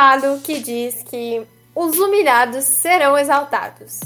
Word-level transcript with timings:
Ditado 0.00 0.40
que 0.42 0.60
diz 0.60 1.02
que 1.02 1.42
os 1.74 1.98
humilhados 1.98 2.64
serão 2.64 3.18
exaltados. 3.18 4.00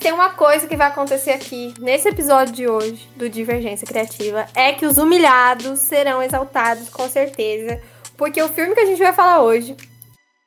Tem 0.00 0.12
uma 0.12 0.30
coisa 0.30 0.66
que 0.66 0.76
vai 0.76 0.88
acontecer 0.88 1.30
aqui 1.30 1.72
nesse 1.78 2.08
episódio 2.08 2.52
de 2.52 2.66
hoje 2.66 3.08
do 3.14 3.28
Divergência 3.28 3.86
Criativa 3.86 4.46
é 4.56 4.72
que 4.72 4.84
os 4.84 4.98
humilhados 4.98 5.78
serão 5.80 6.20
exaltados 6.20 6.88
com 6.88 7.08
certeza, 7.08 7.80
porque 8.16 8.42
o 8.42 8.48
filme 8.48 8.74
que 8.74 8.80
a 8.80 8.86
gente 8.86 8.98
vai 8.98 9.12
falar 9.12 9.40
hoje 9.40 9.76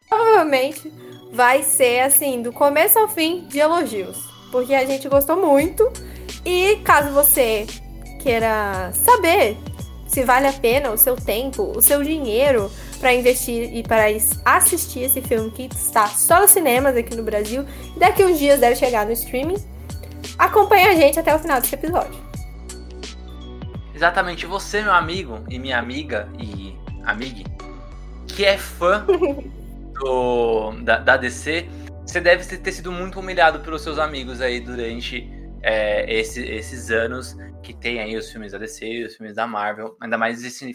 provavelmente 0.09 0.91
vai 1.31 1.63
ser 1.63 2.01
assim 2.01 2.41
do 2.41 2.51
começo 2.51 2.99
ao 2.99 3.07
fim 3.07 3.45
de 3.47 3.59
elogios, 3.59 4.17
porque 4.51 4.73
a 4.73 4.85
gente 4.85 5.07
gostou 5.07 5.37
muito 5.37 5.89
e 6.43 6.75
caso 6.83 7.11
você 7.11 7.65
queira 8.21 8.91
saber 8.93 9.57
se 10.07 10.23
vale 10.23 10.47
a 10.47 10.53
pena 10.53 10.91
o 10.91 10.97
seu 10.97 11.15
tempo, 11.15 11.71
o 11.73 11.81
seu 11.81 12.03
dinheiro 12.03 12.69
para 13.03 13.13
investir 13.13 13.75
e 13.75 13.83
para 13.83 14.05
assistir 14.45 15.01
esse 15.01 15.21
filme 15.21 15.51
que 15.51 15.63
está 15.75 16.07
só 16.07 16.39
nos 16.39 16.51
cinemas 16.51 16.95
aqui 16.95 17.13
no 17.17 17.21
Brasil 17.21 17.65
e 17.93 17.99
daqui 17.99 18.23
uns 18.23 18.39
dias 18.39 18.61
deve 18.61 18.77
chegar 18.77 19.05
no 19.05 19.11
streaming. 19.11 19.57
Acompanhe 20.37 20.87
a 20.87 20.95
gente 20.95 21.19
até 21.19 21.35
o 21.35 21.37
final 21.37 21.59
desse 21.59 21.75
episódio. 21.75 22.15
Exatamente, 23.93 24.45
você, 24.45 24.81
meu 24.81 24.93
amigo 24.93 25.43
e 25.49 25.59
minha 25.59 25.79
amiga 25.79 26.29
e 26.39 26.77
amiga, 27.03 27.43
que 28.25 28.45
é 28.45 28.57
fã 28.57 29.05
do, 29.99 30.71
da, 30.83 30.99
da 30.99 31.17
DC, 31.17 31.67
você 32.07 32.21
deve 32.21 32.45
ter 32.57 32.71
sido 32.71 32.89
muito 32.89 33.19
humilhado 33.19 33.59
pelos 33.59 33.81
seus 33.81 33.99
amigos 33.99 34.39
aí 34.39 34.61
durante 34.61 35.29
é, 35.61 36.09
esse, 36.09 36.41
esses 36.41 36.89
anos 36.89 37.35
que 37.61 37.73
tem 37.73 37.99
aí 37.99 38.15
os 38.15 38.31
filmes 38.31 38.53
da 38.53 38.57
DC, 38.57 39.03
os 39.03 39.17
filmes 39.17 39.35
da 39.35 39.45
Marvel, 39.45 39.97
ainda 39.99 40.17
mais 40.17 40.41
esse 40.41 40.73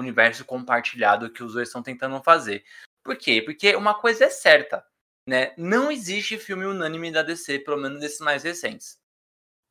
universo 0.00 0.44
compartilhado 0.44 1.30
que 1.30 1.42
os 1.42 1.54
dois 1.54 1.68
estão 1.68 1.82
tentando 1.82 2.22
fazer. 2.22 2.64
Por 3.02 3.16
quê? 3.16 3.42
Porque 3.42 3.74
uma 3.76 3.94
coisa 3.94 4.24
é 4.24 4.30
certa, 4.30 4.84
né? 5.28 5.52
Não 5.56 5.90
existe 5.90 6.38
filme 6.38 6.64
unânime 6.66 7.10
da 7.10 7.22
DC, 7.22 7.60
pelo 7.60 7.76
menos 7.76 8.00
desses 8.00 8.20
mais 8.20 8.42
recentes. 8.42 8.98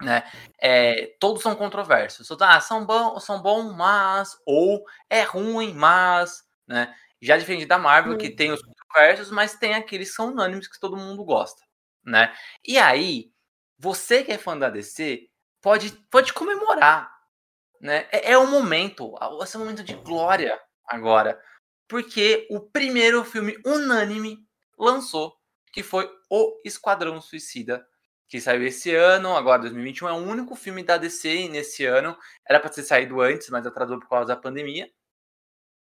Né? 0.01 0.23
É, 0.59 1.15
todos 1.19 1.41
são 1.41 1.55
controversos. 1.55 2.29
Ah, 2.41 2.59
são 2.59 2.85
bons, 2.85 3.23
são 3.23 3.41
bons, 3.41 3.73
mas 3.75 4.37
ou 4.45 4.85
é 5.09 5.21
ruim, 5.21 5.73
mas, 5.73 6.43
né? 6.67 6.93
Já 7.21 7.37
diferente 7.37 7.65
da 7.65 7.77
Marvel, 7.77 8.13
hum. 8.13 8.17
que 8.17 8.29
tem 8.29 8.51
os 8.51 8.61
controversos, 8.61 9.31
mas 9.31 9.57
tem 9.57 9.73
aqueles 9.73 10.09
que 10.09 10.15
são 10.15 10.31
unânimes 10.31 10.67
que 10.67 10.79
todo 10.79 10.97
mundo 10.97 11.23
gosta, 11.23 11.63
né? 12.03 12.35
E 12.63 12.77
aí, 12.77 13.31
você 13.77 14.23
que 14.23 14.31
é 14.31 14.37
fã 14.37 14.57
da 14.57 14.69
DC 14.69 15.27
pode 15.61 15.91
pode 16.11 16.33
comemorar, 16.33 17.14
né? 17.81 18.07
É, 18.11 18.31
é 18.33 18.37
um 18.37 18.49
momento, 18.49 19.13
esse 19.43 19.55
é 19.55 19.59
um 19.59 19.63
momento 19.63 19.83
de 19.83 19.95
glória 19.95 20.59
agora, 20.87 21.39
porque 21.87 22.47
o 22.49 22.59
primeiro 22.59 23.23
filme 23.23 23.57
unânime 23.65 24.39
lançou, 24.77 25.35
que 25.71 25.83
foi 25.83 26.09
O 26.29 26.59
Esquadrão 26.63 27.21
Suicida, 27.21 27.85
que 28.27 28.41
saiu 28.41 28.65
esse 28.65 28.93
ano, 28.93 29.35
agora 29.35 29.61
2021, 29.61 30.07
é 30.09 30.13
o 30.13 30.15
único 30.15 30.55
filme 30.55 30.83
da 30.83 30.97
DC 30.97 31.47
nesse 31.49 31.85
ano. 31.85 32.17
Era 32.47 32.59
para 32.59 32.69
ter 32.71 32.83
saído 32.83 33.21
antes, 33.21 33.49
mas 33.49 33.65
atrasou 33.67 33.99
por 33.99 34.09
causa 34.09 34.27
da 34.27 34.35
pandemia. 34.35 34.89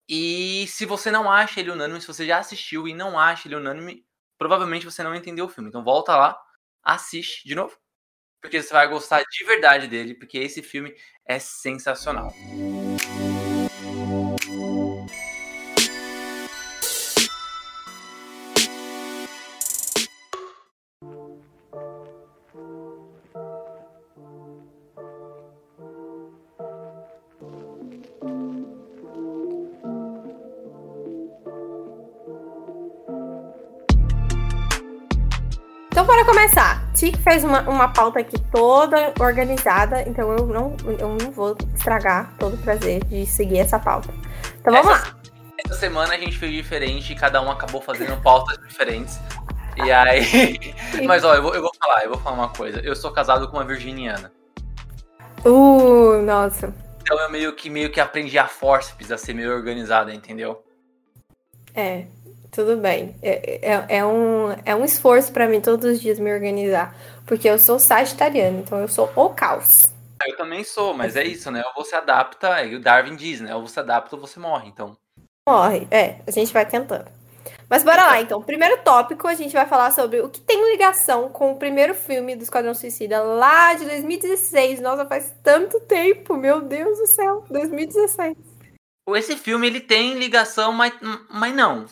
E 0.10 0.66
se 0.68 0.86
você 0.86 1.12
não 1.12 1.32
acha 1.32 1.60
ele 1.60 1.72
unânime, 1.72 2.02
se 2.02 2.08
você 2.08 2.26
já 2.26 2.40
assistiu 2.40 2.88
e 2.88 2.94
não 2.94 3.18
acha 3.18 3.48
ele 3.48 3.56
unânime, 3.56 4.06
provavelmente 4.38 4.86
você 4.86 5.04
não 5.04 5.16
entendeu 5.16 5.46
o 5.46 5.50
filme. 5.50 5.70
Então 5.70 5.84
volta 5.84 6.16
lá, 6.16 6.40
assiste 6.84 7.48
de 7.48 7.56
novo 7.56 7.78
porque 8.46 8.62
você 8.62 8.72
vai 8.72 8.88
gostar 8.88 9.24
de 9.24 9.46
verdade 9.46 9.88
dele, 9.88 10.14
porque 10.14 10.38
esse 10.38 10.62
filme 10.62 10.94
é 11.28 11.40
sensacional. 11.40 12.34
Então, 12.38 13.15
fez 37.26 37.44
uma, 37.44 37.62
uma 37.62 37.88
pauta 37.88 38.20
aqui 38.20 38.40
toda 38.52 39.12
organizada, 39.20 40.04
então 40.08 40.32
eu 40.32 40.46
não, 40.46 40.78
eu 41.00 41.10
não 41.10 41.32
vou 41.32 41.58
estragar 41.74 42.32
todo 42.38 42.54
o 42.54 42.58
prazer 42.60 43.04
de 43.06 43.26
seguir 43.26 43.58
essa 43.58 43.80
pauta. 43.80 44.14
Então 44.62 44.72
vamos 44.72 44.92
essa, 44.92 45.08
lá. 45.08 45.18
Essa 45.66 45.74
semana 45.74 46.14
a 46.14 46.18
gente 46.18 46.38
fez 46.38 46.54
diferente 46.54 47.12
e 47.12 47.16
cada 47.16 47.42
um 47.42 47.50
acabou 47.50 47.82
fazendo 47.82 48.16
pautas 48.22 48.58
diferentes. 48.68 49.20
E 49.76 49.92
aí. 49.92 50.60
Mas 51.04 51.24
ó, 51.24 51.34
eu 51.34 51.42
vou, 51.42 51.56
eu 51.56 51.62
vou 51.64 51.72
falar, 51.80 52.04
eu 52.04 52.12
vou 52.12 52.20
falar 52.20 52.36
uma 52.36 52.50
coisa. 52.50 52.80
Eu 52.80 52.96
sou 52.96 53.12
casado 53.12 53.50
com 53.50 53.58
uma 53.58 53.66
virginiana. 53.66 54.32
Uh, 55.44 56.22
nossa. 56.22 56.74
Então 57.02 57.20
eu 57.20 57.30
meio 57.32 57.56
que 57.56 57.70
meio 57.70 57.92
que 57.92 58.00
aprendi 58.00 58.38
a 58.38 58.48
forceps 58.48 59.12
a 59.12 59.18
ser 59.18 59.34
meio 59.34 59.52
organizada, 59.52 60.14
entendeu? 60.14 60.64
É, 61.74 62.06
tudo 62.52 62.78
bem. 62.78 63.16
É, 63.22 63.74
é, 63.74 63.86
é, 63.98 64.06
um, 64.06 64.56
é 64.64 64.74
um 64.74 64.86
esforço 64.86 65.32
para 65.34 65.48
mim 65.48 65.60
todos 65.60 65.86
os 65.86 66.00
dias 66.00 66.18
me 66.18 66.34
organizar. 66.34 66.96
Porque 67.26 67.50
eu 67.50 67.58
sou 67.58 67.80
sagitariano, 67.80 68.60
então 68.60 68.80
eu 68.80 68.88
sou 68.88 69.12
o 69.16 69.30
caos. 69.30 69.92
Eu 70.26 70.38
também 70.38 70.64
sou, 70.64 70.94
mas 70.94 71.16
é 71.16 71.24
isso, 71.24 71.52
né? 71.52 71.64
Ou 71.66 71.84
você 71.84 71.96
adapta, 71.96 72.64
e 72.64 72.76
o 72.76 72.80
Darwin 72.80 73.16
diz, 73.16 73.42
né? 73.42 73.56
Ou 73.56 73.68
você 73.68 73.80
adapta 73.80 74.16
ou 74.16 74.22
você 74.22 74.40
morre, 74.40 74.68
então. 74.68 74.98
Morre, 75.48 75.88
é, 75.92 76.22
a 76.26 76.32
gente 76.32 76.54
vai 76.54 76.66
tentando. 76.66 77.06
Mas 77.70 77.84
bora 77.84 78.06
lá, 78.06 78.22
então. 78.22 78.42
Primeiro 78.42 78.82
tópico, 78.84 79.28
a 79.28 79.34
gente 79.34 79.54
vai 79.54 79.66
falar 79.66 79.92
sobre 79.92 80.22
o 80.22 80.30
que 80.30 80.40
tem 80.40 80.72
ligação 80.72 81.30
com 81.30 81.52
o 81.52 81.58
primeiro 81.58 81.94
filme 81.94 82.36
do 82.36 82.44
Esquadrão 82.44 82.74
Suicida, 82.74 83.22
lá 83.22 83.74
de 83.74 83.86
2016. 83.86 84.82
Nossa, 84.82 85.06
faz 85.06 85.36
tanto 85.44 85.80
tempo, 85.82 86.36
meu 86.36 86.62
Deus 86.62 86.98
do 86.98 87.08
céu, 87.08 87.46
2016. 87.50 88.36
Esse 89.10 89.36
filme, 89.36 89.68
ele 89.68 89.82
tem 89.82 90.16
ligação, 90.16 90.72
mas, 90.72 90.94
mas 91.30 91.54
não. 91.54 91.86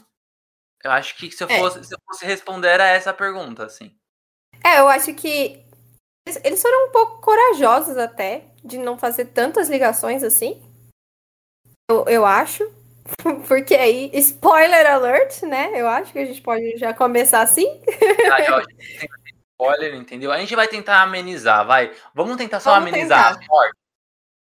Eu 0.83 0.91
acho 0.91 1.16
que 1.16 1.31
se 1.31 1.43
eu, 1.43 1.47
é. 1.47 1.59
fosse, 1.59 1.83
se 1.83 1.93
eu 1.93 1.99
fosse 2.05 2.25
responder 2.25 2.67
era 2.67 2.88
essa 2.88 3.13
pergunta, 3.13 3.66
assim. 3.66 3.95
É, 4.66 4.79
eu 4.79 4.88
acho 4.88 5.13
que 5.13 5.63
eles 6.44 6.62
foram 6.62 6.88
um 6.88 6.91
pouco 6.91 7.22
corajosos 7.22 7.97
até 7.97 8.46
de 8.63 8.78
não 8.78 8.97
fazer 8.97 9.25
tantas 9.25 9.69
ligações 9.69 10.24
assim. 10.24 10.62
Eu, 11.90 12.06
eu 12.07 12.25
acho. 12.25 12.63
Porque 13.47 13.75
aí, 13.75 14.09
spoiler 14.13 14.90
alert, 14.90 15.44
né? 15.44 15.72
Eu 15.75 15.88
acho 15.88 16.13
que 16.13 16.19
a 16.19 16.25
gente 16.25 16.41
pode 16.41 16.78
já 16.78 16.94
começar 16.94 17.41
assim. 17.41 17.81
Ah, 18.31 18.62
que 18.63 18.75
tem 18.75 19.09
spoiler, 19.52 19.96
entendeu? 19.96 20.31
A 20.31 20.38
gente 20.38 20.56
vai 20.56 20.68
tentar 20.68 21.02
amenizar, 21.02 21.66
vai. 21.66 21.93
Vamos 22.14 22.37
tentar 22.37 22.59
só 22.61 22.72
Vamos 22.73 22.90
amenizar 22.90 23.34
tentar. 23.34 23.41
as 23.41 23.47
mortes. 23.47 23.82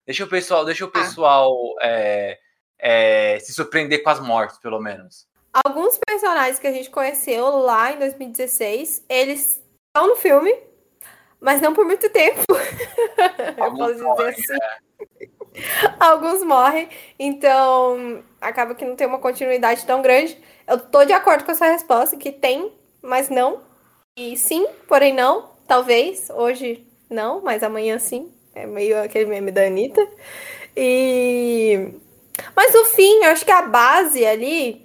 Deixa 0.06 0.24
o 0.24 0.28
pessoal, 0.28 0.64
deixa 0.64 0.84
o 0.84 0.88
ah. 0.88 0.92
pessoal 0.92 1.52
ah. 1.80 1.86
é, 1.86 2.38
é, 2.78 3.38
se 3.40 3.52
surpreender 3.52 4.02
com 4.02 4.10
as 4.10 4.20
mortes, 4.20 4.58
pelo 4.58 4.80
menos 4.80 5.26
alguns 5.64 5.98
personagens 6.04 6.58
que 6.58 6.66
a 6.66 6.72
gente 6.72 6.90
conheceu 6.90 7.58
lá 7.58 7.92
em 7.92 7.98
2016, 7.98 9.04
eles 9.08 9.62
estão 9.94 10.08
no 10.08 10.16
filme, 10.16 10.52
mas 11.40 11.60
não 11.60 11.72
por 11.72 11.84
muito 11.84 12.10
tempo. 12.10 12.42
Eu 13.56 13.76
posso 13.76 13.92
dizer 13.92 14.02
morrem, 14.02 14.28
assim. 14.30 14.54
É. 14.60 15.94
Alguns 16.00 16.42
morrem, 16.42 16.88
então 17.16 18.24
acaba 18.40 18.74
que 18.74 18.84
não 18.84 18.96
tem 18.96 19.06
uma 19.06 19.20
continuidade 19.20 19.86
tão 19.86 20.02
grande. 20.02 20.36
Eu 20.66 20.80
tô 20.80 21.04
de 21.04 21.12
acordo 21.12 21.44
com 21.44 21.52
essa 21.52 21.66
resposta, 21.66 22.16
que 22.16 22.32
tem, 22.32 22.72
mas 23.00 23.28
não. 23.28 23.60
E 24.16 24.36
sim, 24.36 24.66
porém 24.88 25.14
não. 25.14 25.54
Talvez, 25.68 26.28
hoje 26.30 26.84
não, 27.08 27.40
mas 27.40 27.62
amanhã 27.62 27.96
sim. 28.00 28.32
É 28.52 28.66
meio 28.66 29.00
aquele 29.00 29.26
meme 29.26 29.52
da 29.52 29.64
Anitta. 29.64 30.04
E... 30.76 31.88
Mas 32.56 32.74
no 32.74 32.84
fim, 32.86 33.24
eu 33.24 33.30
acho 33.30 33.44
que 33.44 33.50
a 33.50 33.62
base 33.62 34.26
ali 34.26 34.83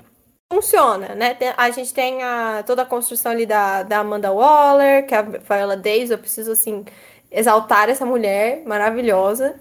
funciona, 0.51 1.15
né? 1.15 1.37
A 1.55 1.69
gente 1.69 1.93
tem 1.93 2.23
a, 2.23 2.63
toda 2.65 2.81
a 2.81 2.85
construção 2.85 3.31
ali 3.31 3.45
da, 3.45 3.83
da 3.83 3.99
Amanda 3.99 4.31
Waller, 4.31 5.05
que 5.05 5.13
é 5.13 5.17
a 5.19 5.21
Viola 5.21 5.77
Davis, 5.77 6.09
eu 6.09 6.17
preciso, 6.17 6.51
assim, 6.51 6.83
exaltar 7.31 7.89
essa 7.89 8.05
mulher 8.05 8.63
maravilhosa. 8.65 9.59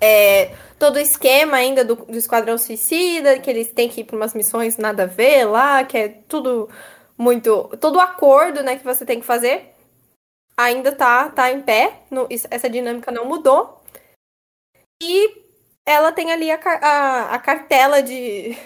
É, 0.00 0.54
todo 0.78 0.96
o 0.96 1.00
esquema 1.00 1.58
ainda 1.58 1.84
do, 1.84 1.94
do 1.94 2.16
Esquadrão 2.16 2.58
Suicida, 2.58 3.38
que 3.38 3.50
eles 3.50 3.72
têm 3.72 3.88
que 3.88 4.00
ir 4.00 4.04
para 4.04 4.16
umas 4.16 4.34
missões 4.34 4.76
nada 4.76 5.04
a 5.04 5.06
ver 5.06 5.44
lá, 5.44 5.84
que 5.84 5.96
é 5.96 6.08
tudo 6.08 6.68
muito. 7.16 7.68
Todo 7.80 8.00
acordo 8.00 8.62
né, 8.62 8.76
que 8.76 8.84
você 8.84 9.04
tem 9.04 9.20
que 9.20 9.26
fazer 9.26 9.74
ainda 10.56 10.92
tá, 10.92 11.28
tá 11.30 11.50
em 11.52 11.62
pé. 11.62 12.02
No, 12.10 12.26
essa 12.50 12.68
dinâmica 12.68 13.10
não 13.12 13.26
mudou. 13.26 13.82
E 15.02 15.44
ela 15.86 16.12
tem 16.12 16.32
ali 16.32 16.50
a, 16.50 16.58
a, 16.64 17.34
a 17.34 17.38
cartela 17.38 18.02
de 18.02 18.56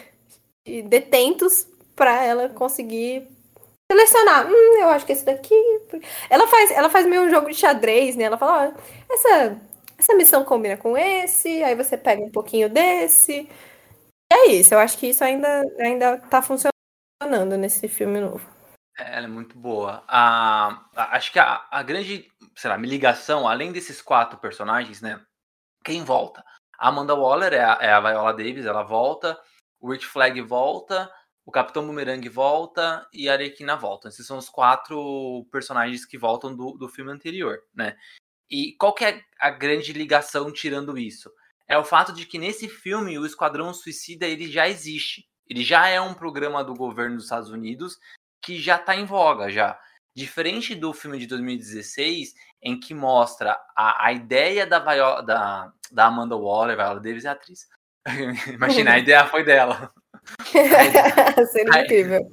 detentos 0.65 1.67
para 1.95 2.25
ela 2.25 2.49
conseguir 2.49 3.29
selecionar. 3.91 4.47
Hum, 4.47 4.79
eu 4.81 4.89
acho 4.89 5.07
que 5.07 5.13
esse 5.13 5.25
daqui. 5.25 5.55
Ela 6.31 6.47
faz, 6.49 6.71
ela 6.71 6.91
faz 6.91 7.07
meio 7.07 7.23
um 7.23 7.31
jogo 7.31 7.49
de 7.49 7.55
xadrez, 7.55 8.17
né? 8.17 8.25
Ela 8.25 8.39
fala, 8.39 8.69
ó, 8.69 9.13
essa, 9.13 9.61
essa 9.99 10.15
missão 10.15 10.45
combina 10.45 10.77
com 10.77 10.97
esse, 10.97 11.63
aí 11.63 11.75
você 11.75 11.97
pega 11.97 12.23
um 12.23 12.31
pouquinho 12.31 12.69
desse. 12.69 13.49
E 14.33 14.35
é 14.35 14.47
isso, 14.53 14.75
eu 14.75 14.79
acho 14.79 14.99
que 14.99 15.09
isso 15.09 15.23
ainda, 15.23 15.63
ainda 15.79 16.19
tá 16.19 16.43
funcionando 16.43 17.57
nesse 17.59 17.89
filme 17.89 18.21
novo. 18.21 18.55
É, 18.99 19.17
ela 19.17 19.27
é 19.27 19.29
muito 19.29 19.57
boa. 19.59 20.03
A, 20.09 20.85
a, 20.95 21.17
acho 21.17 21.33
que 21.33 21.39
a, 21.39 21.67
a 21.71 21.83
grande, 21.83 22.29
sei 22.57 22.71
lá, 22.71 22.77
ligação, 22.77 23.47
além 23.47 23.73
desses 23.73 24.01
quatro 24.01 24.39
personagens, 24.39 25.01
né? 25.01 25.21
Quem 25.85 26.03
volta? 26.03 26.45
A 26.79 26.89
Amanda 26.89 27.15
Waller 27.15 27.53
é 27.53 27.65
a, 27.65 27.79
é 27.81 27.93
a 27.93 28.01
Viola 28.01 28.33
Davis, 28.33 28.67
ela 28.67 28.83
volta. 28.83 29.39
O 29.85 30.01
Flag 30.01 30.41
volta. 30.41 31.11
O 31.45 31.53
Capitão 31.53 31.87
Boomerang 31.87 32.27
volta 32.31 33.07
e 33.13 33.29
a 33.29 33.35
Arlequina 33.35 33.77
volta. 33.77 34.09
Esses 34.09 34.27
são 34.27 34.39
os 34.39 34.49
quatro 34.49 35.47
personagens 35.53 36.07
que 36.07 36.17
voltam 36.17 36.57
do, 36.57 36.73
do 36.73 36.89
filme 36.89 37.13
anterior, 37.13 37.59
né? 37.75 37.95
E 38.49 38.75
qual 38.79 38.95
que 38.95 39.05
é 39.05 39.23
a 39.39 39.51
grande 39.51 39.93
ligação 39.93 40.51
tirando 40.51 40.97
isso? 40.97 41.31
É 41.69 41.77
o 41.77 41.85
fato 41.85 42.15
de 42.15 42.25
que 42.25 42.39
nesse 42.39 42.67
filme 42.67 43.19
o 43.19 43.27
Esquadrão 43.27 43.75
Suicida 43.75 44.27
ele 44.27 44.51
já 44.51 44.67
existe. 44.67 45.29
Ele 45.47 45.63
já 45.63 45.87
é 45.87 46.01
um 46.01 46.15
programa 46.15 46.65
do 46.65 46.75
governo 46.75 47.17
dos 47.17 47.25
Estados 47.25 47.51
Unidos 47.51 47.99
que 48.41 48.59
já 48.59 48.77
está 48.77 48.97
em 48.97 49.05
voga 49.05 49.51
já. 49.51 49.79
Diferente 50.15 50.75
do 50.75 50.95
filme 50.95 51.19
de 51.19 51.27
2016, 51.27 52.33
em 52.63 52.81
que 52.81 52.95
mostra 52.95 53.61
a, 53.77 54.07
a 54.07 54.13
ideia 54.15 54.67
da, 54.67 54.79
da, 55.21 55.73
da 55.93 56.07
Amanda 56.07 56.37
Waller, 56.37 56.77
Viola 56.77 57.01
Davis 57.01 57.27
é 57.27 57.29
atriz. 57.29 57.69
Imagina, 58.53 58.93
a 58.93 58.99
ideia 58.99 59.27
foi 59.27 59.45
dela. 59.45 59.93
Seria 61.53 61.83
incrível. 61.83 62.31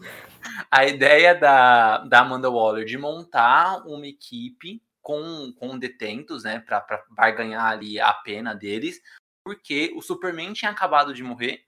A 0.70 0.86
ideia 0.86 1.36
da, 1.36 2.00
da 2.00 2.20
Amanda 2.20 2.50
Waller 2.50 2.86
de 2.86 2.98
montar 2.98 3.86
uma 3.86 4.08
equipe 4.08 4.82
com, 5.02 5.54
com 5.58 5.78
detentos, 5.78 6.44
né, 6.44 6.60
para 6.60 7.04
barganhar 7.10 7.66
ali 7.66 8.00
a 8.00 8.14
pena 8.14 8.54
deles, 8.54 9.02
porque 9.44 9.92
o 9.96 10.02
Superman 10.02 10.54
tinha 10.54 10.72
acabado 10.72 11.14
de 11.14 11.24
morrer 11.24 11.66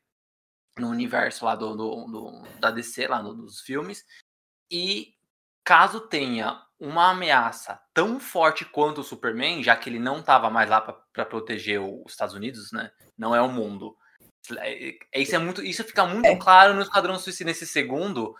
no 0.77 0.89
universo 0.89 1.45
lá 1.45 1.55
do, 1.55 1.75
do, 1.75 2.05
do 2.05 2.59
da 2.59 2.71
DC, 2.71 3.07
lá 3.07 3.21
no, 3.21 3.33
dos 3.33 3.61
filmes, 3.61 4.05
e 4.71 5.13
caso 5.63 6.01
tenha 6.01 6.61
uma 6.83 7.11
ameaça 7.11 7.79
tão 7.93 8.19
forte 8.19 8.65
quanto 8.65 8.99
o 8.99 9.03
Superman, 9.03 9.63
já 9.63 9.73
que 9.73 9.89
ele 9.89 9.99
não 9.99 10.19
estava 10.19 10.49
mais 10.49 10.69
lá 10.69 10.81
para 10.81 11.25
proteger 11.25 11.79
os 11.79 12.11
Estados 12.11 12.35
Unidos, 12.35 12.73
né? 12.73 12.91
Não 13.17 13.33
é 13.33 13.41
o 13.41 13.47
mundo. 13.47 13.95
É, 14.57 14.97
é, 15.13 15.21
isso, 15.21 15.33
é 15.33 15.39
muito, 15.39 15.63
isso 15.63 15.81
fica 15.85 16.05
muito 16.05 16.25
é. 16.25 16.35
claro 16.35 16.73
no 16.73 16.81
Esquadrão 16.81 17.17
Suicida 17.17 17.49
nesse 17.49 17.65
segundo. 17.65 18.35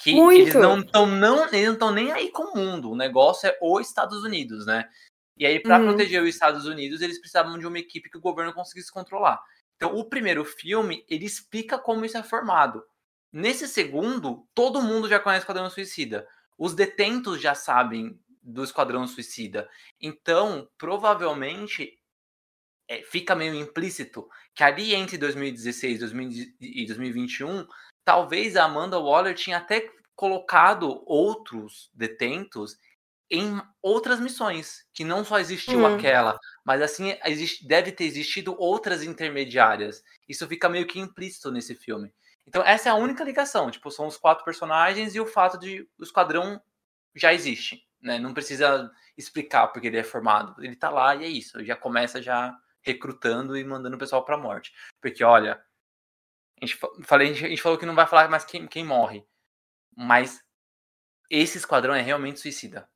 Que 0.00 0.14
muito. 0.14 0.40
eles 0.40 0.54
não 0.54 0.78
estão 0.78 1.06
não, 1.06 1.44
eles 1.48 1.66
não 1.66 1.72
estão 1.72 1.90
nem 1.90 2.12
aí 2.12 2.30
com 2.30 2.44
o 2.44 2.56
mundo. 2.56 2.92
O 2.92 2.96
negócio 2.96 3.48
é 3.48 3.58
os 3.60 3.88
Estados 3.88 4.22
Unidos, 4.22 4.64
né? 4.64 4.88
E 5.36 5.44
aí, 5.44 5.58
para 5.60 5.80
uhum. 5.80 5.86
proteger 5.86 6.22
os 6.22 6.28
Estados 6.28 6.66
Unidos, 6.66 7.00
eles 7.00 7.18
precisavam 7.18 7.58
de 7.58 7.66
uma 7.66 7.78
equipe 7.80 8.08
que 8.08 8.18
o 8.18 8.20
governo 8.20 8.52
conseguisse 8.52 8.92
controlar. 8.92 9.40
Então, 9.74 9.96
o 9.96 10.04
primeiro 10.04 10.44
filme, 10.44 11.04
ele 11.08 11.24
explica 11.24 11.76
como 11.76 12.04
isso 12.04 12.16
é 12.16 12.22
formado. 12.22 12.82
Nesse 13.32 13.66
segundo, 13.66 14.46
todo 14.54 14.82
mundo 14.82 15.08
já 15.08 15.18
conhece 15.18 15.42
o 15.42 15.44
Esquadrão 15.44 15.68
Suicida. 15.68 16.26
Os 16.58 16.74
detentos 16.74 17.40
já 17.40 17.54
sabem 17.54 18.20
do 18.42 18.64
Esquadrão 18.64 19.06
Suicida. 19.06 19.70
Então, 20.00 20.68
provavelmente, 20.76 21.98
é, 22.88 23.02
fica 23.02 23.36
meio 23.36 23.54
implícito 23.54 24.28
que 24.54 24.64
ali 24.64 24.94
entre 24.94 25.16
2016 25.16 26.02
e 26.60 26.86
2021, 26.86 27.66
talvez 28.04 28.56
a 28.56 28.64
Amanda 28.64 28.98
Waller 28.98 29.34
tinha 29.34 29.58
até 29.58 29.88
colocado 30.16 31.02
outros 31.06 31.90
detentos 31.94 32.76
em 33.30 33.60
outras 33.82 34.18
missões, 34.18 34.86
que 34.92 35.04
não 35.04 35.22
só 35.22 35.38
existiu 35.38 35.80
hum. 35.80 35.86
aquela, 35.86 36.38
mas 36.64 36.80
assim 36.80 37.14
existe, 37.26 37.66
deve 37.68 37.92
ter 37.92 38.04
existido 38.04 38.56
outras 38.58 39.02
intermediárias. 39.02 40.02
Isso 40.26 40.48
fica 40.48 40.68
meio 40.68 40.86
que 40.86 40.98
implícito 40.98 41.52
nesse 41.52 41.74
filme. 41.74 42.12
Então 42.48 42.62
essa 42.64 42.88
é 42.88 42.92
a 42.92 42.96
única 42.96 43.22
ligação, 43.22 43.70
tipo, 43.70 43.90
são 43.90 44.06
os 44.06 44.16
quatro 44.16 44.42
personagens 44.42 45.14
e 45.14 45.20
o 45.20 45.26
fato 45.26 45.58
de 45.58 45.86
o 45.98 46.02
esquadrão 46.02 46.58
já 47.14 47.34
existe, 47.34 47.86
né? 48.00 48.18
Não 48.18 48.32
precisa 48.32 48.90
explicar 49.18 49.68
porque 49.68 49.86
ele 49.86 49.98
é 49.98 50.02
formado. 50.02 50.64
Ele 50.64 50.74
tá 50.74 50.88
lá 50.88 51.14
e 51.14 51.24
é 51.24 51.28
isso, 51.28 51.62
já 51.62 51.76
começa 51.76 52.22
já 52.22 52.56
recrutando 52.80 53.54
e 53.54 53.62
mandando 53.62 53.96
o 53.96 53.98
pessoal 53.98 54.24
pra 54.24 54.38
morte. 54.38 54.72
Porque, 54.98 55.22
olha, 55.22 55.62
a 56.60 56.64
gente, 56.64 56.78
falei, 57.02 57.32
a 57.32 57.34
gente 57.34 57.60
falou 57.60 57.76
que 57.76 57.84
não 57.84 57.94
vai 57.94 58.06
falar 58.06 58.30
mais 58.30 58.46
quem, 58.46 58.66
quem 58.66 58.84
morre. 58.84 59.22
Mas 59.94 60.42
esse 61.28 61.58
esquadrão 61.58 61.94
é 61.94 62.00
realmente 62.00 62.40
suicida. 62.40 62.88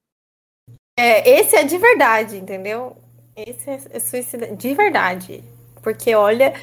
É, 0.99 1.28
esse 1.28 1.56
é 1.56 1.64
de 1.64 1.76
verdade, 1.76 2.38
entendeu? 2.38 2.96
Esse 3.37 3.69
é, 3.69 3.75
é 3.90 4.00
suicida 4.00 4.56
de 4.56 4.75
verdade. 4.75 5.44
Porque, 5.82 6.14
olha. 6.14 6.54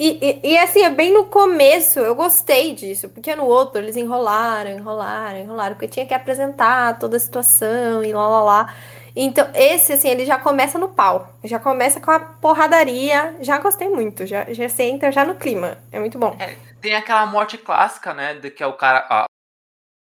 E, 0.00 0.40
e, 0.42 0.52
e, 0.52 0.58
assim, 0.58 0.80
é 0.80 0.88
bem 0.88 1.12
no 1.12 1.26
começo, 1.26 1.98
eu 1.98 2.14
gostei 2.14 2.74
disso, 2.74 3.10
porque 3.10 3.36
no 3.36 3.44
outro 3.44 3.82
eles 3.82 3.98
enrolaram, 3.98 4.70
enrolaram, 4.70 5.38
enrolaram, 5.38 5.74
porque 5.74 5.88
tinha 5.88 6.06
que 6.06 6.14
apresentar 6.14 6.98
toda 6.98 7.18
a 7.18 7.20
situação 7.20 8.02
e 8.02 8.10
lá 8.10 8.26
lá 8.26 8.42
lá. 8.42 8.74
Então, 9.14 9.50
esse, 9.54 9.92
assim, 9.92 10.08
ele 10.08 10.24
já 10.24 10.38
começa 10.38 10.78
no 10.78 10.88
pau. 10.88 11.38
Já 11.44 11.58
começa 11.58 12.00
com 12.00 12.10
a 12.10 12.18
porradaria. 12.18 13.36
Já 13.42 13.58
gostei 13.58 13.90
muito. 13.90 14.24
Já, 14.24 14.50
já 14.54 14.70
se 14.70 14.82
entra 14.84 15.12
já 15.12 15.22
no 15.22 15.34
clima. 15.34 15.76
É 15.92 16.00
muito 16.00 16.18
bom. 16.18 16.34
É, 16.40 16.56
tem 16.80 16.94
aquela 16.94 17.26
morte 17.26 17.58
clássica, 17.58 18.14
né? 18.14 18.32
De 18.34 18.50
que 18.50 18.62
é 18.62 18.66
o 18.66 18.72
cara. 18.72 19.06
Ó, 19.10 19.24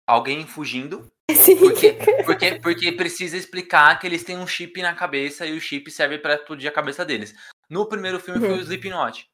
alguém 0.06 0.46
fugindo. 0.46 1.04
Sim. 1.34 1.56
Porque, 1.56 1.96
porque, 2.24 2.54
porque 2.60 2.92
precisa 2.92 3.36
explicar 3.36 3.98
que 3.98 4.06
eles 4.06 4.22
têm 4.22 4.36
um 4.36 4.46
chip 4.46 4.80
na 4.82 4.94
cabeça 4.94 5.46
e 5.46 5.56
o 5.56 5.60
chip 5.60 5.90
serve 5.90 6.18
para 6.18 6.34
explodir 6.34 6.70
a 6.70 6.74
cabeça 6.74 7.04
deles. 7.04 7.34
No 7.68 7.88
primeiro 7.88 8.20
filme 8.20 8.38
uhum. 8.38 8.54
foi 8.54 8.58
o 8.58 8.62
Slipknot. 8.62 9.29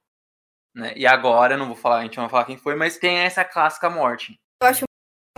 Né? 0.76 0.92
E 0.94 1.06
agora, 1.06 1.56
não 1.56 1.68
vou 1.68 1.74
falar, 1.74 2.00
a 2.00 2.02
gente 2.02 2.18
não 2.18 2.24
vai 2.24 2.30
falar 2.30 2.44
quem 2.44 2.58
foi, 2.58 2.76
mas 2.76 2.98
tem 2.98 3.16
essa 3.16 3.42
clássica 3.42 3.88
morte. 3.88 4.38
Eu 4.62 4.68
acho 4.68 4.84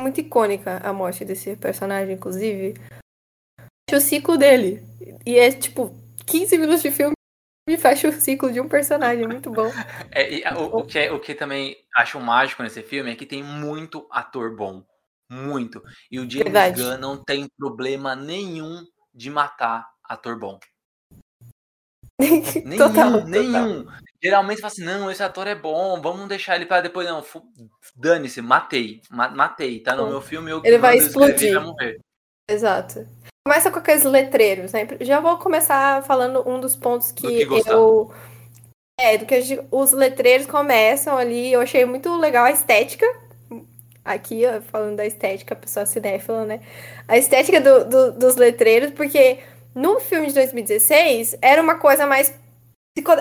muito 0.00 0.20
icônica 0.20 0.78
a 0.78 0.92
morte 0.92 1.24
desse 1.24 1.56
personagem, 1.56 2.16
inclusive 2.16 2.74
o 3.94 4.00
ciclo 4.00 4.36
dele. 4.36 4.82
E 5.24 5.38
é 5.38 5.52
tipo 5.52 5.94
15 6.26 6.58
minutos 6.58 6.82
de 6.82 6.90
filme 6.90 7.14
e 7.68 7.76
fecha 7.76 8.08
o 8.08 8.12
ciclo 8.12 8.52
de 8.52 8.60
um 8.60 8.68
personagem, 8.68 9.26
muito 9.28 9.50
bom. 9.50 9.70
É, 10.10 10.52
o, 10.54 10.78
o, 10.78 10.86
que 10.86 10.98
é, 10.98 11.12
o 11.12 11.20
que 11.20 11.34
também 11.34 11.76
acho 11.96 12.18
mágico 12.18 12.62
nesse 12.62 12.82
filme 12.82 13.12
é 13.12 13.16
que 13.16 13.26
tem 13.26 13.42
muito 13.42 14.08
ator 14.10 14.56
bom. 14.56 14.82
Muito. 15.30 15.82
E 16.10 16.18
o 16.18 16.22
James 16.22 16.44
Verdade. 16.44 16.82
Gunn 16.82 16.98
não 16.98 17.22
tem 17.22 17.46
problema 17.56 18.16
nenhum 18.16 18.84
de 19.14 19.30
matar 19.30 19.86
ator 20.02 20.38
bom. 20.38 20.58
nenhum, 22.64 22.78
total, 22.78 23.24
nenhum. 23.24 23.84
Total. 23.84 24.07
Geralmente 24.22 24.60
fala 24.60 24.72
assim, 24.72 24.84
não, 24.84 25.10
esse 25.10 25.22
ator 25.22 25.46
é 25.46 25.54
bom, 25.54 26.00
vamos 26.00 26.28
deixar 26.28 26.56
ele 26.56 26.66
para 26.66 26.82
depois. 26.82 27.06
Não, 27.06 27.22
dane-se, 27.96 28.42
matei. 28.42 29.00
matei, 29.10 29.80
tá 29.80 29.94
no 29.94 30.08
meu 30.08 30.20
filme. 30.20 30.50
Eu, 30.50 30.60
ele 30.64 30.78
vai 30.78 30.96
explodir. 30.96 31.56
Exato. 32.48 33.06
Começa 33.46 33.70
com 33.70 33.78
aqueles 33.78 34.04
letreiros, 34.04 34.72
né? 34.72 34.86
Já 35.00 35.20
vou 35.20 35.38
começar 35.38 36.02
falando 36.02 36.46
um 36.48 36.60
dos 36.60 36.74
pontos 36.74 37.12
que, 37.12 37.46
que 37.46 37.70
eu. 37.70 38.12
É, 39.00 39.16
do 39.16 39.24
que 39.24 39.40
gente... 39.40 39.66
os 39.70 39.92
letreiros 39.92 40.46
começam 40.46 41.16
ali. 41.16 41.52
Eu 41.52 41.60
achei 41.60 41.84
muito 41.84 42.14
legal 42.16 42.44
a 42.44 42.50
estética. 42.50 43.06
Aqui, 44.04 44.42
ó, 44.46 44.60
falando 44.60 44.96
da 44.96 45.06
estética, 45.06 45.54
a 45.54 45.56
pessoa 45.56 45.86
cinéfila, 45.86 46.44
né? 46.44 46.60
A 47.06 47.16
estética 47.16 47.60
do, 47.60 47.84
do, 47.84 48.12
dos 48.12 48.36
letreiros, 48.36 48.90
porque 48.90 49.38
no 49.74 50.00
filme 50.00 50.26
de 50.26 50.34
2016 50.34 51.38
era 51.40 51.62
uma 51.62 51.76
coisa 51.76 52.06
mais. 52.06 52.34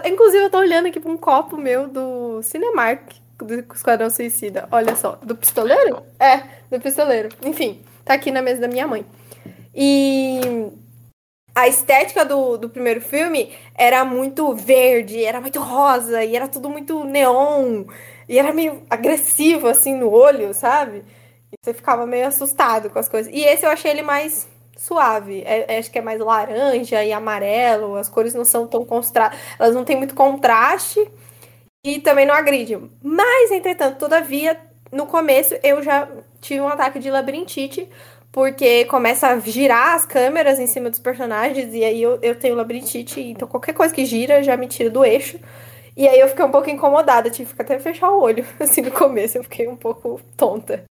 Inclusive, 0.05 0.45
eu 0.45 0.49
tô 0.49 0.57
olhando 0.59 0.87
aqui 0.87 0.99
pra 0.99 1.11
um 1.11 1.17
copo 1.17 1.57
meu 1.57 1.87
do 1.87 2.41
Cinemark, 2.43 3.13
do 3.37 3.73
Esquadrão 3.73 4.09
Suicida. 4.09 4.67
Olha 4.71 4.95
só. 4.95 5.19
Do 5.21 5.35
pistoleiro? 5.35 6.03
É, 6.19 6.43
do 6.69 6.79
pistoleiro. 6.79 7.29
Enfim, 7.43 7.81
tá 8.03 8.13
aqui 8.13 8.31
na 8.31 8.41
mesa 8.41 8.61
da 8.61 8.67
minha 8.67 8.87
mãe. 8.87 9.05
E 9.73 10.39
a 11.53 11.67
estética 11.67 12.23
do, 12.23 12.57
do 12.57 12.69
primeiro 12.69 13.01
filme 13.01 13.51
era 13.75 14.05
muito 14.05 14.53
verde, 14.53 15.23
era 15.23 15.41
muito 15.41 15.59
rosa, 15.59 16.23
e 16.23 16.35
era 16.35 16.47
tudo 16.47 16.69
muito 16.69 17.03
neon, 17.03 17.85
e 18.29 18.37
era 18.37 18.53
meio 18.53 18.83
agressivo, 18.89 19.67
assim, 19.67 19.95
no 19.95 20.11
olho, 20.11 20.53
sabe? 20.53 21.03
E 21.51 21.55
você 21.63 21.73
ficava 21.73 22.05
meio 22.05 22.27
assustado 22.27 22.89
com 22.89 22.99
as 22.99 23.07
coisas. 23.07 23.31
E 23.33 23.39
esse 23.41 23.65
eu 23.65 23.69
achei 23.69 23.91
ele 23.91 24.01
mais 24.01 24.47
suave. 24.77 25.43
É, 25.45 25.75
é, 25.75 25.79
acho 25.79 25.91
que 25.91 25.99
é 25.99 26.01
mais 26.01 26.19
laranja 26.19 27.03
e 27.03 27.11
amarelo, 27.11 27.95
as 27.95 28.07
cores 28.07 28.33
não 28.33 28.45
são 28.45 28.67
tão 28.67 28.85
contrastes, 28.85 29.39
elas 29.59 29.75
não 29.75 29.83
têm 29.83 29.97
muito 29.97 30.15
contraste 30.15 31.05
e 31.83 31.99
também 31.99 32.25
não 32.25 32.35
agride. 32.35 32.77
Mas, 33.01 33.51
entretanto, 33.51 33.97
todavia, 33.97 34.59
no 34.91 35.07
começo 35.07 35.55
eu 35.63 35.81
já 35.83 36.07
tive 36.39 36.61
um 36.61 36.67
ataque 36.67 36.99
de 36.99 37.09
labirintite, 37.09 37.89
porque 38.31 38.85
começa 38.85 39.27
a 39.27 39.39
girar 39.39 39.95
as 39.95 40.05
câmeras 40.05 40.59
em 40.59 40.67
cima 40.67 40.89
dos 40.89 40.99
personagens, 40.99 41.73
e 41.73 41.83
aí 41.83 42.01
eu, 42.01 42.19
eu 42.21 42.35
tenho 42.37 42.55
labirintite, 42.55 43.19
então 43.21 43.47
qualquer 43.47 43.73
coisa 43.73 43.93
que 43.93 44.05
gira 44.05 44.43
já 44.43 44.55
me 44.55 44.67
tira 44.67 44.89
do 44.89 45.03
eixo. 45.03 45.39
E 45.95 46.07
aí 46.07 46.19
eu 46.19 46.27
fiquei 46.27 46.45
um 46.45 46.51
pouco 46.51 46.69
incomodada, 46.69 47.29
tive 47.31 47.55
que 47.55 47.61
até 47.61 47.79
fechar 47.79 48.11
o 48.11 48.21
olho, 48.21 48.45
assim, 48.59 48.81
no 48.81 48.91
começo, 48.91 49.37
eu 49.37 49.43
fiquei 49.43 49.67
um 49.67 49.75
pouco 49.75 50.21
tonta. 50.37 50.83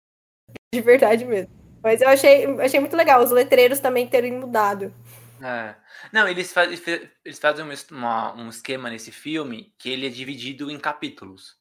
De 0.74 0.80
verdade 0.80 1.24
mesmo. 1.24 1.65
Mas 1.86 2.00
eu 2.00 2.08
achei, 2.08 2.44
achei 2.60 2.80
muito 2.80 2.96
legal 2.96 3.22
os 3.22 3.30
letreiros 3.30 3.78
também 3.78 4.08
terem 4.08 4.32
mudado. 4.32 4.92
É. 5.40 5.76
Não, 6.12 6.26
eles, 6.26 6.52
faz, 6.52 6.82
eles 7.24 7.38
fazem 7.38 7.64
uma, 7.92 8.34
um 8.34 8.48
esquema 8.48 8.90
nesse 8.90 9.12
filme 9.12 9.72
que 9.78 9.88
ele 9.88 10.04
é 10.04 10.10
dividido 10.10 10.68
em 10.68 10.80
capítulos. 10.80 11.56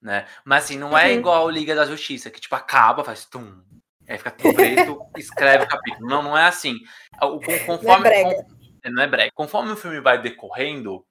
Né? 0.00 0.28
Mas 0.44 0.66
assim, 0.66 0.78
não 0.78 0.96
é 0.96 1.10
uhum. 1.10 1.18
igual 1.18 1.50
Liga 1.50 1.74
da 1.74 1.86
Justiça, 1.86 2.30
que 2.30 2.40
tipo, 2.40 2.54
acaba, 2.54 3.02
faz 3.02 3.24
tum. 3.24 3.64
Aí 4.08 4.16
fica 4.16 4.30
tudo 4.30 4.54
preto, 4.54 5.00
escreve 5.18 5.64
o 5.64 5.68
capítulo. 5.68 6.08
Não, 6.08 6.22
não 6.22 6.38
é 6.38 6.44
assim. 6.44 6.78
O, 7.20 7.40
conforme, 7.66 8.04
não 8.04 8.12
é, 8.12 8.22
com, 8.22 8.90
não 8.92 9.02
é 9.02 9.06
brega. 9.08 9.32
Conforme 9.34 9.72
o 9.72 9.76
filme 9.76 10.00
vai 10.00 10.22
decorrendo, 10.22 11.04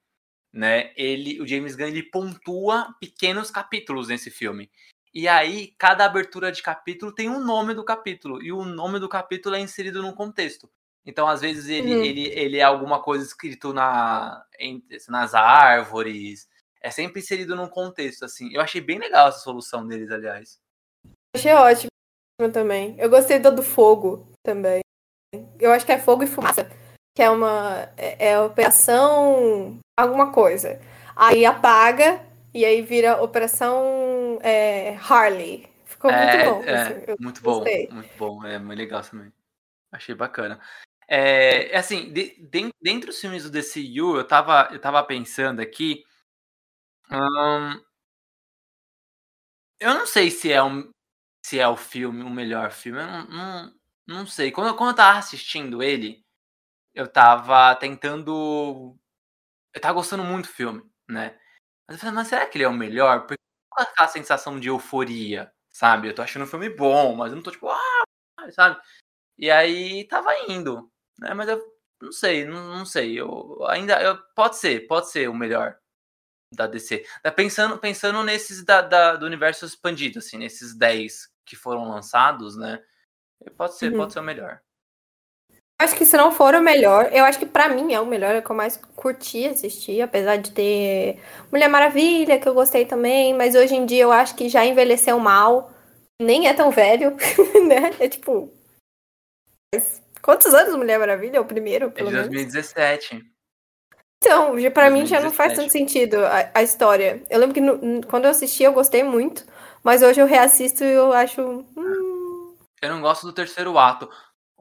né? 0.50 0.90
Ele, 0.96 1.38
o 1.38 1.46
James 1.46 1.76
Gunn 1.76 1.88
ele 1.88 2.04
pontua 2.04 2.94
pequenos 2.98 3.50
capítulos 3.50 4.08
nesse 4.08 4.30
filme. 4.30 4.70
E 5.14 5.28
aí, 5.28 5.72
cada 5.78 6.04
abertura 6.04 6.50
de 6.50 6.60
capítulo 6.60 7.12
tem 7.12 7.30
um 7.30 7.38
nome 7.38 7.72
do 7.72 7.84
capítulo. 7.84 8.42
E 8.42 8.50
o 8.50 8.64
nome 8.64 8.98
do 8.98 9.08
capítulo 9.08 9.54
é 9.54 9.60
inserido 9.60 10.02
num 10.02 10.12
contexto. 10.12 10.68
Então, 11.06 11.28
às 11.28 11.40
vezes, 11.40 11.68
ele, 11.68 11.94
uhum. 11.94 12.02
ele, 12.02 12.26
ele 12.28 12.58
é 12.58 12.62
alguma 12.62 13.00
coisa 13.00 13.24
escrito 13.24 13.72
na, 13.72 14.44
nas 15.08 15.34
árvores. 15.34 16.48
É 16.82 16.90
sempre 16.90 17.20
inserido 17.20 17.54
num 17.54 17.68
contexto, 17.68 18.24
assim. 18.24 18.52
Eu 18.52 18.60
achei 18.60 18.80
bem 18.80 18.98
legal 18.98 19.28
essa 19.28 19.38
solução 19.38 19.86
deles, 19.86 20.10
aliás. 20.10 20.58
Achei 21.36 21.52
ótimo 21.52 21.90
também. 22.52 22.96
Eu 22.98 23.08
gostei 23.08 23.38
do, 23.38 23.54
do 23.54 23.62
fogo 23.62 24.26
também. 24.44 24.80
Eu 25.60 25.70
acho 25.70 25.86
que 25.86 25.92
é 25.92 25.98
fogo 25.98 26.24
e 26.24 26.26
fumaça. 26.26 26.68
Que 27.16 27.22
é 27.22 27.30
uma. 27.30 27.88
É, 27.96 28.30
é 28.30 28.40
operação. 28.40 29.78
alguma 29.96 30.32
coisa. 30.32 30.80
Aí 31.14 31.46
apaga 31.46 32.20
e 32.52 32.64
aí 32.64 32.82
vira 32.82 33.22
operação 33.22 34.03
é, 34.44 34.96
Harley. 34.96 35.66
Ficou 35.86 36.10
é, 36.10 36.44
muito 36.44 36.50
bom. 36.50 36.64
É, 36.64 36.74
assim, 36.74 37.14
muito 37.18 37.42
gostei. 37.42 37.86
bom, 37.86 37.94
muito 37.94 38.16
bom. 38.18 38.44
É 38.44 38.58
muito 38.58 38.78
legal 38.78 39.02
também. 39.02 39.32
Achei 39.90 40.14
bacana. 40.14 40.60
É, 41.08 41.72
é, 41.72 41.76
assim, 41.76 42.12
de, 42.12 42.36
de, 42.40 42.70
dentre 42.80 43.10
os 43.10 43.20
filmes 43.20 43.44
do 43.44 43.50
DCU, 43.50 44.16
eu 44.16 44.26
tava, 44.26 44.68
eu 44.72 44.80
tava 44.80 45.02
pensando 45.04 45.60
aqui. 45.60 46.04
Hum, 47.10 47.80
eu 49.80 49.94
não 49.94 50.06
sei 50.06 50.30
se 50.30 50.52
é, 50.52 50.62
um, 50.62 50.90
se 51.44 51.58
é 51.58 51.68
o 51.68 51.76
filme, 51.76 52.22
o 52.22 52.30
melhor 52.30 52.70
filme. 52.70 53.00
Eu 53.00 53.06
não, 53.06 53.26
não, 53.28 53.74
não 54.06 54.26
sei. 54.26 54.50
Quando, 54.52 54.76
quando 54.76 54.90
eu 54.90 54.96
tava 54.96 55.18
assistindo 55.18 55.82
ele, 55.82 56.22
eu 56.94 57.08
tava 57.10 57.74
tentando. 57.76 58.96
Eu 59.74 59.80
tava 59.80 59.94
gostando 59.94 60.24
muito 60.24 60.46
do 60.46 60.52
filme, 60.52 60.82
né? 61.08 61.38
Mas 61.88 61.96
eu 61.96 62.00
falei, 62.00 62.14
mas 62.14 62.28
será 62.28 62.46
que 62.46 62.58
ele 62.58 62.64
é 62.64 62.68
o 62.68 62.72
melhor? 62.72 63.26
Porque 63.26 63.42
aquela 63.82 64.08
sensação 64.08 64.58
de 64.58 64.68
euforia, 64.68 65.52
sabe? 65.70 66.08
Eu 66.08 66.14
tô 66.14 66.22
achando 66.22 66.42
o 66.42 66.46
filme 66.46 66.68
bom, 66.68 67.14
mas 67.14 67.30
eu 67.32 67.36
não 67.36 67.42
tô 67.42 67.50
tipo, 67.50 67.68
ah, 67.68 68.04
sabe? 68.52 68.80
E 69.38 69.50
aí 69.50 70.04
tava 70.08 70.30
indo. 70.48 70.90
Né? 71.18 71.34
Mas 71.34 71.48
eu 71.48 71.62
não 72.00 72.12
sei, 72.12 72.44
não, 72.44 72.78
não 72.78 72.86
sei. 72.86 73.18
Eu 73.18 73.64
ainda 73.68 74.00
eu, 74.02 74.18
pode 74.34 74.56
ser, 74.56 74.86
pode 74.86 75.10
ser 75.10 75.28
o 75.28 75.34
melhor 75.34 75.76
da 76.52 76.66
DC. 76.66 77.04
Tá 77.22 77.32
pensando, 77.32 77.78
pensando 77.78 78.22
nesses 78.22 78.64
da, 78.64 78.80
da, 78.80 79.16
do 79.16 79.26
universo 79.26 79.64
expandido, 79.66 80.18
assim, 80.18 80.38
nesses 80.38 80.76
10 80.76 81.28
que 81.44 81.56
foram 81.56 81.88
lançados, 81.88 82.56
né? 82.56 82.82
Pode 83.56 83.76
ser, 83.76 83.92
uhum. 83.92 83.98
pode 83.98 84.12
ser 84.12 84.20
o 84.20 84.22
melhor. 84.22 84.60
Acho 85.80 85.96
que 85.96 86.06
se 86.06 86.16
não 86.16 86.30
for 86.30 86.54
o 86.54 86.62
melhor, 86.62 87.10
eu 87.12 87.24
acho 87.24 87.38
que 87.38 87.46
para 87.46 87.68
mim 87.68 87.92
é 87.92 88.00
o 88.00 88.06
melhor, 88.06 88.34
é 88.34 88.38
o 88.38 88.42
que 88.42 88.50
eu 88.50 88.56
mais 88.56 88.76
curti 88.94 89.46
assistir, 89.46 90.00
apesar 90.00 90.36
de 90.36 90.52
ter 90.52 91.20
Mulher 91.50 91.68
Maravilha, 91.68 92.38
que 92.38 92.48
eu 92.48 92.54
gostei 92.54 92.86
também, 92.86 93.34
mas 93.34 93.54
hoje 93.54 93.74
em 93.74 93.84
dia 93.84 94.04
eu 94.04 94.12
acho 94.12 94.36
que 94.36 94.48
já 94.48 94.64
envelheceu 94.64 95.18
mal, 95.18 95.72
nem 96.20 96.46
é 96.46 96.54
tão 96.54 96.70
velho, 96.70 97.16
né? 97.66 97.90
É 97.98 98.08
tipo. 98.08 98.52
Quantos 100.22 100.54
anos 100.54 100.76
Mulher 100.76 100.98
Maravilha? 100.98 101.38
É 101.38 101.40
o 101.40 101.44
primeiro, 101.44 101.90
pelo 101.90 102.08
é 102.08 102.12
de 102.12 102.28
2017. 102.28 103.14
Menos? 103.14 103.34
Então, 104.24 104.56
para 104.72 104.88
mim 104.88 105.04
já 105.04 105.20
não 105.20 105.30
faz 105.30 105.54
tanto 105.54 105.70
sentido 105.70 106.24
a, 106.24 106.50
a 106.54 106.62
história. 106.62 107.22
Eu 107.28 107.38
lembro 107.38 107.52
que 107.52 107.60
no, 107.60 108.00
quando 108.06 108.24
eu 108.24 108.30
assisti 108.30 108.62
eu 108.62 108.72
gostei 108.72 109.02
muito, 109.02 109.44
mas 109.82 110.02
hoje 110.02 110.20
eu 110.20 110.26
reassisto 110.26 110.82
e 110.82 110.92
eu 110.92 111.12
acho. 111.12 111.42
Hum... 111.76 112.56
Eu 112.80 112.88
não 112.90 113.02
gosto 113.02 113.26
do 113.26 113.34
terceiro 113.34 113.78
ato. 113.78 114.08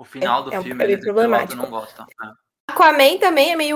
O 0.04 0.06
final 0.06 0.42
é, 0.42 0.44
do 0.44 0.54
é 0.54 0.62
filme 0.62 0.94
é 0.94 0.98
problemático. 0.98 1.54
eu 1.54 1.64
não 1.64 1.70
gosto. 1.70 2.02
É. 2.02 2.32
Aquaman 2.70 3.18
também 3.20 3.54
é 3.54 3.56
meio 3.56 3.76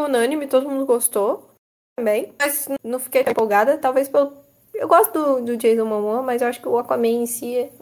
unânime, 0.00 0.46
todo 0.46 0.68
mundo 0.68 0.86
gostou 0.86 1.52
também. 1.98 2.32
Mas 2.38 2.68
não 2.84 3.00
fiquei 3.00 3.22
empolgada, 3.22 3.76
talvez 3.76 4.08
pelo. 4.08 4.44
Eu 4.72 4.86
gosto 4.86 5.12
do, 5.12 5.44
do 5.44 5.56
Jason 5.56 5.84
Momoa, 5.84 6.22
mas 6.22 6.42
eu 6.42 6.48
acho 6.48 6.60
que 6.60 6.68
o 6.68 6.78
Aquaman 6.78 7.08
em 7.08 7.26
si 7.26 7.56
é. 7.56 7.72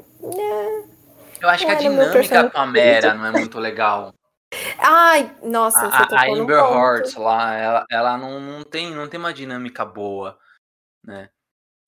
Eu 1.38 1.50
acho 1.50 1.66
que 1.66 1.70
a 1.70 1.75
dinâmica 1.75 2.49
com 2.49 2.58
a 2.58 2.66
Mera 2.66 3.12
não 3.12 3.26
é 3.26 3.30
muito 3.32 3.58
legal. 3.58 4.14
Ai, 4.78 5.37
nossa, 5.42 5.87
a, 5.87 6.02
a 6.02 6.32
Amber 6.32 6.56
Heard 6.56 7.18
lá, 7.18 7.54
ela, 7.54 7.87
ela 7.90 8.16
não, 8.16 8.40
não, 8.40 8.64
tem, 8.64 8.90
não 8.90 9.06
tem 9.06 9.20
uma 9.20 9.34
dinâmica 9.34 9.84
boa, 9.84 10.38
né? 11.04 11.28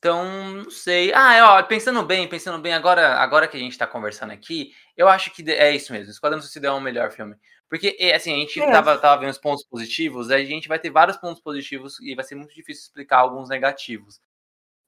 Então, 0.04 0.23
não 0.52 0.70
sei. 0.70 1.14
Ah, 1.14 1.34
é, 1.34 1.42
ó, 1.42 1.62
pensando 1.62 2.02
bem, 2.02 2.28
pensando 2.28 2.58
bem, 2.58 2.75
agora, 2.75 3.14
agora 3.14 3.49
que 3.49 3.56
a 3.56 3.61
gente 3.61 3.78
tá 3.78 3.87
conversando 3.87 4.32
aqui, 4.34 4.75
eu 4.94 5.08
acho 5.08 5.30
que 5.30 5.50
é 5.50 5.75
isso 5.75 5.94
mesmo. 5.94 6.11
Esquadrão 6.11 6.42
Suicida 6.42 6.68
é 6.68 6.70
o 6.70 6.78
melhor 6.78 7.11
filme. 7.11 7.34
Porque, 7.70 7.96
assim, 8.14 8.34
a 8.34 8.37
gente 8.37 8.61
é. 8.61 8.70
tava, 8.70 8.99
tava 8.99 9.23
vendo 9.23 9.30
os 9.30 9.38
pontos 9.38 9.64
positivos, 9.64 10.30
a 10.30 10.44
gente 10.44 10.68
vai 10.68 10.78
ter 10.78 10.90
vários 10.90 11.16
pontos 11.16 11.42
positivos 11.42 11.99
e 12.00 12.14
vai 12.14 12.23
ser 12.23 12.34
muito 12.34 12.54
difícil 12.54 12.82
explicar 12.82 13.20
alguns 13.20 13.49
negativos. 13.49 14.20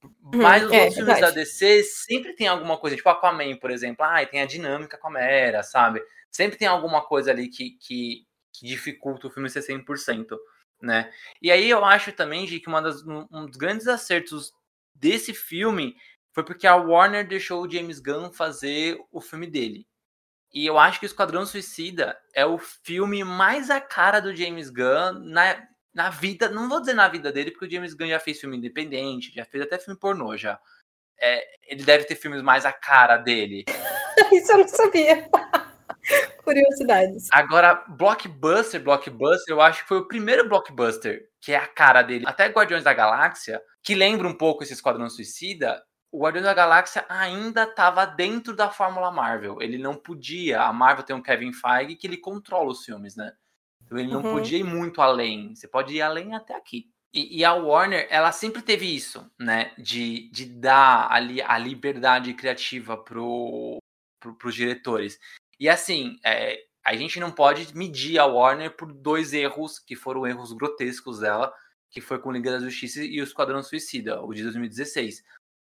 Uhum, 0.04 0.32
Mas 0.34 0.64
os 0.64 0.70
é, 0.70 0.80
outros 0.80 0.96
filmes 0.96 1.18
da 1.18 1.30
DC 1.30 1.82
sempre 1.84 2.34
tem 2.34 2.46
alguma 2.46 2.76
coisa, 2.76 2.94
tipo 2.94 3.08
Aquaman, 3.08 3.56
por 3.56 3.70
exemplo. 3.70 4.04
Ah, 4.04 4.24
tem 4.26 4.42
a 4.42 4.46
dinâmica 4.46 4.98
com 4.98 5.08
a 5.08 5.12
Mera, 5.12 5.62
sabe? 5.62 6.02
Sempre 6.30 6.58
tem 6.58 6.68
alguma 6.68 7.00
coisa 7.00 7.30
ali 7.30 7.48
que, 7.48 7.70
que, 7.80 8.26
que 8.52 8.66
dificulta 8.66 9.28
o 9.28 9.30
filme 9.30 9.48
ser 9.48 9.62
100%, 9.62 10.36
né? 10.82 11.10
E 11.40 11.50
aí 11.50 11.70
eu 11.70 11.82
acho 11.86 12.12
também, 12.12 12.44
de 12.44 12.60
que 12.60 12.68
uma 12.68 12.82
das, 12.82 13.02
um 13.02 13.46
dos 13.46 13.56
grandes 13.56 13.88
acertos 13.88 14.52
desse 14.98 15.32
filme 15.34 15.96
foi 16.32 16.44
porque 16.44 16.66
a 16.66 16.76
Warner 16.76 17.26
deixou 17.26 17.62
o 17.62 17.70
James 17.70 17.98
Gunn 17.98 18.30
fazer 18.30 18.98
o 19.10 19.20
filme 19.20 19.46
dele. 19.46 19.86
E 20.52 20.66
eu 20.66 20.78
acho 20.78 21.00
que 21.00 21.06
o 21.06 21.08
Esquadrão 21.08 21.44
Suicida 21.44 22.18
é 22.34 22.44
o 22.44 22.58
filme 22.58 23.24
mais 23.24 23.70
a 23.70 23.80
cara 23.80 24.20
do 24.20 24.34
James 24.34 24.70
Gunn 24.70 25.12
na, 25.24 25.66
na 25.94 26.10
vida, 26.10 26.48
não 26.48 26.68
vou 26.68 26.80
dizer 26.80 26.94
na 26.94 27.08
vida 27.08 27.32
dele, 27.32 27.50
porque 27.50 27.66
o 27.66 27.70
James 27.70 27.94
Gunn 27.94 28.08
já 28.08 28.20
fez 28.20 28.40
filme 28.40 28.56
independente, 28.56 29.32
já 29.34 29.44
fez 29.44 29.64
até 29.64 29.78
filme 29.78 29.98
pornô 29.98 30.36
já. 30.36 30.60
É, 31.18 31.42
ele 31.62 31.82
deve 31.82 32.04
ter 32.04 32.16
filmes 32.16 32.42
mais 32.42 32.66
a 32.66 32.72
cara 32.72 33.16
dele. 33.16 33.64
Isso 34.32 34.52
eu 34.52 34.58
não 34.58 34.68
sabia. 34.68 35.28
Curiosidades. 36.46 37.28
Agora, 37.32 37.74
blockbuster, 37.88 38.80
blockbuster, 38.80 39.52
eu 39.52 39.60
acho 39.60 39.82
que 39.82 39.88
foi 39.88 39.98
o 39.98 40.06
primeiro 40.06 40.48
blockbuster 40.48 41.28
que 41.40 41.50
é 41.50 41.56
a 41.56 41.66
cara 41.66 42.02
dele. 42.02 42.24
Até 42.24 42.46
Guardiões 42.46 42.84
da 42.84 42.94
Galáxia, 42.94 43.60
que 43.82 43.96
lembra 43.96 44.28
um 44.28 44.32
pouco 44.32 44.62
esse 44.62 44.72
Esquadrão 44.72 45.10
Suicida, 45.10 45.82
o 46.12 46.20
Guardiões 46.20 46.46
da 46.46 46.54
Galáxia 46.54 47.04
ainda 47.08 47.64
estava 47.64 48.04
dentro 48.04 48.54
da 48.54 48.70
fórmula 48.70 49.10
Marvel. 49.10 49.60
Ele 49.60 49.76
não 49.76 49.96
podia. 49.96 50.62
A 50.62 50.72
Marvel 50.72 51.04
tem 51.04 51.16
um 51.16 51.22
Kevin 51.22 51.52
Feige 51.52 51.96
que 51.96 52.06
ele 52.06 52.16
controla 52.16 52.70
os 52.70 52.84
filmes, 52.84 53.16
né? 53.16 53.32
Então 53.84 53.98
ele 53.98 54.12
não 54.12 54.22
uhum. 54.22 54.34
podia 54.34 54.58
ir 54.58 54.64
muito 54.64 55.02
além. 55.02 55.52
Você 55.52 55.66
pode 55.66 55.94
ir 55.94 56.02
além 56.02 56.32
até 56.32 56.54
aqui. 56.54 56.88
E, 57.12 57.38
e, 57.38 57.44
a 57.44 57.54
Warner, 57.54 58.06
ela 58.10 58.30
sempre 58.30 58.62
teve 58.62 58.86
isso, 58.94 59.28
né? 59.38 59.72
De, 59.78 60.30
de 60.30 60.46
dar 60.46 61.10
ali 61.10 61.42
a 61.42 61.58
liberdade 61.58 62.34
criativa 62.34 62.96
pro, 62.96 63.78
pro, 64.20 64.34
pros 64.34 64.54
diretores. 64.54 65.18
E 65.58 65.68
assim, 65.68 66.18
é, 66.24 66.58
a 66.84 66.94
gente 66.94 67.18
não 67.18 67.32
pode 67.32 67.76
medir 67.76 68.18
a 68.18 68.26
Warner 68.26 68.76
por 68.76 68.92
dois 68.92 69.32
erros, 69.32 69.78
que 69.78 69.96
foram 69.96 70.26
erros 70.26 70.52
grotescos 70.52 71.20
dela, 71.20 71.52
que 71.90 72.00
foi 72.00 72.18
com 72.18 72.30
Liga 72.30 72.52
da 72.52 72.58
Justiça 72.60 73.02
e 73.02 73.20
o 73.20 73.24
Esquadrão 73.24 73.62
Suicida, 73.62 74.22
o 74.22 74.32
de 74.32 74.42
2016. 74.42 75.24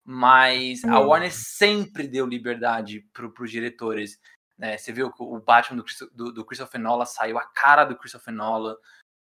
Mas 0.05 0.85
a. 0.85 0.99
Warner 0.99 1.33
sempre 1.33 2.07
deu 2.09 2.27
liberdade 2.27 3.07
para 3.13 3.27
os 3.27 3.51
diretores. 3.51 4.19
Né? 4.59 4.77
Você 4.77 4.93
viu 4.93 5.13
que 5.13 5.23
o 5.23 5.41
Batman 5.41 5.83
do, 5.83 5.85
do, 6.13 6.33
do 6.33 6.45
Christopher 6.45 6.81
Nolan 6.81 7.07
saiu 7.07 7.39
a 7.39 7.47
cara 7.47 7.85
do 7.85 7.97
Christopher 7.97 8.35
Nolan. 8.35 8.77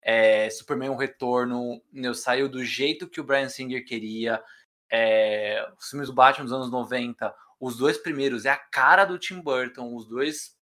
É, 0.01 0.49
Superman, 0.49 0.89
o 0.89 0.95
Retorno, 0.95 1.81
meu, 1.91 2.13
saiu 2.13 2.47
do 2.47 2.63
jeito 2.63 3.09
que 3.09 3.19
o 3.19 3.23
Brian 3.23 3.49
Singer 3.49 3.85
queria. 3.85 4.43
É, 4.89 5.67
os 5.77 5.89
filmes 5.89 6.07
do 6.07 6.13
Batman 6.13 6.45
dos 6.45 6.53
anos 6.53 6.71
90, 6.71 7.33
os 7.59 7.77
dois 7.77 7.97
primeiros 7.97 8.45
é 8.45 8.51
a 8.51 8.57
cara 8.57 9.05
do 9.05 9.17
Tim 9.17 9.41
Burton, 9.41 9.95
os 9.95 10.07
dois 10.07 10.55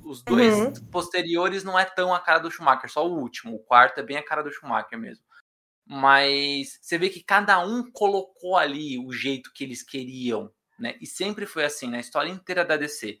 os 0.00 0.22
dois 0.22 0.54
uhum. 0.54 0.72
posteriores 0.92 1.64
não 1.64 1.76
é 1.76 1.84
tão 1.84 2.14
a 2.14 2.20
cara 2.20 2.38
do 2.38 2.50
Schumacher, 2.50 2.88
só 2.88 3.04
o 3.04 3.18
último. 3.18 3.56
O 3.56 3.64
quarto 3.64 3.98
é 3.98 4.02
bem 4.02 4.16
a 4.16 4.24
cara 4.24 4.42
do 4.42 4.52
Schumacher 4.52 4.96
mesmo. 4.96 5.24
Mas 5.84 6.78
você 6.80 6.96
vê 6.96 7.10
que 7.10 7.20
cada 7.20 7.58
um 7.58 7.90
colocou 7.90 8.56
ali 8.56 8.96
o 8.96 9.12
jeito 9.12 9.52
que 9.52 9.64
eles 9.64 9.82
queriam 9.82 10.52
né? 10.78 10.96
E 11.00 11.06
sempre 11.06 11.44
foi 11.44 11.64
assim, 11.64 11.88
na 11.88 11.98
história 11.98 12.30
inteira 12.30 12.64
da 12.64 12.76
DC. 12.76 13.18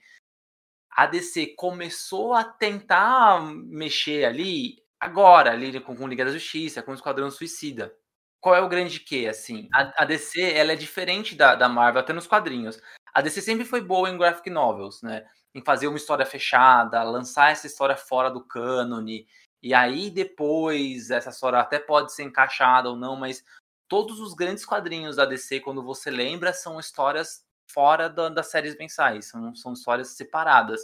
A 0.90 1.06
DC 1.06 1.54
começou 1.56 2.32
a 2.32 2.44
tentar 2.44 3.42
mexer 3.42 4.24
ali 4.24 4.82
agora, 5.00 5.52
ali 5.52 5.80
com, 5.80 5.96
com 5.96 6.08
Liga 6.08 6.24
da 6.24 6.32
Justiça, 6.32 6.82
com 6.82 6.92
o 6.92 6.94
Esquadrão 6.94 7.30
Suicida. 7.30 7.94
Qual 8.40 8.54
é 8.54 8.60
o 8.60 8.68
grande 8.68 9.00
que, 9.00 9.26
assim? 9.26 9.68
A, 9.74 10.02
a, 10.02 10.04
DC, 10.04 10.40
ela 10.52 10.72
é 10.72 10.76
diferente 10.76 11.34
da, 11.34 11.56
da 11.56 11.68
Marvel, 11.68 12.00
até 12.00 12.12
nos 12.12 12.26
quadrinhos. 12.26 12.80
A 13.18 13.20
DC 13.20 13.42
sempre 13.42 13.64
foi 13.64 13.80
boa 13.80 14.08
em 14.08 14.16
graphic 14.16 14.48
novels, 14.48 15.02
né? 15.02 15.26
Em 15.52 15.60
fazer 15.60 15.88
uma 15.88 15.96
história 15.96 16.24
fechada, 16.24 17.02
lançar 17.02 17.50
essa 17.50 17.66
história 17.66 17.96
fora 17.96 18.30
do 18.30 18.44
cânone, 18.44 19.26
e 19.60 19.74
aí 19.74 20.08
depois 20.08 21.10
essa 21.10 21.30
história 21.30 21.58
até 21.58 21.80
pode 21.80 22.12
ser 22.12 22.22
encaixada 22.22 22.88
ou 22.88 22.94
não, 22.94 23.16
mas 23.16 23.42
todos 23.88 24.20
os 24.20 24.34
grandes 24.34 24.64
quadrinhos 24.64 25.16
da 25.16 25.24
DC, 25.24 25.58
quando 25.58 25.82
você 25.82 26.12
lembra, 26.12 26.52
são 26.52 26.78
histórias 26.78 27.44
fora 27.68 28.08
da, 28.08 28.28
das 28.28 28.52
séries 28.52 28.78
mensais, 28.78 29.26
são, 29.26 29.52
são 29.52 29.72
histórias 29.72 30.10
separadas. 30.10 30.80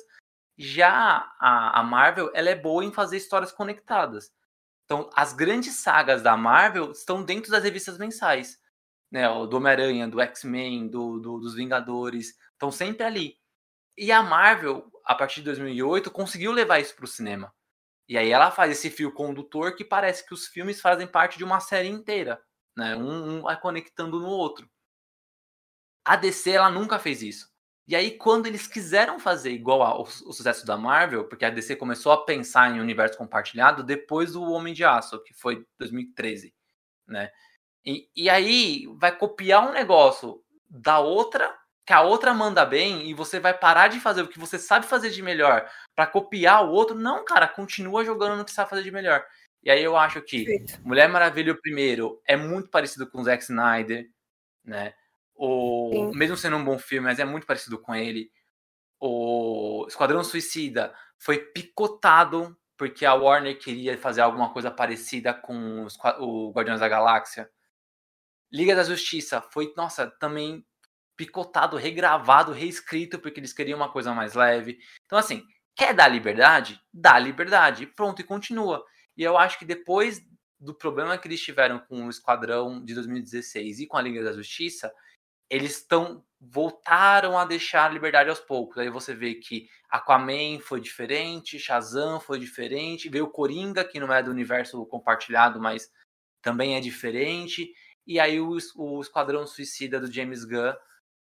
Já 0.58 1.32
a, 1.38 1.78
a 1.78 1.84
Marvel, 1.84 2.32
ela 2.34 2.50
é 2.50 2.56
boa 2.56 2.84
em 2.84 2.90
fazer 2.90 3.16
histórias 3.16 3.52
conectadas. 3.52 4.32
Então, 4.86 5.08
as 5.14 5.32
grandes 5.32 5.76
sagas 5.76 6.20
da 6.20 6.36
Marvel 6.36 6.90
estão 6.90 7.22
dentro 7.22 7.52
das 7.52 7.62
revistas 7.62 7.96
mensais. 7.96 8.58
Né, 9.10 9.28
do 9.28 9.56
Homem-Aranha, 9.56 10.08
do 10.08 10.20
X-Men, 10.20 10.88
do, 10.88 11.20
do, 11.20 11.38
dos 11.38 11.54
Vingadores, 11.54 12.34
estão 12.52 12.70
sempre 12.70 13.04
ali. 13.04 13.38
E 13.96 14.10
a 14.10 14.22
Marvel, 14.22 14.90
a 15.04 15.14
partir 15.14 15.36
de 15.36 15.46
2008, 15.46 16.10
conseguiu 16.10 16.50
levar 16.50 16.80
isso 16.80 16.96
para 16.96 17.04
o 17.04 17.08
cinema. 17.08 17.52
E 18.08 18.18
aí 18.18 18.30
ela 18.30 18.50
faz 18.50 18.72
esse 18.72 18.90
fio 18.90 19.12
condutor 19.12 19.74
que 19.76 19.84
parece 19.84 20.26
que 20.26 20.34
os 20.34 20.46
filmes 20.46 20.80
fazem 20.80 21.06
parte 21.06 21.38
de 21.38 21.44
uma 21.44 21.60
série 21.60 21.88
inteira, 21.88 22.40
né? 22.76 22.94
Um, 22.96 23.38
um 23.38 23.42
vai 23.42 23.58
conectando 23.58 24.20
no 24.20 24.28
outro. 24.28 24.68
A 26.04 26.16
DC 26.16 26.50
ela 26.50 26.68
nunca 26.68 26.98
fez 26.98 27.22
isso. 27.22 27.48
E 27.86 27.96
aí 27.96 28.16
quando 28.18 28.46
eles 28.46 28.66
quiseram 28.66 29.18
fazer 29.18 29.52
igual 29.52 29.82
ao, 29.82 30.00
ao 30.00 30.06
sucesso 30.06 30.66
da 30.66 30.76
Marvel, 30.76 31.26
porque 31.28 31.44
a 31.44 31.50
DC 31.50 31.76
começou 31.76 32.12
a 32.12 32.24
pensar 32.24 32.70
em 32.70 32.80
universo 32.80 33.16
compartilhado 33.16 33.82
depois 33.82 34.32
do 34.32 34.42
Homem 34.42 34.74
de 34.74 34.84
Aço, 34.84 35.22
que 35.22 35.32
foi 35.32 35.66
2013, 35.78 36.54
né? 37.06 37.30
E, 37.84 38.08
e 38.16 38.30
aí 38.30 38.86
vai 38.96 39.16
copiar 39.16 39.68
um 39.68 39.72
negócio 39.72 40.42
da 40.68 40.98
outra 40.98 41.54
que 41.86 41.92
a 41.92 42.00
outra 42.00 42.32
manda 42.32 42.64
bem 42.64 43.08
e 43.10 43.12
você 43.14 43.38
vai 43.38 43.52
parar 43.52 43.88
de 43.88 44.00
fazer 44.00 44.22
o 44.22 44.28
que 44.28 44.38
você 44.38 44.58
sabe 44.58 44.86
fazer 44.86 45.10
de 45.10 45.22
melhor 45.22 45.68
para 45.94 46.06
copiar 46.06 46.64
o 46.64 46.70
outro. 46.70 46.96
Não, 46.96 47.24
cara, 47.24 47.46
continua 47.46 48.04
jogando 48.04 48.38
no 48.38 48.44
que 48.44 48.52
sabe 48.52 48.70
fazer 48.70 48.82
de 48.82 48.90
melhor. 48.90 49.24
E 49.62 49.70
aí 49.70 49.82
eu 49.82 49.96
acho 49.96 50.22
que 50.22 50.44
Perfeito. 50.44 50.80
Mulher 50.86 51.08
Maravilha 51.08 51.52
o 51.52 51.60
primeiro 51.60 52.20
é 52.26 52.36
muito 52.36 52.70
parecido 52.70 53.06
com 53.06 53.20
o 53.20 53.24
Zack 53.24 53.42
Snyder, 53.42 54.10
né? 54.64 54.94
O, 55.34 56.12
mesmo 56.14 56.36
sendo 56.36 56.56
um 56.56 56.64
bom 56.64 56.78
filme, 56.78 57.06
mas 57.06 57.18
é 57.18 57.24
muito 57.24 57.46
parecido 57.46 57.78
com 57.78 57.94
ele. 57.94 58.30
O 59.00 59.84
Esquadrão 59.88 60.22
Suicida 60.24 60.94
foi 61.18 61.38
picotado 61.38 62.56
porque 62.76 63.04
a 63.04 63.14
Warner 63.14 63.58
queria 63.58 63.96
fazer 63.98 64.20
alguma 64.20 64.52
coisa 64.52 64.70
parecida 64.70 65.34
com 65.34 65.86
o 66.18 66.50
Guardiões 66.52 66.80
da 66.80 66.88
Galáxia. 66.88 67.50
Liga 68.54 68.76
da 68.76 68.84
Justiça 68.84 69.40
foi, 69.40 69.74
nossa, 69.76 70.06
também 70.08 70.64
picotado, 71.16 71.76
regravado, 71.76 72.52
reescrito, 72.52 73.18
porque 73.18 73.40
eles 73.40 73.52
queriam 73.52 73.76
uma 73.76 73.90
coisa 73.90 74.14
mais 74.14 74.34
leve. 74.34 74.78
Então, 75.04 75.18
assim, 75.18 75.44
quer 75.74 75.92
dar 75.92 76.06
liberdade? 76.06 76.80
Dá 76.92 77.18
liberdade. 77.18 77.84
Pronto, 77.84 78.20
e 78.20 78.24
continua. 78.24 78.84
E 79.16 79.24
eu 79.24 79.36
acho 79.36 79.58
que 79.58 79.64
depois 79.64 80.22
do 80.60 80.72
problema 80.72 81.18
que 81.18 81.26
eles 81.26 81.42
tiveram 81.42 81.80
com 81.80 82.06
o 82.06 82.10
Esquadrão 82.10 82.84
de 82.84 82.94
2016 82.94 83.80
e 83.80 83.86
com 83.88 83.96
a 83.96 84.02
Liga 84.02 84.22
da 84.22 84.32
Justiça, 84.32 84.92
eles 85.50 85.78
estão 85.78 86.24
voltaram 86.40 87.38
a 87.38 87.44
deixar 87.44 87.86
a 87.86 87.92
liberdade 87.92 88.28
aos 88.28 88.38
poucos. 88.38 88.78
Aí 88.78 88.90
você 88.90 89.14
vê 89.14 89.34
que 89.34 89.68
Aquaman 89.88 90.60
foi 90.60 90.80
diferente, 90.80 91.58
Shazam 91.58 92.20
foi 92.20 92.38
diferente, 92.38 93.08
veio 93.08 93.30
Coringa, 93.30 93.84
que 93.84 93.98
não 93.98 94.12
é 94.12 94.22
do 94.22 94.30
universo 94.30 94.84
compartilhado, 94.86 95.60
mas 95.60 95.90
também 96.42 96.76
é 96.76 96.80
diferente. 96.80 97.72
E 98.06 98.20
aí 98.20 98.40
o, 98.40 98.56
o 98.76 99.00
Esquadrão 99.00 99.46
Suicida 99.46 99.98
do 99.98 100.12
James 100.12 100.44
Gunn 100.44 100.74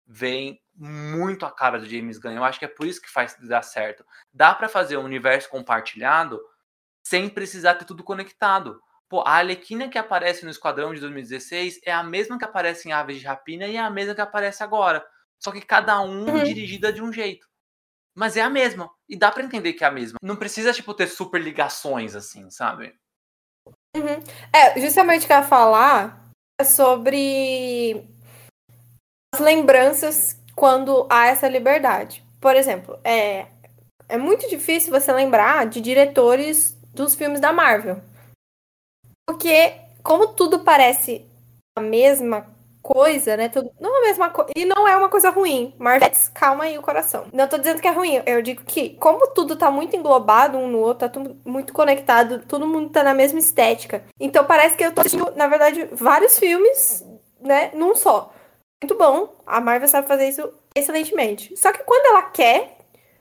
vem 0.07 0.61
muito 0.75 1.47
a 1.47 1.51
cara 1.51 1.79
do 1.79 1.87
James 1.87 2.19
Gunn. 2.19 2.33
Eu 2.33 2.45
acho 2.45 2.59
que 2.59 2.65
é 2.65 2.69
por 2.69 2.87
isso 2.87 3.01
que 3.01 3.11
faz 3.11 3.37
dar 3.41 3.63
certo. 3.63 4.05
Dá 4.33 4.55
para 4.55 4.69
fazer 4.69 4.97
um 4.97 5.05
universo 5.05 5.49
compartilhado 5.49 6.41
sem 7.05 7.29
precisar 7.29 7.75
ter 7.75 7.85
tudo 7.85 8.05
conectado. 8.05 8.81
Pô, 9.09 9.21
a 9.21 9.39
Alequina 9.39 9.89
que 9.89 9.99
aparece 9.99 10.45
no 10.45 10.51
Esquadrão 10.51 10.95
de 10.95 11.01
2016 11.01 11.81
é 11.85 11.93
a 11.93 12.03
mesma 12.03 12.39
que 12.39 12.45
aparece 12.45 12.89
em 12.89 12.93
Aves 12.93 13.21
de 13.21 13.27
Rapina 13.27 13.67
e 13.67 13.77
é 13.77 13.81
a 13.81 13.91
mesma 13.91 14.15
que 14.15 14.21
aparece 14.21 14.63
agora. 14.63 15.05
Só 15.39 15.53
que 15.53 15.61
cada 15.61 16.01
um 16.01 16.27
uhum. 16.27 16.45
dirigida 16.45 16.93
de 16.93 17.03
um 17.03 17.13
jeito. 17.13 17.47
Mas 18.15 18.37
é 18.37 18.43
a 18.43 18.51
mesma. 18.51 18.91
E 19.09 19.17
dá 19.17 19.31
para 19.31 19.43
entender 19.43 19.73
que 19.73 19.85
é 19.85 19.87
a 19.87 19.91
mesma. 19.91 20.19
Não 20.23 20.37
precisa, 20.37 20.73
tipo, 20.73 20.95
ter 20.95 21.09
super 21.09 21.41
ligações, 21.41 22.15
assim, 22.15 22.51
sabe? 22.51 22.95
Uhum. 23.97 24.23
É, 24.53 24.81
justamente 24.81 25.27
que 25.27 25.33
eu 25.33 25.37
ia 25.37 25.43
falar 25.43 26.22
sobre 26.65 28.05
as 29.35 29.41
lembranças 29.41 30.39
quando 30.55 31.07
há 31.11 31.27
essa 31.27 31.49
liberdade. 31.49 32.25
Por 32.41 32.57
exemplo, 32.57 32.99
é, 33.05 33.47
é 34.09 34.19
muito 34.19 34.49
difícil 34.49 34.91
você 34.91 35.13
lembrar 35.13 35.67
de 35.67 35.81
diretores 35.81 36.79
dos 36.93 37.15
filmes 37.15 37.41
da 37.41 37.53
Marvel. 37.53 38.01
Porque, 39.27 39.75
como 40.03 40.35
tudo 40.35 40.65
parece 40.65 41.27
a 41.77 41.81
mesma 41.81 42.47
coisa, 42.93 43.37
né? 43.37 43.49
Tudo, 43.49 43.71
não 43.81 43.99
a 43.99 44.03
mesma 44.03 44.31
coisa. 44.31 44.51
E 44.57 44.65
não 44.65 44.87
é 44.87 44.97
uma 44.97 45.09
coisa 45.09 45.31
ruim. 45.31 45.75
Marvel, 45.79 46.11
calma 46.35 46.65
aí 46.65 46.79
o 46.79 46.83
coração. 46.83 47.27
Não 47.33 47.49
tô 47.49 47.59
dizendo 47.59 47.81
que 47.81 47.89
é 47.89 47.93
ruim. 47.93 48.23
Eu 48.27 48.43
digo 48.43 48.63
que, 48.65 48.91
como 48.97 49.29
tudo 49.29 49.57
tá 49.57 49.71
muito 49.71 49.97
englobado 49.97 50.59
um 50.59 50.69
no 50.69 50.79
outro, 50.79 51.01
tá 51.01 51.09
tudo 51.09 51.37
muito 51.45 51.73
conectado, 51.73 52.43
todo 52.47 52.67
mundo 52.67 52.91
tá 52.91 53.03
na 53.03 53.15
mesma 53.15 53.39
estética. 53.39 54.05
Então 54.21 54.45
parece 54.45 54.77
que 54.77 54.85
eu 54.85 54.93
tô 54.93 55.01
assistindo, 55.01 55.33
na 55.37 55.47
verdade, 55.47 55.89
vários 55.93 56.39
filmes, 56.39 57.05
né? 57.41 57.71
Num 57.75 57.95
só 57.95 58.33
muito 58.83 58.97
bom. 58.97 59.33
A 59.47 59.61
Marvel 59.61 59.89
sabe 59.89 60.09
fazer 60.09 60.29
isso 60.29 60.53
excelentemente. 60.75 61.57
Só 61.57 61.73
que 61.73 61.85
quando 61.85 62.07
ela 62.07 62.23
quer 62.23 62.79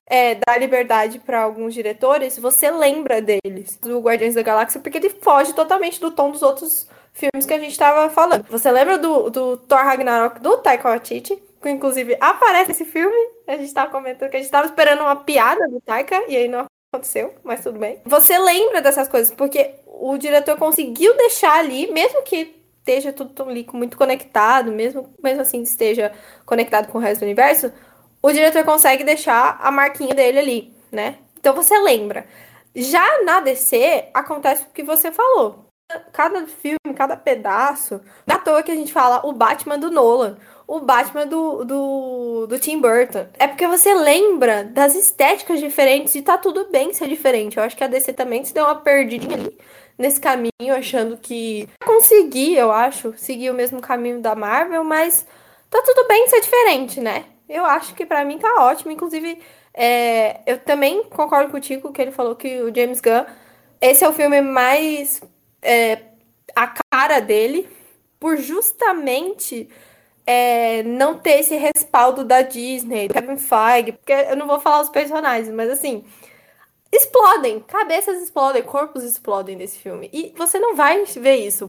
é, 0.08 0.36
dar 0.36 0.60
liberdade 0.60 1.20
para 1.20 1.42
alguns 1.42 1.74
diretores, 1.74 2.38
você 2.38 2.72
lembra 2.72 3.22
deles, 3.22 3.78
do 3.78 4.00
Guardiões 4.00 4.36
da 4.36 4.42
Galáxia, 4.42 4.82
porque 4.82 4.98
ele 4.98 5.10
foge 5.10 5.54
totalmente 5.54 6.02
do 6.02 6.12
tom 6.12 6.32
dos 6.32 6.42
outros 6.42 6.88
filmes 7.14 7.46
que 7.46 7.54
a 7.54 7.60
gente 7.60 7.72
estava 7.72 8.10
falando. 8.10 8.46
Você 8.50 8.72
lembra 8.72 8.98
do, 8.98 9.30
do 9.30 9.58
Thor 9.58 9.80
Ragnarok 9.80 10.40
do 10.40 10.58
Taika 10.58 10.90
Waititi? 10.90 11.42
Que 11.62 11.70
inclusive 11.70 12.18
aparece 12.20 12.70
nesse 12.70 12.86
filme. 12.86 13.16
A 13.48 13.54
gente 13.54 13.66
estava 13.66 13.92
comentando 13.92 14.30
que 14.30 14.38
a 14.38 14.40
gente 14.40 14.48
estava 14.48 14.66
esperando 14.66 15.02
uma 15.02 15.16
piada 15.16 15.68
do 15.68 15.80
Taika 15.82 16.24
e 16.28 16.36
aí 16.36 16.48
não 16.48 16.66
aconteceu, 16.92 17.34
mas 17.44 17.62
tudo 17.62 17.80
bem. 17.80 18.02
Você 18.06 18.38
lembra 18.38 18.82
dessas 18.82 19.08
coisas 19.08 19.32
porque 19.32 19.76
o 19.86 20.18
diretor 20.18 20.58
conseguiu 20.58 21.16
deixar 21.16 21.60
ali, 21.60 21.92
mesmo 21.92 22.24
que 22.24 22.62
esteja 22.80 23.14
tudo 23.14 23.44
ali 23.44 23.66
muito 23.72 23.96
conectado, 23.96 24.72
mesmo, 24.72 25.14
mesmo 25.24 25.42
assim 25.42 25.62
esteja 25.62 26.12
conectado 26.46 26.92
com 26.92 26.98
o 26.98 27.02
resto 27.02 27.22
do 27.22 27.26
universo, 27.26 27.72
o 28.22 28.32
diretor 28.32 28.64
consegue 28.64 29.04
deixar 29.04 29.60
a 29.62 29.72
marquinha 29.72 30.14
dele 30.14 30.40
ali, 30.40 30.74
né? 30.92 31.18
Então 31.40 31.56
você 31.56 31.78
lembra. 31.80 32.26
Já 32.76 33.24
na 33.24 33.40
DC, 33.42 34.10
acontece 34.14 34.64
o 34.64 34.70
que 34.70 34.84
você 34.84 35.12
falou. 35.12 35.66
Cada 36.14 36.48
filme, 36.48 36.78
cada 36.94 37.16
pedaço. 37.16 38.02
Da 38.26 38.38
toa 38.38 38.64
que 38.64 38.72
a 38.72 38.76
gente 38.76 38.94
fala 38.94 39.22
o 39.26 39.34
Batman 39.34 39.78
do 39.78 39.92
Nolan, 39.92 40.38
o 40.68 40.80
Batman 40.80 41.28
do, 41.28 41.64
do, 41.66 42.48
do 42.48 42.60
Tim 42.60 42.80
Burton. 42.80 43.28
É 43.38 43.48
porque 43.48 43.68
você 43.68 43.94
lembra 43.94 44.64
das 44.64 44.96
estéticas 44.96 45.60
diferentes 45.60 46.16
e 46.16 46.22
tá 46.22 46.38
tudo 46.38 46.70
bem 46.72 46.94
ser 46.94 47.08
diferente. 47.08 47.58
Eu 47.58 47.64
acho 47.64 47.76
que 47.76 47.84
a 47.84 47.88
DC 47.88 48.14
também 48.14 48.44
se 48.46 48.54
deu 48.54 48.66
uma 48.66 48.76
perdidinha 48.76 49.36
ali 49.36 49.58
nesse 49.98 50.20
caminho, 50.20 50.52
achando 50.76 51.18
que 51.18 51.68
consegui, 51.86 52.56
eu 52.56 52.72
acho, 52.72 53.14
seguir 53.18 53.50
o 53.52 53.54
mesmo 53.54 53.82
caminho 53.82 54.22
da 54.22 54.34
Marvel, 54.34 54.84
mas 54.84 55.26
tá 55.70 55.82
tudo 55.86 56.08
bem 56.08 56.28
ser 56.28 56.42
diferente, 56.42 57.00
né? 57.00 57.26
Eu 57.48 57.66
acho 57.66 57.94
que 57.94 58.06
para 58.06 58.24
mim 58.24 58.40
tá 58.40 58.64
ótimo. 58.64 58.92
Inclusive, 58.92 59.38
é, 59.74 60.40
eu 60.46 60.58
também 60.60 61.04
concordo 61.04 61.52
contigo 61.52 61.92
que 61.92 62.02
ele 62.02 62.12
falou 62.12 62.36
que 62.36 62.62
o 62.62 62.74
James 62.74 63.02
Gunn, 63.02 63.26
esse 63.80 64.04
é 64.04 64.10
o 64.10 64.14
filme 64.14 64.42
mais 64.42 65.22
é, 65.62 65.98
a 66.56 66.74
cara 66.92 67.20
dele, 67.20 67.68
por 68.20 68.38
justamente 68.38 69.70
é, 70.26 70.84
não 70.84 71.18
ter 71.18 71.40
esse 71.40 71.56
respaldo 71.56 72.24
da 72.24 72.42
Disney, 72.42 73.10
Kevin 73.10 73.38
Feige, 73.38 73.94
porque 73.94 74.14
eu 74.14 74.36
não 74.36 74.48
vou 74.48 74.60
falar 74.60 74.82
os 74.82 74.90
personagens, 74.90 75.54
mas 75.54 75.70
assim, 75.70 76.04
explodem, 76.92 77.60
cabeças 77.62 78.22
explodem, 78.22 78.64
corpos 78.64 79.04
explodem 79.04 79.56
nesse 79.56 79.80
filme. 79.80 80.10
E 80.14 80.34
você 80.38 80.60
não 80.60 80.76
vai 80.76 81.04
ver 81.06 81.38
isso, 81.38 81.66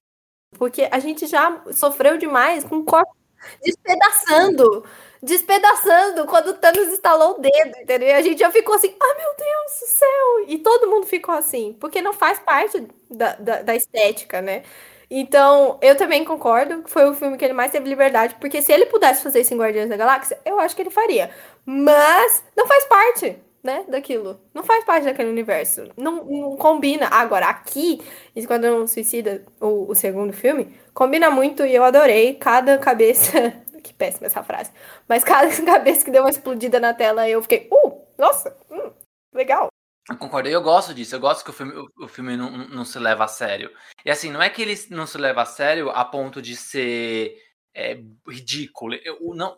porque 0.59 0.88
a 0.90 0.99
gente 0.99 1.27
já 1.27 1.62
sofreu 1.73 2.18
demais 2.18 2.64
com 2.64 2.79
o 2.79 2.85
corpo 2.85 3.22
despedaçando, 3.63 4.85
despedaçando 5.23 6.27
quando 6.27 6.49
o 6.49 6.55
Thanos 6.55 6.89
estalou 6.89 7.37
o 7.39 7.41
dedo, 7.41 7.79
entendeu? 7.81 8.09
E 8.09 8.13
a 8.13 8.23
gente 8.23 8.39
já 8.39 8.51
ficou 8.51 8.75
assim, 8.75 8.95
ah, 9.01 9.15
meu 9.19 9.35
Deus 9.37 9.81
do 9.81 9.87
céu! 9.87 10.45
E 10.49 10.59
todo 10.59 10.89
mundo 10.91 11.07
ficou 11.07 11.35
assim, 11.35 11.77
porque 11.81 12.01
não 12.03 12.13
faz 12.13 12.39
parte 12.39 12.87
da, 13.11 13.35
da, 13.37 13.63
da 13.63 13.75
estética, 13.77 14.41
né? 14.43 14.63
Então, 15.11 15.79
eu 15.83 15.95
também 15.97 16.25
concordo 16.25 16.83
que 16.83 16.91
foi 16.91 17.05
o 17.09 17.15
filme 17.15 17.37
que 17.37 17.45
ele 17.45 17.53
mais 17.53 17.71
teve 17.71 17.87
liberdade, 17.89 18.35
porque 18.41 18.63
se 18.63 18.73
ele 18.73 18.87
pudesse 18.87 19.23
fazer 19.23 19.41
isso 19.43 19.53
em 19.53 19.59
Guardiões 19.59 19.89
da 19.91 19.97
Galáxia, 19.97 20.39
eu 20.45 20.59
acho 20.59 20.75
que 20.75 20.81
ele 20.83 20.91
faria. 20.91 21.31
Mas 21.67 22.43
não 22.57 22.67
faz 22.67 22.85
parte, 22.87 23.37
né, 23.62 23.85
daquilo. 23.88 24.40
Não 24.53 24.64
faz 24.64 24.85
parte 24.85 25.05
daquele 25.05 25.31
universo. 25.31 25.88
Não, 25.96 26.25
não 26.25 26.57
combina. 26.57 27.07
Agora, 27.07 27.46
aqui, 27.46 28.01
Esquadrão 28.35 28.87
Suicida, 28.87 29.44
o, 29.61 29.90
o 29.90 29.94
segundo 29.94 30.33
filme, 30.33 30.75
combina 30.92 31.31
muito 31.31 31.64
e 31.64 31.75
eu 31.75 31.85
adorei 31.85 32.35
cada 32.35 32.79
cabeça. 32.79 33.55
que 33.83 33.92
péssima 33.92 34.27
essa 34.27 34.42
frase. 34.42 34.70
Mas 35.09 35.25
cada 35.25 35.48
cabeça 35.64 36.05
que 36.05 36.11
deu 36.11 36.22
uma 36.22 36.31
explodida 36.31 36.79
na 36.79 36.94
tela, 36.94 37.29
eu 37.29 37.42
fiquei, 37.42 37.68
uh, 37.70 38.01
nossa, 38.16 38.57
hum, 38.70 38.92
legal. 39.33 39.68
Eu 40.09 40.16
concordo, 40.16 40.48
eu 40.48 40.62
gosto 40.62 40.92
disso, 40.92 41.14
eu 41.14 41.20
gosto 41.20 41.44
que 41.44 41.51
o 41.51 41.53
filme, 41.53 41.72
o, 41.96 42.09
filme 42.09 42.37
não, 42.37 42.51
não 42.68 42.85
se 42.85 42.98
leva 42.98 43.25
a 43.25 43.29
sério. 43.29 43.70
E 44.05 44.11
assim, 44.11 44.33
não 44.33 44.42
é 44.42 44.51
que 44.51 44.62
ele 44.62 44.75
não 44.90 45.07
se 45.07 45.16
leva 45.16 45.42
a 45.42 45.46
sério 45.46 45.90
a 45.90 46.05
ponto 46.05 46.42
de 46.42 46.57
ser 46.57 47.37
é, 47.72 48.01
ridículo. 48.29 48.94
Eu, 49.05 49.18
não, 49.35 49.57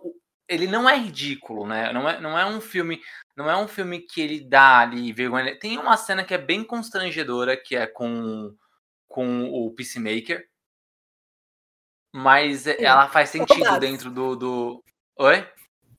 ele 0.48 0.66
não 0.66 0.88
é 0.88 0.96
ridículo, 0.96 1.66
né? 1.66 1.92
Não 1.92 2.08
é, 2.08 2.20
não 2.20 2.38
é 2.38 2.44
um 2.46 2.60
filme. 2.60 3.00
Não 3.36 3.50
é 3.50 3.56
um 3.56 3.66
filme 3.66 4.00
que 4.00 4.20
ele 4.20 4.40
dá 4.40 4.80
ali 4.80 5.12
vergonha. 5.12 5.58
Tem 5.58 5.78
uma 5.78 5.96
cena 5.96 6.24
que 6.24 6.34
é 6.34 6.38
bem 6.38 6.62
constrangedora, 6.62 7.56
que 7.56 7.74
é 7.74 7.86
com, 7.86 8.54
com 9.08 9.44
o 9.50 9.74
Peacemaker. 9.74 10.46
Mas 12.14 12.60
Sim. 12.60 12.76
ela 12.78 13.08
faz 13.08 13.30
sentido 13.30 13.64
Todas. 13.64 13.80
dentro 13.80 14.10
do, 14.10 14.36
do. 14.36 14.84
Oi? 15.16 15.48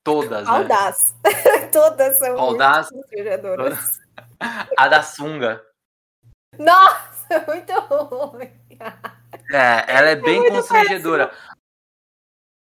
Todas. 0.04 0.48
Audaz. 0.48 1.16
Né? 1.24 1.68
Todas 1.74 2.18
são 2.18 2.40
Audaz. 2.40 2.90
constrangedoras. 2.90 4.00
A 4.78 4.88
da 4.88 5.02
sunga. 5.04 5.62
Nossa, 6.58 7.44
muito 7.48 7.74
ruim. 7.74 8.52
É, 9.52 9.86
ela 9.88 10.10
é 10.10 10.16
bem 10.16 10.48
constrangedora. 10.50 11.32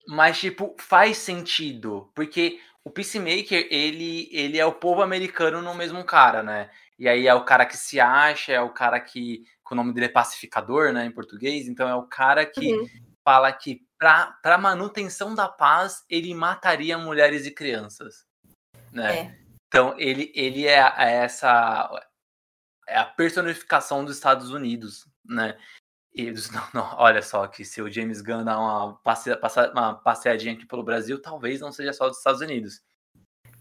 Mas, 0.06 0.38
tipo, 0.38 0.74
faz 0.78 1.18
sentido. 1.18 2.10
Porque 2.14 2.60
o 2.84 2.90
Peacemaker, 2.90 3.66
ele, 3.70 4.28
ele 4.30 4.58
é 4.58 4.66
o 4.66 4.72
povo 4.72 5.02
americano 5.02 5.62
no 5.62 5.74
mesmo 5.74 6.04
cara, 6.04 6.42
né? 6.42 6.70
E 6.98 7.08
aí 7.08 7.26
é 7.26 7.34
o 7.34 7.44
cara 7.44 7.66
que 7.66 7.76
se 7.76 7.98
acha, 7.98 8.52
é 8.52 8.60
o 8.60 8.70
cara 8.70 9.00
que. 9.00 9.44
o 9.70 9.74
nome 9.74 9.92
dele 9.92 10.06
é 10.06 10.10
pacificador, 10.10 10.92
né? 10.92 11.06
Em 11.06 11.10
português. 11.10 11.66
Então 11.66 11.88
é 11.88 11.94
o 11.94 12.04
cara 12.04 12.44
que 12.46 12.72
uhum. 12.72 12.86
fala 13.24 13.52
que 13.52 13.82
para 13.98 14.58
manutenção 14.58 15.34
da 15.34 15.48
paz 15.48 16.04
ele 16.10 16.34
mataria 16.34 16.98
mulheres 16.98 17.46
e 17.46 17.50
crianças. 17.50 18.26
Né? 18.92 19.18
É. 19.18 19.44
Então, 19.66 19.94
ele, 19.98 20.30
ele 20.36 20.66
é, 20.66 20.78
é 20.78 21.12
essa 21.24 21.90
é 22.86 22.98
a 22.98 23.04
personificação 23.04 24.04
dos 24.04 24.16
Estados 24.16 24.50
Unidos, 24.50 25.08
né? 25.24 25.58
E, 26.14 26.30
não, 26.52 26.68
não, 26.72 26.94
olha 26.96 27.22
só 27.22 27.46
que 27.46 27.64
se 27.64 27.82
o 27.82 27.90
James 27.90 28.20
Gunn 28.20 28.44
dá 28.44 28.58
uma, 28.58 28.94
passe, 29.02 29.30
uma 29.72 29.94
passeadinha 29.94 30.54
aqui 30.54 30.64
pelo 30.64 30.84
Brasil, 30.84 31.20
talvez 31.20 31.60
não 31.60 31.72
seja 31.72 31.92
só 31.92 32.08
dos 32.08 32.18
Estados 32.18 32.40
Unidos. 32.40 32.82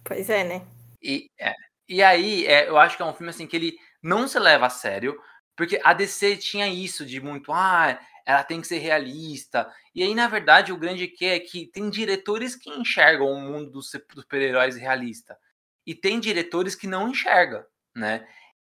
Pois 0.04 0.30
é, 0.30 0.44
né? 0.44 0.66
E, 1.02 1.30
é, 1.40 1.54
e 1.88 2.04
aí, 2.04 2.46
é, 2.46 2.70
eu 2.70 2.78
acho 2.78 2.96
que 2.96 3.04
é 3.04 3.06
um 3.06 3.14
filme 3.14 3.30
assim 3.30 3.48
que 3.48 3.56
ele 3.56 3.78
não 4.02 4.28
se 4.28 4.38
leva 4.38 4.68
a 4.68 4.70
sério, 4.70 5.20
porque 5.56 5.80
a 5.84 5.94
DC 5.94 6.38
tinha 6.38 6.68
isso 6.68 7.06
de 7.06 7.20
muito, 7.20 7.52
ah, 7.52 8.00
ela 8.26 8.44
tem 8.44 8.62
que 8.62 8.68
ser 8.68 8.80
realista. 8.80 9.72
E 9.94 10.04
aí, 10.04 10.16
na 10.16 10.28
verdade, 10.28 10.72
o 10.72 10.78
grande 10.78 11.08
que 11.08 11.26
é 11.26 11.40
que 11.40 11.68
tem 11.68 11.90
diretores 11.90 12.56
que 12.56 12.70
enxergam 12.70 13.28
o 13.28 13.40
mundo 13.40 13.72
dos 13.72 13.90
super-heróis 13.90 14.76
realista 14.76 15.38
e 15.86 15.94
tem 15.94 16.20
diretores 16.20 16.76
que 16.76 16.88
não 16.88 17.10
enxerga, 17.10 17.68
né? 17.96 18.28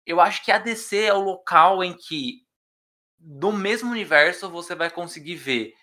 Eu 0.07 0.21
acho 0.21 0.45
que 0.45 0.53
a 0.53 0.59
DC 0.59 1.05
é 1.05 1.15
o 1.15 1.21
local 1.21 1.85
em 1.85 1.97
que 1.97 2.45
do 3.21 3.53
mesmo 3.53 3.91
universo 3.91 4.49
você 4.49 4.75
vai 4.75 4.91
conseguir 4.91 5.37
ver 5.37 5.75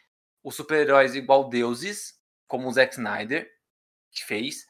os 0.43 0.56
super-heróis 0.56 1.15
igual 1.15 1.47
deuses, 1.47 2.15
como 2.47 2.67
o 2.67 2.71
Zack 2.71 2.95
Snyder 2.95 3.47
que 4.12 4.23
fez, 4.26 4.65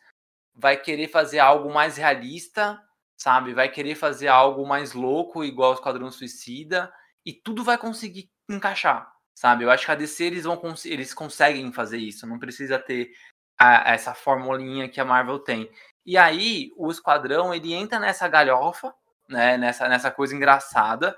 vai 0.54 0.76
querer 0.76 1.08
fazer 1.08 1.40
algo 1.40 1.74
mais 1.74 1.96
realista, 1.96 2.82
sabe? 3.16 3.54
Vai 3.54 3.70
querer 3.70 3.96
fazer 3.96 4.28
algo 4.28 4.68
mais 4.68 4.94
louco, 4.94 5.44
igual 5.44 5.72
o 5.72 5.76
Esquadrão 5.76 6.12
Suicida, 6.12 6.92
e 7.26 7.32
tudo 7.32 7.64
vai 7.64 7.78
conseguir 7.78 8.30
encaixar, 8.50 9.10
sabe? 9.34 9.64
Eu 9.64 9.72
acho 9.72 9.86
que 9.86 9.92
a 9.92 9.96
DC 9.96 10.26
eles 10.26 10.44
vão 10.44 10.62
eles 10.84 11.14
conseguem 11.14 11.72
fazer 11.72 11.98
isso, 11.98 12.28
não 12.28 12.40
precisa 12.40 12.78
ter 12.80 13.12
a, 13.58 13.94
essa 13.94 14.14
formulinha 14.14 14.90
que 14.90 15.00
a 15.00 15.06
Marvel 15.06 15.40
tem. 15.40 15.70
E 16.06 16.18
aí, 16.18 16.72
o 16.76 16.90
Esquadrão, 16.90 17.54
ele 17.54 17.74
entra 17.74 18.00
nessa 18.00 18.28
galhofa, 18.28 18.94
né, 19.30 19.58
nessa, 19.58 19.88
nessa 19.88 20.10
coisa 20.12 20.36
engraçada, 20.36 21.16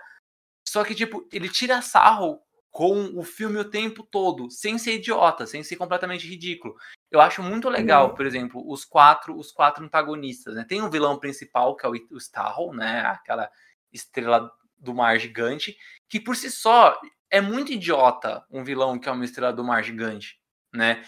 só 0.69 0.83
que, 0.83 0.95
tipo, 0.95 1.27
ele 1.31 1.49
tira 1.49 1.81
sarro 1.81 2.39
com 2.71 3.17
o 3.17 3.23
filme 3.23 3.57
o 3.57 3.69
tempo 3.69 4.03
todo, 4.03 4.49
sem 4.51 4.77
ser 4.77 4.95
idiota, 4.95 5.45
sem 5.45 5.63
ser 5.63 5.75
completamente 5.75 6.27
ridículo. 6.27 6.75
Eu 7.09 7.19
acho 7.19 7.41
muito 7.41 7.67
legal, 7.67 8.09
uhum. 8.09 8.15
por 8.15 8.25
exemplo, 8.25 8.63
os 8.71 8.85
quatro, 8.85 9.35
os 9.37 9.51
quatro 9.51 9.83
antagonistas, 9.83 10.55
né? 10.55 10.65
Tem 10.67 10.81
o 10.81 10.89
vilão 10.89 11.17
principal, 11.17 11.75
que 11.75 11.85
é 11.85 11.89
o, 11.89 12.17
Starro, 12.17 12.73
né? 12.73 13.01
Aquela 13.01 13.49
estrela 13.91 14.51
do 14.77 14.93
mar 14.93 15.19
gigante, 15.19 15.75
que 16.07 16.19
por 16.19 16.35
si 16.35 16.49
só 16.49 16.99
é 17.29 17.41
muito 17.41 17.71
idiota 17.71 18.45
um 18.49 18.63
vilão 18.63 18.99
que 18.99 19.09
é 19.09 19.11
uma 19.11 19.25
estrela 19.25 19.51
do 19.51 19.63
mar 19.63 19.83
gigante, 19.83 20.39
né? 20.73 21.03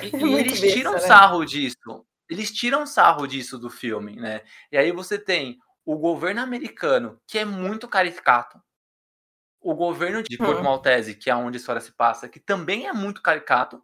E, 0.00 0.06
e 0.16 0.34
eles 0.34 0.60
tiram 0.60 0.92
né? 0.92 1.00
sarro 1.00 1.44
disso 1.44 2.06
eles 2.32 2.50
tiram 2.50 2.86
sarro 2.86 3.26
disso 3.26 3.58
do 3.58 3.68
filme, 3.68 4.16
né? 4.16 4.40
E 4.70 4.78
aí 4.78 4.90
você 4.90 5.18
tem 5.18 5.58
o 5.84 5.98
governo 5.98 6.40
americano, 6.40 7.20
que 7.26 7.38
é 7.38 7.44
muito 7.44 7.86
caricato, 7.86 8.58
o 9.62 9.74
governo 9.74 10.22
de 10.22 10.36
Porto 10.36 10.60
hum. 10.60 10.64
Maltese, 10.64 11.14
que 11.14 11.30
é 11.30 11.34
onde 11.34 11.56
a 11.56 11.60
história 11.60 11.80
se 11.80 11.92
passa, 11.92 12.28
que 12.28 12.40
também 12.40 12.86
é 12.86 12.92
muito 12.92 13.22
caricato, 13.22 13.82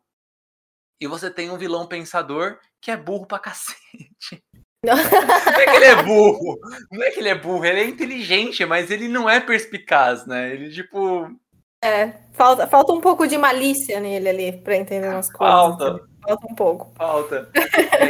e 1.01 1.07
você 1.07 1.31
tem 1.31 1.51
um 1.51 1.59
vilão 1.59 1.87
pensador 1.87 2.59
que 2.81 2.91
é 2.91 2.97
burro 2.97 3.27
pra 3.27 3.39
cacete. 3.39 4.43
Não. 4.85 4.95
não 4.97 5.61
é 5.61 5.65
que 5.65 5.77
ele 5.77 5.85
é 5.85 6.03
burro, 6.03 6.59
não 6.91 7.03
é 7.03 7.11
que 7.11 7.21
ele 7.21 7.29
é 7.29 7.35
burro, 7.35 7.65
ele 7.65 7.81
é 7.81 7.85
inteligente, 7.85 8.65
mas 8.65 8.91
ele 8.91 9.09
não 9.09 9.29
é 9.29 9.41
perspicaz, 9.41 10.27
né? 10.27 10.53
Ele, 10.53 10.71
tipo. 10.71 11.31
É, 11.83 12.13
falta, 12.33 12.67
falta 12.67 12.93
um 12.93 13.01
pouco 13.01 13.27
de 13.27 13.39
malícia 13.39 14.01
nele 14.01 14.29
ali 14.29 14.53
pra 14.53 14.77
entender 14.77 15.09
umas 15.09 15.33
coisas. 15.33 15.55
Falta. 15.55 16.09
Falta 16.27 16.47
um 16.47 16.55
pouco. 16.55 16.93
Falta. 16.97 17.51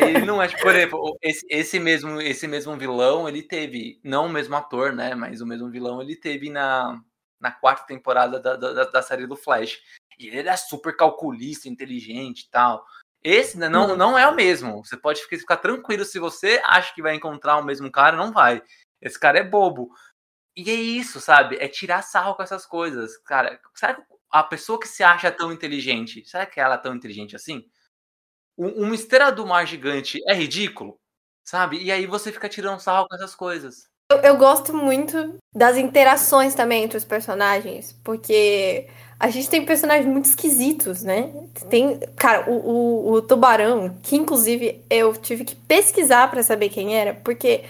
Ele 0.02 0.24
não 0.24 0.42
é, 0.42 0.48
tipo, 0.48 0.62
por 0.62 0.74
exemplo, 0.74 1.18
esse, 1.22 1.46
esse, 1.50 1.78
mesmo, 1.78 2.20
esse 2.20 2.48
mesmo 2.48 2.76
vilão, 2.76 3.28
ele 3.28 3.42
teve, 3.42 4.00
não 4.02 4.26
o 4.26 4.28
mesmo 4.28 4.56
ator, 4.56 4.92
né? 4.92 5.14
Mas 5.14 5.40
o 5.40 5.46
mesmo 5.46 5.70
vilão 5.70 6.00
ele 6.00 6.16
teve 6.16 6.50
na, 6.50 6.98
na 7.40 7.50
quarta 7.50 7.86
temporada 7.86 8.40
da, 8.40 8.56
da, 8.56 8.84
da 8.84 9.02
série 9.02 9.26
do 9.26 9.36
Flash. 9.36 9.78
E 10.18 10.26
ele 10.26 10.38
era 10.38 10.56
super 10.56 10.96
calculista, 10.96 11.68
inteligente 11.68 12.42
e 12.42 12.50
tal. 12.50 12.84
Esse 13.22 13.58
né, 13.58 13.68
não, 13.68 13.90
uhum. 13.90 13.96
não 13.96 14.18
é 14.18 14.26
o 14.28 14.34
mesmo. 14.34 14.84
Você 14.84 14.96
pode 14.96 15.20
ficar, 15.22 15.38
ficar 15.38 15.56
tranquilo 15.58 16.04
se 16.04 16.18
você 16.18 16.60
acha 16.64 16.94
que 16.94 17.02
vai 17.02 17.14
encontrar 17.14 17.58
o 17.58 17.64
mesmo 17.64 17.90
cara, 17.90 18.16
não 18.16 18.32
vai. 18.32 18.62
Esse 19.00 19.18
cara 19.18 19.38
é 19.38 19.44
bobo. 19.44 19.90
E 20.56 20.70
é 20.70 20.74
isso, 20.74 21.20
sabe? 21.20 21.56
É 21.60 21.68
tirar 21.68 22.02
sarro 22.02 22.34
com 22.34 22.42
essas 22.42 22.66
coisas. 22.66 23.16
Cara, 23.18 23.60
será 23.74 23.94
que 23.94 24.02
a 24.30 24.42
pessoa 24.42 24.78
que 24.78 24.88
se 24.88 25.02
acha 25.02 25.30
tão 25.30 25.52
inteligente, 25.52 26.24
será 26.26 26.44
que 26.46 26.60
ela 26.60 26.74
é 26.74 26.78
tão 26.78 26.94
inteligente 26.94 27.36
assim? 27.36 27.64
uma 28.58 28.94
esteira 28.94 29.30
do 29.30 29.46
mar 29.46 29.64
gigante 29.64 30.20
é 30.26 30.34
ridículo, 30.34 30.98
sabe? 31.44 31.80
E 31.80 31.92
aí 31.92 32.06
você 32.06 32.32
fica 32.32 32.48
tirando 32.48 32.80
sarro 32.80 33.06
com 33.06 33.14
essas 33.14 33.34
coisas. 33.34 33.88
Eu, 34.10 34.18
eu, 34.20 34.36
gosto 34.38 34.74
muito 34.74 35.34
das 35.54 35.76
interações 35.76 36.54
também 36.54 36.82
entre 36.82 36.96
os 36.96 37.04
personagens, 37.04 37.94
porque 38.02 38.86
a 39.20 39.28
gente 39.28 39.50
tem 39.50 39.66
personagens 39.66 40.06
muito 40.06 40.24
esquisitos, 40.24 41.02
né? 41.02 41.30
Tem, 41.68 42.00
cara, 42.16 42.48
o, 42.48 42.54
o, 42.54 43.12
o 43.12 43.22
tubarão, 43.22 43.98
que 44.02 44.16
inclusive 44.16 44.82
eu 44.88 45.14
tive 45.14 45.44
que 45.44 45.54
pesquisar 45.54 46.30
para 46.30 46.42
saber 46.42 46.70
quem 46.70 46.96
era, 46.96 47.12
porque 47.12 47.64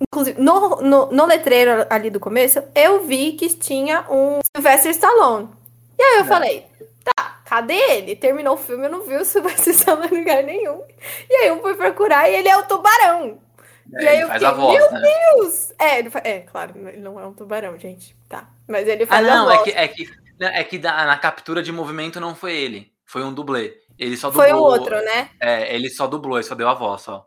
inclusive 0.00 0.40
no, 0.40 0.80
no, 0.80 1.06
no, 1.12 1.26
letreiro 1.26 1.86
ali 1.90 2.08
do 2.08 2.20
começo 2.20 2.62
eu 2.74 3.06
vi 3.06 3.32
que 3.32 3.48
tinha 3.50 4.06
um 4.08 4.38
Sylvester 4.56 4.92
Stallone. 4.92 5.50
E 5.98 6.02
aí 6.02 6.18
eu 6.20 6.24
é. 6.24 6.28
falei, 6.28 6.66
tá, 7.04 7.40
cadê 7.44 7.74
ele? 7.74 8.16
Terminou 8.16 8.54
o 8.54 8.58
filme, 8.58 8.86
eu 8.86 8.90
não 8.90 9.02
vi 9.02 9.16
o 9.16 9.24
Sylvester 9.26 9.74
Stallone 9.74 10.08
em 10.10 10.18
lugar 10.20 10.42
nenhum. 10.42 10.80
E 11.28 11.34
aí 11.34 11.48
eu 11.48 11.60
fui 11.60 11.74
procurar 11.74 12.30
e 12.30 12.34
ele 12.34 12.48
é 12.48 12.56
o 12.56 12.62
tubarão. 12.62 13.44
É, 13.94 14.02
e 14.02 14.08
aí 14.08 14.20
eu 14.20 14.30
fiquei, 14.30 14.50
voz, 14.50 14.92
meu 14.92 15.00
né? 15.00 15.08
Deus! 15.32 15.72
É, 15.78 15.98
ele 15.98 16.10
é, 16.24 16.40
claro, 16.40 16.88
ele 16.88 17.00
não 17.00 17.20
é 17.20 17.26
um 17.26 17.32
tubarão, 17.32 17.78
gente. 17.78 18.16
Tá. 18.28 18.48
Mas 18.66 18.88
ele 18.88 19.06
faz 19.06 19.26
ah, 19.26 19.36
não, 19.36 19.50
é 19.50 19.62
que, 19.62 19.70
é 19.70 19.88
que, 19.88 20.10
é 20.40 20.64
que 20.64 20.78
na 20.78 21.16
captura 21.18 21.62
de 21.62 21.72
movimento 21.72 22.20
não 22.20 22.34
foi 22.34 22.56
ele. 22.56 22.92
Foi 23.04 23.22
um 23.22 23.32
dublê. 23.32 23.78
Ele 23.98 24.16
só 24.16 24.28
dublou. 24.28 24.46
Foi 24.46 24.52
o 24.52 24.62
outro, 24.62 24.96
né? 25.02 25.30
É, 25.40 25.74
ele 25.74 25.88
só 25.88 26.06
dublou, 26.06 26.36
ele 26.36 26.46
só 26.46 26.54
deu 26.54 26.68
a 26.68 26.74
voz 26.74 27.02
só. 27.02 27.26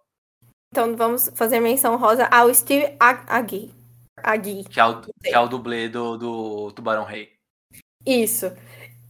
Então 0.71 0.95
vamos 0.95 1.31
fazer 1.33 1.59
menção 1.59 1.97
rosa 1.97 2.25
ao 2.25 2.53
Steve 2.53 2.95
Agui. 2.99 3.73
Agui. 4.17 4.63
Que 4.65 4.79
é 4.79 4.85
o, 4.85 5.01
que 5.01 5.33
é 5.33 5.39
o 5.39 5.47
dublê 5.47 5.89
do, 5.89 6.17
do 6.17 6.71
Tubarão 6.73 7.03
Rei. 7.03 7.31
Isso. 8.05 8.51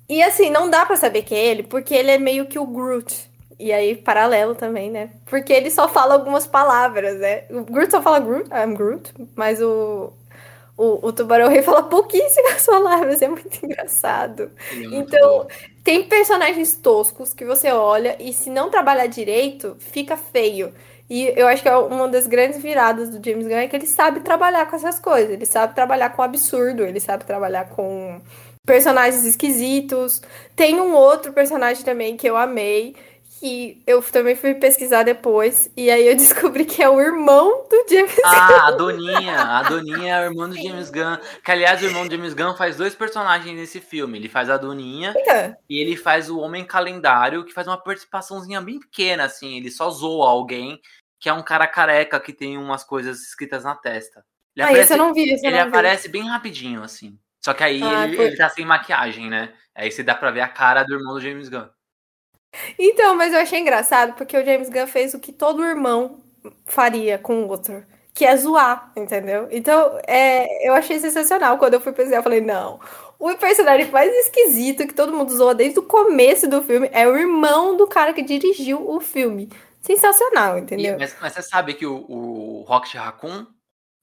E 0.07 0.23
assim, 0.23 0.49
não 0.49 0.69
dá 0.69 0.85
para 0.85 0.95
saber 0.95 1.23
que 1.23 1.35
é 1.35 1.45
ele, 1.45 1.63
porque 1.63 1.93
ele 1.93 2.11
é 2.11 2.17
meio 2.17 2.47
que 2.47 2.57
o 2.57 2.65
Groot. 2.65 3.28
E 3.59 3.73
aí, 3.73 3.95
paralelo 3.95 4.55
também, 4.55 4.89
né? 4.89 5.11
Porque 5.25 5.51
ele 5.51 5.69
só 5.69 5.87
fala 5.89 6.13
algumas 6.15 6.47
palavras, 6.47 7.19
né? 7.19 7.43
O 7.49 7.63
Groot 7.65 7.91
só 7.91 8.01
fala 8.01 8.19
Groot, 8.19 8.49
I'm 8.53 8.73
Groot, 8.73 9.13
mas 9.35 9.61
o, 9.61 10.13
o, 10.77 11.07
o 11.07 11.13
Tubarão 11.13 11.49
Rei 11.49 11.61
fala 11.61 11.83
pouquíssimas 11.83 12.65
palavras, 12.67 13.21
é 13.21 13.27
muito 13.27 13.65
engraçado. 13.65 14.51
É 14.71 14.75
muito 14.75 15.15
Então, 15.15 15.19
bom. 15.19 15.51
tem 15.83 16.03
personagens 16.07 16.75
toscos 16.75 17.33
que 17.33 17.45
você 17.45 17.71
olha 17.71 18.15
e 18.21 18.33
se 18.33 18.49
não 18.49 18.69
trabalhar 18.69 19.07
direito, 19.07 19.75
fica 19.79 20.15
feio. 20.17 20.73
E 21.09 21.33
eu 21.35 21.47
acho 21.47 21.63
que 21.63 21.69
é 21.69 21.75
uma 21.75 22.07
das 22.07 22.27
grandes 22.27 22.61
viradas 22.61 23.09
do 23.09 23.23
James 23.23 23.47
Gunn 23.47 23.57
é 23.57 23.67
que 23.67 23.75
ele 23.75 23.87
sabe 23.87 24.21
trabalhar 24.21 24.67
com 24.69 24.75
essas 24.75 24.99
coisas. 24.99 25.31
Ele 25.31 25.45
sabe 25.45 25.73
trabalhar 25.75 26.11
com 26.11 26.21
absurdo, 26.21 26.83
ele 26.85 26.99
sabe 26.99 27.25
trabalhar 27.25 27.69
com 27.69 28.21
personagens 28.65 29.25
esquisitos. 29.25 30.21
Tem 30.55 30.79
um 30.79 30.93
outro 30.93 31.33
personagem 31.33 31.83
também 31.83 32.15
que 32.15 32.29
eu 32.29 32.37
amei, 32.37 32.95
que 33.39 33.81
eu 33.87 34.01
também 34.01 34.35
fui 34.35 34.53
pesquisar 34.55 35.03
depois, 35.03 35.71
e 35.77 35.89
aí 35.89 36.07
eu 36.07 36.15
descobri 36.53 36.65
que 36.65 36.81
é 36.83 36.89
o 36.89 36.99
irmão 36.99 37.65
do 37.69 37.85
James 37.89 38.15
Gunn. 38.15 38.21
Ah, 38.25 38.67
a 38.67 38.71
Doninha. 38.71 39.35
A 39.41 39.63
Doninha 39.63 40.15
é 40.15 40.21
o 40.21 40.31
irmão 40.31 40.49
do 40.49 40.55
James 40.55 40.89
Gunn. 40.89 41.17
Que, 41.43 41.51
aliás, 41.51 41.81
o 41.81 41.85
irmão 41.85 42.07
do 42.07 42.11
James 42.15 42.33
Gunn 42.33 42.55
faz 42.55 42.75
dois 42.77 42.93
personagens 42.93 43.55
nesse 43.55 43.79
filme. 43.79 44.17
Ele 44.17 44.27
faz 44.29 44.49
a 44.49 44.57
Doninha 44.57 45.13
e 45.69 45.79
ele 45.79 45.95
faz 45.95 46.29
o 46.29 46.39
Homem 46.39 46.65
Calendário, 46.65 47.43
que 47.45 47.53
faz 47.53 47.67
uma 47.67 47.77
participaçãozinha 47.77 48.61
bem 48.61 48.79
pequena, 48.79 49.23
assim. 49.23 49.57
Ele 49.57 49.71
só 49.71 49.89
zoa 49.89 50.29
alguém, 50.29 50.79
que 51.19 51.29
é 51.29 51.33
um 51.33 51.43
cara 51.43 51.65
careca 51.67 52.19
que 52.19 52.33
tem 52.33 52.57
umas 52.57 52.83
coisas 52.83 53.21
escritas 53.21 53.63
na 53.63 53.75
testa. 53.75 54.23
Ele 54.55 54.65
Ah, 54.67 54.73
esse 54.73 54.93
eu 54.93 54.97
não 54.97 55.13
vi, 55.13 55.31
esse 55.31 55.45
ele 55.45 55.55
não 55.55 55.63
vi. 55.63 55.69
aparece 55.69 56.09
bem 56.09 56.27
rapidinho, 56.27 56.83
assim. 56.83 57.17
Só 57.41 57.53
que 57.53 57.63
aí 57.63 57.81
Ah, 57.81 58.03
ele, 58.05 58.15
foi- 58.17 58.25
ele 58.25 58.35
tá 58.37 58.49
sem 58.49 58.65
maquiagem, 58.65 59.29
né? 59.29 59.53
Aí 59.73 59.89
você 59.89 60.03
dá 60.03 60.13
pra 60.13 60.31
ver 60.31 60.41
a 60.41 60.47
cara 60.49 60.83
do 60.83 60.93
irmão 60.95 61.13
do 61.13 61.21
James 61.21 61.47
Gunn. 61.47 61.67
Então, 62.77 63.15
mas 63.15 63.33
eu 63.33 63.39
achei 63.39 63.59
engraçado 63.59 64.13
porque 64.13 64.37
o 64.37 64.43
James 64.45 64.69
Gunn 64.69 64.87
fez 64.87 65.13
o 65.13 65.19
que 65.19 65.31
todo 65.31 65.63
irmão 65.63 66.19
faria 66.65 67.17
com 67.17 67.43
o 67.43 67.47
outro, 67.47 67.83
que 68.13 68.25
é 68.25 68.35
zoar, 68.35 68.91
entendeu? 68.95 69.47
Então, 69.51 69.99
é, 70.07 70.67
eu 70.67 70.73
achei 70.73 70.99
sensacional. 70.99 71.57
Quando 71.57 71.75
eu 71.75 71.81
fui 71.81 71.91
pesquisar, 71.93 72.17
eu 72.17 72.23
falei, 72.23 72.41
não. 72.41 72.79
O 73.19 73.35
personagem 73.35 73.91
mais 73.91 74.11
esquisito 74.25 74.87
que 74.87 74.93
todo 74.93 75.13
mundo 75.13 75.35
zoa 75.35 75.53
desde 75.53 75.79
o 75.79 75.83
começo 75.83 76.47
do 76.47 76.61
filme 76.61 76.89
é 76.93 77.07
o 77.07 77.17
irmão 77.17 77.75
do 77.75 77.85
cara 77.85 78.13
que 78.13 78.21
dirigiu 78.21 78.89
o 78.89 78.99
filme. 78.99 79.49
Sensacional, 79.81 80.57
E- 80.57 80.61
entendeu? 80.61 80.97
mas, 80.99 81.15
mas 81.21 81.33
você 81.33 81.41
sabe 81.41 81.73
que 81.73 81.85
o, 81.85 82.05
o 82.09 82.63
Rocket 82.67 82.95
Raccoon, 82.95 83.45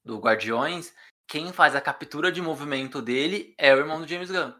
do 0.05 0.19
Guardiões, 0.19 0.93
quem 1.29 1.53
faz 1.53 1.75
a 1.75 1.81
captura 1.81 2.31
de 2.31 2.41
movimento 2.41 3.03
dele 3.03 3.55
é 3.59 3.75
o 3.75 3.79
irmão 3.79 4.01
do 4.01 4.09
James 4.09 4.31
Gunn. 4.31 4.53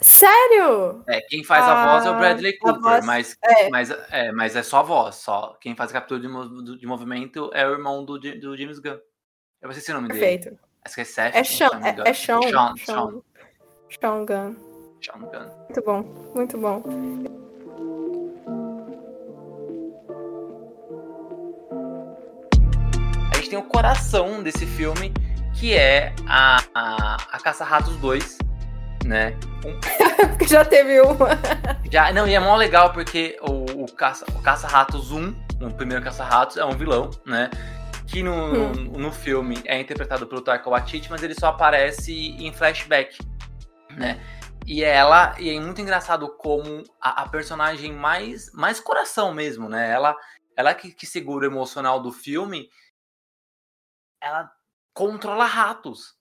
Sério? 0.00 1.02
É, 1.08 1.20
quem 1.22 1.42
faz 1.42 1.64
a 1.64 1.86
voz 1.92 2.06
é 2.06 2.10
o 2.10 2.14
Ah, 2.14 2.18
Bradley 2.18 2.54
a 2.54 2.58
Cooper, 2.60 2.80
voz- 2.80 3.04
mas, 3.06 3.36
é. 3.42 3.68
mas, 3.68 3.90
é, 4.10 4.30
mas 4.32 4.54
é 4.56 4.62
só 4.62 4.78
a 4.78 4.82
voz, 4.82 5.16
só. 5.16 5.56
Quem 5.60 5.74
faz 5.74 5.90
a 5.90 5.94
captura 5.94 6.20
de, 6.20 6.78
de 6.78 6.86
movimento 6.86 7.50
é 7.52 7.66
o 7.66 7.72
irmão 7.72 8.04
do, 8.04 8.16
do 8.18 8.56
James 8.56 8.78
Gunn. 8.78 8.98
Eu 9.60 9.66
não 9.66 9.72
sei 9.72 9.82
se 9.82 9.90
é 9.90 9.94
o 9.94 9.96
nome 10.00 10.08
dele. 10.08 10.20
Perfeito. 10.20 10.58
Acho 10.84 10.94
que 10.94 11.00
é 11.00 11.04
Seth. 11.04 11.34
É 11.34 11.42
se 11.44 11.54
Sean, 11.56 11.70
é, 11.82 12.10
é 12.10 12.14
Sean. 12.14 12.40
Sean, 12.42 12.50
Sean, 12.50 12.76
Sean, 12.76 13.22
Sean 14.00 14.24
Gunn. 14.24 14.56
Sean 15.02 15.18
Gunn. 15.20 15.50
Muito 15.66 15.82
bom, 15.84 16.02
muito 16.34 16.58
bom. 16.58 16.82
A 23.32 23.36
gente 23.36 23.50
tem 23.50 23.58
o 23.58 23.62
coração 23.62 24.42
desse 24.42 24.66
filme, 24.66 25.12
que 25.58 25.74
é 25.74 26.12
a, 26.26 26.58
a, 26.74 27.14
a 27.32 27.40
Caça-Ratos 27.40 27.96
2, 27.96 28.38
né? 29.08 29.34
Porque 30.28 30.46
já 30.46 30.64
teve 30.64 31.00
uma. 31.00 31.28
Já, 31.90 32.12
não, 32.12 32.28
e 32.28 32.34
é 32.34 32.38
mó 32.38 32.54
legal 32.54 32.92
porque 32.92 33.38
o, 33.40 33.84
o 33.84 33.92
Caça, 33.92 34.26
Caça-Ratos 34.42 35.10
1, 35.10 35.34
o 35.62 35.74
primeiro 35.74 36.04
Caça-Ratos, 36.04 36.58
é 36.58 36.64
um 36.64 36.76
vilão, 36.76 37.10
né? 37.24 37.50
Que 38.06 38.22
no, 38.22 38.32
Hum. 38.34 38.72
no, 38.74 38.98
no 38.98 39.12
filme 39.12 39.60
é 39.64 39.80
interpretado 39.80 40.26
pelo 40.26 40.42
Taika 40.42 40.68
Waititi, 40.68 41.10
mas 41.10 41.22
ele 41.22 41.34
só 41.34 41.48
aparece 41.48 42.12
em 42.12 42.52
flashback, 42.52 43.18
né? 43.90 44.20
E 44.66 44.84
ela, 44.84 45.34
e 45.40 45.48
é 45.48 45.58
muito 45.58 45.80
engraçado 45.80 46.28
como 46.36 46.84
a, 47.00 47.22
a 47.22 47.28
personagem 47.28 47.92
mais, 47.92 48.52
mais 48.52 48.78
coração 48.78 49.32
mesmo, 49.32 49.68
né? 49.68 49.90
Ela, 49.90 50.14
ela 50.54 50.74
que, 50.74 50.92
que 50.92 51.06
segura 51.06 51.48
o 51.48 51.50
emocional 51.50 52.00
do 52.00 52.12
filme, 52.12 52.68
ela 54.20 54.50
controla 54.92 55.46
ratos. 55.46 56.17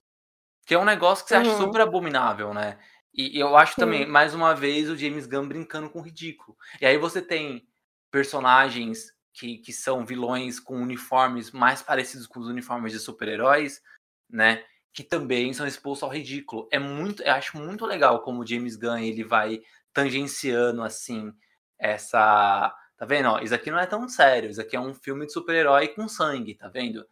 Que 0.68 0.76
é 0.76 0.80
um 0.80 0.86
negócio 0.86 1.24
que 1.26 1.30
você 1.30 1.36
acha 1.36 1.50
Uhum. 1.52 1.58
super 1.68 1.82
abominável, 1.82 2.54
né? 2.54 2.78
E, 3.14 3.38
e 3.38 3.40
eu 3.40 3.56
acho 3.58 3.74
Sim. 3.76 3.80
também, 3.80 4.06
mais 4.06 4.36
uma 4.36 4.54
vez, 4.54 4.90
o 4.90 4.98
James 4.98 5.26
Gunn 5.26 5.48
brincando 5.48 5.90
com 5.90 6.00
o 6.00 6.04
ridículo. 6.04 6.58
E 6.82 6.86
aí 6.86 6.98
você 6.98 7.22
tem 7.22 7.68
personagens 8.12 9.14
que, 9.34 9.58
que 9.60 9.72
são 9.74 10.06
vilões 10.06 10.60
com 10.60 10.82
uniformes 10.82 11.52
mais 11.52 11.82
parecidos 11.82 12.28
com 12.28 12.40
os 12.40 12.48
uniformes 12.48 12.92
de 12.92 13.00
super-heróis, 13.00 13.82
né? 14.30 14.64
Que 14.94 15.04
também 15.04 15.54
são 15.54 15.66
expostos 15.68 16.04
ao 16.04 16.10
ridículo. 16.14 16.68
É 16.72 16.80
muito, 16.80 17.24
eu 17.24 17.34
acho 17.34 17.58
muito 17.58 17.86
legal 17.86 18.22
como 18.22 18.42
o 18.42 18.46
James 18.48 18.76
Gunn 18.76 18.98
ele 19.00 19.24
vai 19.24 19.62
tangenciando 19.94 20.84
assim 20.84 21.32
essa, 21.80 22.74
tá 22.98 23.06
vendo? 23.06 23.30
Ó, 23.30 23.40
isso 23.40 23.56
aqui 23.56 23.72
não 23.72 23.80
é 23.80 23.86
tão 23.86 24.08
sério. 24.10 24.50
Isso 24.50 24.62
aqui 24.62 24.76
é 24.76 24.80
um 24.80 24.94
filme 24.94 25.26
de 25.26 25.32
super-herói 25.34 25.88
com 25.90 26.08
sangue, 26.08 26.56
tá 26.56 26.68
vendo? 26.68 27.06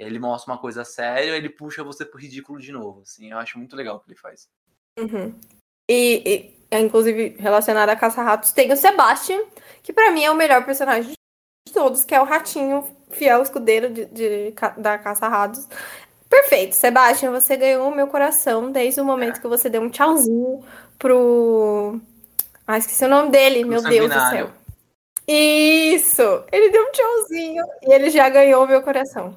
Ele 0.00 0.18
mostra 0.18 0.52
uma 0.52 0.58
coisa 0.58 0.82
séria, 0.84 1.36
ele 1.36 1.50
puxa 1.50 1.84
você 1.84 2.06
pro 2.06 2.18
ridículo 2.18 2.58
de 2.58 2.72
novo, 2.72 3.02
assim. 3.02 3.30
Eu 3.30 3.38
acho 3.38 3.58
muito 3.58 3.76
legal 3.76 3.96
o 3.96 4.00
que 4.00 4.10
ele 4.10 4.18
faz. 4.18 4.48
Uhum. 4.98 5.38
E, 5.90 6.22
e, 6.24 6.64
é, 6.70 6.80
inclusive, 6.80 7.36
relacionado 7.38 7.90
a 7.90 7.96
Caça-Ratos, 7.96 8.52
tem 8.52 8.72
o 8.72 8.76
Sebastian, 8.76 9.40
que 9.82 9.92
pra 9.92 10.10
mim 10.10 10.24
é 10.24 10.30
o 10.30 10.34
melhor 10.36 10.64
personagem 10.64 11.12
de 11.12 11.74
todos, 11.74 12.02
que 12.04 12.14
é 12.14 12.20
o 12.20 12.24
ratinho 12.24 12.96
fiel 13.10 13.42
escudeiro 13.42 13.90
de, 13.90 14.06
de 14.06 14.52
ca- 14.52 14.74
da 14.78 14.96
Caça-Ratos. 14.96 15.68
Perfeito, 16.28 16.76
Sebastian, 16.76 17.32
você 17.32 17.56
ganhou 17.56 17.88
o 17.90 17.94
meu 17.94 18.06
coração 18.06 18.70
desde 18.70 19.00
o 19.00 19.04
momento 19.04 19.40
que 19.40 19.48
você 19.48 19.68
deu 19.68 19.82
um 19.82 19.90
tchauzinho 19.90 20.64
pro. 20.98 22.00
Ah, 22.66 22.78
esqueci 22.78 23.04
o 23.04 23.08
nome 23.08 23.30
dele, 23.30 23.64
meu 23.64 23.82
Deus 23.82 24.08
do 24.08 24.30
céu. 24.30 24.50
Isso! 25.26 26.44
Ele 26.50 26.70
deu 26.70 26.84
um 26.84 26.92
tchauzinho 26.92 27.64
e 27.82 27.92
ele 27.92 28.10
já 28.10 28.28
ganhou 28.28 28.64
o 28.64 28.68
meu 28.68 28.80
coração. 28.80 29.36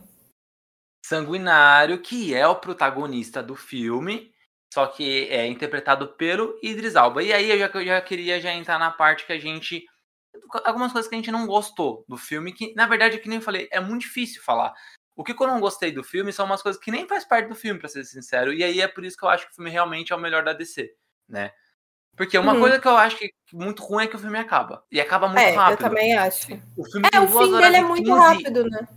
Sanguinário, 1.14 2.02
que 2.02 2.34
é 2.34 2.48
o 2.48 2.56
protagonista 2.56 3.44
do 3.44 3.56
filme, 3.56 4.34
só 4.74 4.88
que 4.88 5.28
é 5.30 5.46
interpretado 5.46 6.08
pelo 6.16 6.58
Idris 6.64 6.96
Alba. 6.96 7.22
E 7.22 7.32
aí 7.32 7.52
eu 7.52 7.60
já, 7.60 7.68
eu 7.68 7.86
já 7.86 8.02
queria 8.02 8.42
já 8.42 8.52
entrar 8.52 8.80
na 8.80 8.90
parte 8.90 9.28
que 9.28 9.34
a 9.34 9.38
gente. 9.40 9.86
Algumas 10.66 10.92
coisas 10.92 11.08
que 11.08 11.14
a 11.14 11.18
gente 11.20 11.32
não 11.32 11.46
gostou 11.46 12.04
do 12.08 12.18
filme, 12.18 12.52
que 12.52 12.74
na 12.74 12.88
verdade, 12.88 13.20
que 13.20 13.30
nem 13.30 13.38
eu 13.38 13.44
falei, 13.44 13.68
é 13.72 13.80
muito 13.80 14.02
difícil 14.02 14.42
falar. 14.42 14.74
O 15.16 15.24
que 15.24 15.32
eu 15.40 15.48
não 15.48 15.60
gostei 15.60 15.92
do 15.92 16.04
filme 16.04 16.34
são 16.34 16.48
umas 16.48 16.64
coisas 16.64 16.82
que 16.82 16.90
nem 16.90 17.08
faz 17.08 17.24
parte 17.24 17.48
do 17.48 17.54
filme, 17.54 17.80
pra 17.80 17.88
ser 17.88 18.04
sincero. 18.04 18.52
E 18.52 18.64
aí 18.64 18.82
é 18.82 18.88
por 18.88 19.06
isso 19.06 19.16
que 19.16 19.24
eu 19.24 19.30
acho 19.30 19.46
que 19.46 19.52
o 19.52 19.56
filme 19.56 19.70
realmente 19.70 20.12
é 20.12 20.16
o 20.16 20.20
melhor 20.20 20.44
da 20.44 20.54
DC, 20.54 20.92
né? 21.30 21.52
Porque 22.18 22.36
uma 22.40 22.54
Uhum. 22.54 22.60
coisa 22.60 22.80
que 22.80 22.88
eu 22.88 22.98
acho 22.98 23.18
que 23.18 23.32
muito 23.54 23.84
ruim 23.84 24.06
é 24.06 24.08
que 24.08 24.16
o 24.16 24.20
filme 24.20 24.40
acaba. 24.40 24.84
E 24.92 25.00
acaba 25.00 25.28
muito 25.28 25.40
é, 25.40 25.52
rápido. 25.52 25.86
eu 25.86 25.90
também 25.90 26.18
acho. 26.18 26.48
O 26.76 26.84
filme 26.86 27.08
É, 27.14 27.20
o 27.20 27.28
fim 27.28 27.58
dele 27.58 27.78
é 27.78 27.82
muito 27.84 28.04
15. 28.04 28.20
rápido, 28.20 28.64
né? 28.68 28.88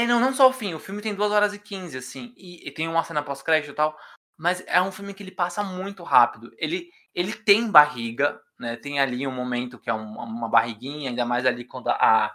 É, 0.00 0.06
não, 0.06 0.18
não 0.18 0.32
só 0.32 0.48
o 0.48 0.52
fim. 0.52 0.72
O 0.74 0.78
filme 0.78 1.02
tem 1.02 1.14
2 1.14 1.30
horas 1.30 1.52
e 1.52 1.58
15, 1.58 1.98
assim. 1.98 2.32
E, 2.36 2.66
e 2.66 2.70
tem 2.70 2.88
uma 2.88 3.04
cena 3.04 3.22
pós-crédito 3.22 3.72
e 3.72 3.74
tal. 3.74 3.96
Mas 4.36 4.62
é 4.66 4.80
um 4.80 4.90
filme 4.90 5.12
que 5.12 5.22
ele 5.22 5.30
passa 5.30 5.62
muito 5.62 6.02
rápido. 6.02 6.50
Ele, 6.56 6.90
ele 7.14 7.32
tem 7.34 7.70
barriga, 7.70 8.40
né? 8.58 8.76
Tem 8.76 8.98
ali 8.98 9.26
um 9.26 9.32
momento 9.32 9.78
que 9.78 9.90
é 9.90 9.94
um- 9.94 10.18
uma 10.18 10.48
barriguinha, 10.48 11.10
ainda 11.10 11.24
mais 11.26 11.44
ali 11.44 11.64
quando 11.64 11.88
a, 11.88 11.94
a, 11.94 12.32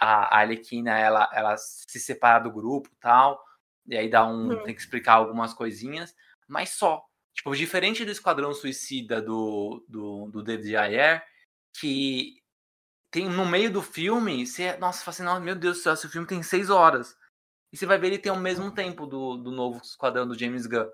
a 0.00 0.38
Arlequina, 0.38 0.98
ela, 0.98 1.28
ela 1.32 1.56
se 1.58 2.00
separa 2.00 2.44
do 2.44 2.50
grupo 2.52 2.88
e 2.90 2.96
tal. 3.00 3.42
E 3.86 3.96
aí 3.96 4.08
dá 4.08 4.24
um... 4.26 4.52
Hum. 4.52 4.62
Tem 4.64 4.74
que 4.74 4.80
explicar 4.80 5.14
algumas 5.14 5.52
coisinhas. 5.52 6.14
Mas 6.48 6.70
só. 6.70 7.04
Tipo, 7.34 7.54
diferente 7.54 8.04
do 8.04 8.12
Esquadrão 8.12 8.54
Suicida 8.54 9.20
do, 9.20 9.84
do, 9.88 10.30
do 10.30 10.42
David 10.42 10.76
Ayer, 10.76 11.22
que 11.78 12.40
tem 13.14 13.28
no 13.28 13.46
meio 13.46 13.70
do 13.70 13.80
filme, 13.80 14.44
você, 14.44 14.76
nossa, 14.76 14.98
você 14.98 15.04
fala 15.04 15.14
assim, 15.14 15.22
"Nossa, 15.22 15.40
meu 15.40 15.54
Deus 15.54 15.76
do 15.76 15.82
céu, 15.84 15.92
esse 15.94 16.08
filme 16.08 16.26
tem 16.26 16.42
seis 16.42 16.68
horas. 16.68 17.16
E 17.72 17.76
você 17.76 17.86
vai 17.86 17.96
ver 17.96 18.08
ele 18.08 18.18
tem 18.18 18.32
o 18.32 18.36
mesmo 18.36 18.72
tempo 18.72 19.06
do, 19.06 19.36
do 19.36 19.52
novo 19.52 19.80
Esquadrão 19.80 20.26
do 20.26 20.36
James 20.36 20.66
Gunn. 20.66 20.90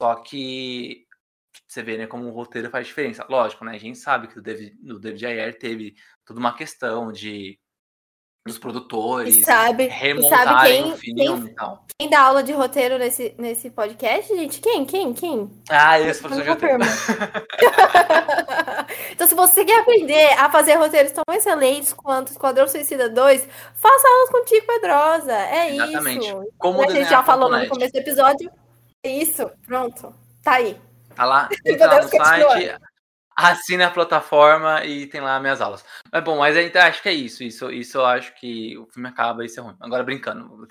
Só 0.00 0.14
que 0.22 1.04
você 1.66 1.82
vê, 1.82 1.98
né, 1.98 2.06
como 2.06 2.28
o 2.28 2.32
roteiro 2.32 2.70
faz 2.70 2.86
diferença. 2.86 3.26
Lógico, 3.28 3.64
né? 3.64 3.72
A 3.74 3.78
gente 3.78 3.98
sabe 3.98 4.28
que 4.28 4.38
o 4.38 4.42
David, 4.42 4.76
o 4.88 5.00
David 5.00 5.26
Ayer 5.26 5.58
teve 5.58 5.96
toda 6.24 6.38
uma 6.38 6.56
questão 6.56 7.10
de 7.10 7.58
dos 8.46 8.58
produtores 8.58 9.38
E 9.38 9.42
sabe- 9.42 9.86
remontarem 9.86 10.82
quem- 10.82 10.92
o 10.92 10.96
filme 10.98 11.50
e 11.50 11.54
tal. 11.54 11.82
Quem 11.98 12.10
dá 12.10 12.20
aula 12.22 12.42
de 12.42 12.52
roteiro 12.52 12.98
nesse, 12.98 13.34
nesse 13.38 13.70
podcast, 13.70 14.36
gente? 14.36 14.60
Quem? 14.60 14.84
Quem? 14.84 15.14
Quem? 15.14 15.50
Ah, 15.70 15.98
esse 16.00 16.20
professor 16.20 16.44
tem. 16.56 16.70
confirma. 16.70 16.84
então, 19.12 19.26
se 19.26 19.34
você 19.34 19.64
quer 19.64 19.80
aprender 19.80 20.32
a 20.38 20.50
fazer 20.50 20.74
roteiros 20.74 21.12
tão 21.12 21.22
excelentes 21.32 21.92
quanto 21.92 22.32
Esquadrão 22.32 22.66
Suicida 22.68 23.08
2, 23.08 23.48
faça 23.74 24.08
aulas 24.08 24.30
com 24.30 24.44
Tico 24.44 24.66
Pedrosa. 24.66 25.32
É 25.32 25.74
Exatamente. 25.74 26.26
isso. 26.26 26.44
Como 26.58 26.82
a 26.82 26.90
gente 26.90 27.08
já 27.08 27.22
falou 27.22 27.50
no 27.50 27.68
começo 27.68 27.92
do 27.92 27.98
episódio. 27.98 28.50
É 29.04 29.10
isso. 29.10 29.50
Pronto. 29.66 30.14
Tá 30.42 30.52
aí. 30.54 30.76
Tá 31.14 31.24
lá, 31.24 31.48
entra 31.64 31.86
lá 31.86 32.02
no 32.02 32.10
continuar. 32.10 32.78
Assina 33.36 33.86
a 33.86 33.90
plataforma 33.90 34.84
e 34.84 35.06
tem 35.06 35.20
lá 35.20 35.40
minhas 35.40 35.60
aulas. 35.60 35.84
Mas 36.12 36.24
bom, 36.24 36.38
mas 36.38 36.56
então, 36.56 36.82
acho 36.82 37.02
que 37.02 37.08
é 37.08 37.12
isso. 37.12 37.42
Isso, 37.42 37.70
isso 37.70 37.98
eu 37.98 38.06
acho 38.06 38.34
que 38.34 38.76
o 38.78 38.86
filme 38.86 39.08
acaba 39.08 39.42
e 39.42 39.46
isso 39.46 39.60
é 39.60 39.62
ruim. 39.62 39.76
Agora 39.80 40.02
brincando, 40.02 40.66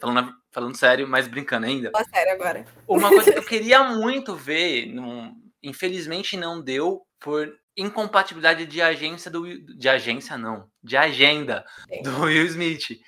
falando, 0.00 0.34
falando 0.50 0.76
sério, 0.76 1.06
mas 1.06 1.28
brincando 1.28 1.66
ainda. 1.66 1.90
Fala 1.90 2.04
sério 2.04 2.32
agora. 2.32 2.64
Uma 2.86 3.08
coisa 3.08 3.32
que 3.32 3.38
eu 3.38 3.44
queria 3.46 3.84
muito 3.84 4.34
ver, 4.34 4.86
num, 4.86 5.34
infelizmente 5.62 6.36
não 6.36 6.62
deu 6.62 7.02
por 7.20 7.52
incompatibilidade 7.76 8.66
de 8.66 8.82
agência 8.82 9.30
do 9.30 9.46
de 9.76 9.88
agência 9.88 10.36
não, 10.36 10.68
de 10.82 10.96
agenda 10.96 11.64
Sim. 11.88 12.02
do 12.02 12.22
Will 12.22 12.46
Smith, 12.46 13.00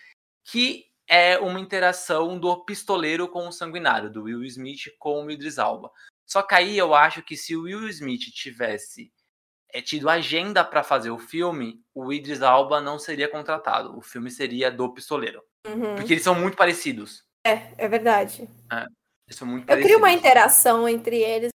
que 0.44 0.84
é 1.08 1.36
uma 1.38 1.58
interação 1.58 2.38
do 2.38 2.64
pistoleiro 2.64 3.28
com 3.28 3.48
o 3.48 3.52
sanguinário, 3.52 4.08
do 4.08 4.22
Will 4.22 4.44
Smith 4.44 4.82
com 4.96 5.26
o 5.26 5.30
Idris 5.30 5.58
Alba. 5.58 5.90
Só 6.30 6.42
que 6.42 6.54
aí 6.54 6.78
eu 6.78 6.94
acho 6.94 7.22
que 7.22 7.36
se 7.36 7.56
o 7.56 7.62
Will 7.62 7.88
Smith 7.88 8.20
tivesse 8.32 9.12
é, 9.72 9.82
tido 9.82 10.08
agenda 10.08 10.62
para 10.64 10.82
fazer 10.82 11.10
o 11.10 11.18
filme, 11.18 11.80
o 11.94 12.12
Idris 12.12 12.40
Alba 12.40 12.80
não 12.80 12.98
seria 12.98 13.28
contratado. 13.28 13.96
O 13.98 14.00
filme 14.00 14.30
seria 14.30 14.70
do 14.70 14.92
pistoleiro. 14.92 15.42
Uhum. 15.66 15.96
Porque 15.96 16.14
eles 16.14 16.22
são 16.22 16.34
muito 16.34 16.56
parecidos. 16.56 17.24
É, 17.44 17.72
é 17.76 17.88
verdade. 17.88 18.48
É, 18.72 18.86
eles 19.26 19.36
são 19.36 19.46
muito 19.46 19.64
eu 19.64 19.66
parecidos. 19.66 19.90
queria 19.90 19.98
uma 19.98 20.12
interação 20.12 20.88
entre 20.88 21.16
eles, 21.16 21.50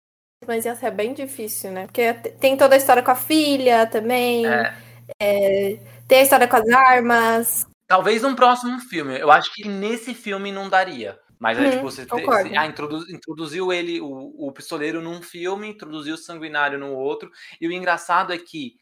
mas 0.47 0.63
ia 0.65 0.75
ser 0.75 0.91
bem 0.91 1.13
difícil, 1.13 1.71
né? 1.71 1.85
Porque 1.87 2.13
tem 2.39 2.55
toda 2.55 2.75
a 2.75 2.77
história 2.77 3.03
com 3.03 3.11
a 3.11 3.15
filha 3.15 3.85
também. 3.87 4.45
É. 4.47 4.77
É, 5.19 5.79
tem 6.07 6.19
a 6.19 6.23
história 6.23 6.47
com 6.47 6.55
as 6.55 6.69
armas. 6.69 7.67
Talvez 7.87 8.21
num 8.21 8.35
próximo 8.35 8.79
filme. 8.79 9.19
Eu 9.19 9.29
acho 9.29 9.53
que 9.53 9.67
nesse 9.67 10.13
filme 10.13 10.49
não 10.49 10.69
daria. 10.69 11.19
Mas 11.41 11.57
hum, 11.57 11.71
tipo, 11.71 11.81
você, 11.81 12.05
te, 12.05 12.13
ah, 12.55 12.67
introdu, 12.67 13.11
introduziu 13.11 13.73
ele, 13.73 13.99
o, 13.99 14.47
o 14.47 14.51
pistoleiro, 14.51 15.01
num 15.01 15.23
filme, 15.23 15.69
introduziu 15.69 16.13
o 16.13 16.17
sanguinário 16.17 16.77
no 16.77 16.93
outro. 16.93 17.31
E 17.59 17.67
o 17.67 17.71
engraçado 17.71 18.31
é 18.31 18.37
que, 18.37 18.75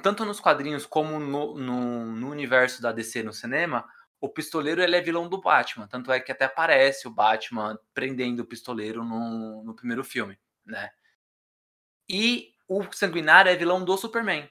tanto 0.00 0.24
nos 0.24 0.38
quadrinhos 0.38 0.86
como 0.86 1.18
no, 1.18 1.58
no, 1.58 2.06
no, 2.06 2.30
universo 2.30 2.80
da 2.80 2.92
DC 2.92 3.24
no 3.24 3.32
cinema, 3.32 3.84
o 4.20 4.28
pistoleiro 4.28 4.80
ele 4.80 4.94
é 4.94 5.00
vilão 5.00 5.28
do 5.28 5.40
Batman. 5.40 5.88
Tanto 5.88 6.12
é 6.12 6.20
que 6.20 6.30
até 6.30 6.44
aparece 6.44 7.08
o 7.08 7.10
Batman 7.10 7.76
prendendo 7.92 8.44
o 8.44 8.46
pistoleiro 8.46 9.02
no, 9.02 9.64
no 9.64 9.74
primeiro 9.74 10.04
filme, 10.04 10.38
né? 10.64 10.90
E 12.08 12.52
o 12.68 12.80
sanguinário 12.92 13.50
é 13.50 13.56
vilão 13.56 13.84
do 13.84 13.96
Superman. 13.96 14.48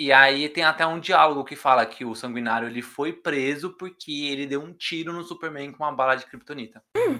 E 0.00 0.14
aí 0.14 0.48
tem 0.48 0.64
até 0.64 0.86
um 0.86 0.98
diálogo 0.98 1.44
que 1.44 1.54
fala 1.54 1.84
que 1.84 2.06
o 2.06 2.14
Sanguinário 2.14 2.66
ele 2.66 2.80
foi 2.80 3.12
preso 3.12 3.76
porque 3.76 4.28
ele 4.28 4.46
deu 4.46 4.62
um 4.62 4.72
tiro 4.72 5.12
no 5.12 5.22
Superman 5.22 5.70
com 5.72 5.84
uma 5.84 5.92
bala 5.92 6.14
de 6.14 6.24
kryptonita. 6.24 6.82
Hum, 6.96 7.18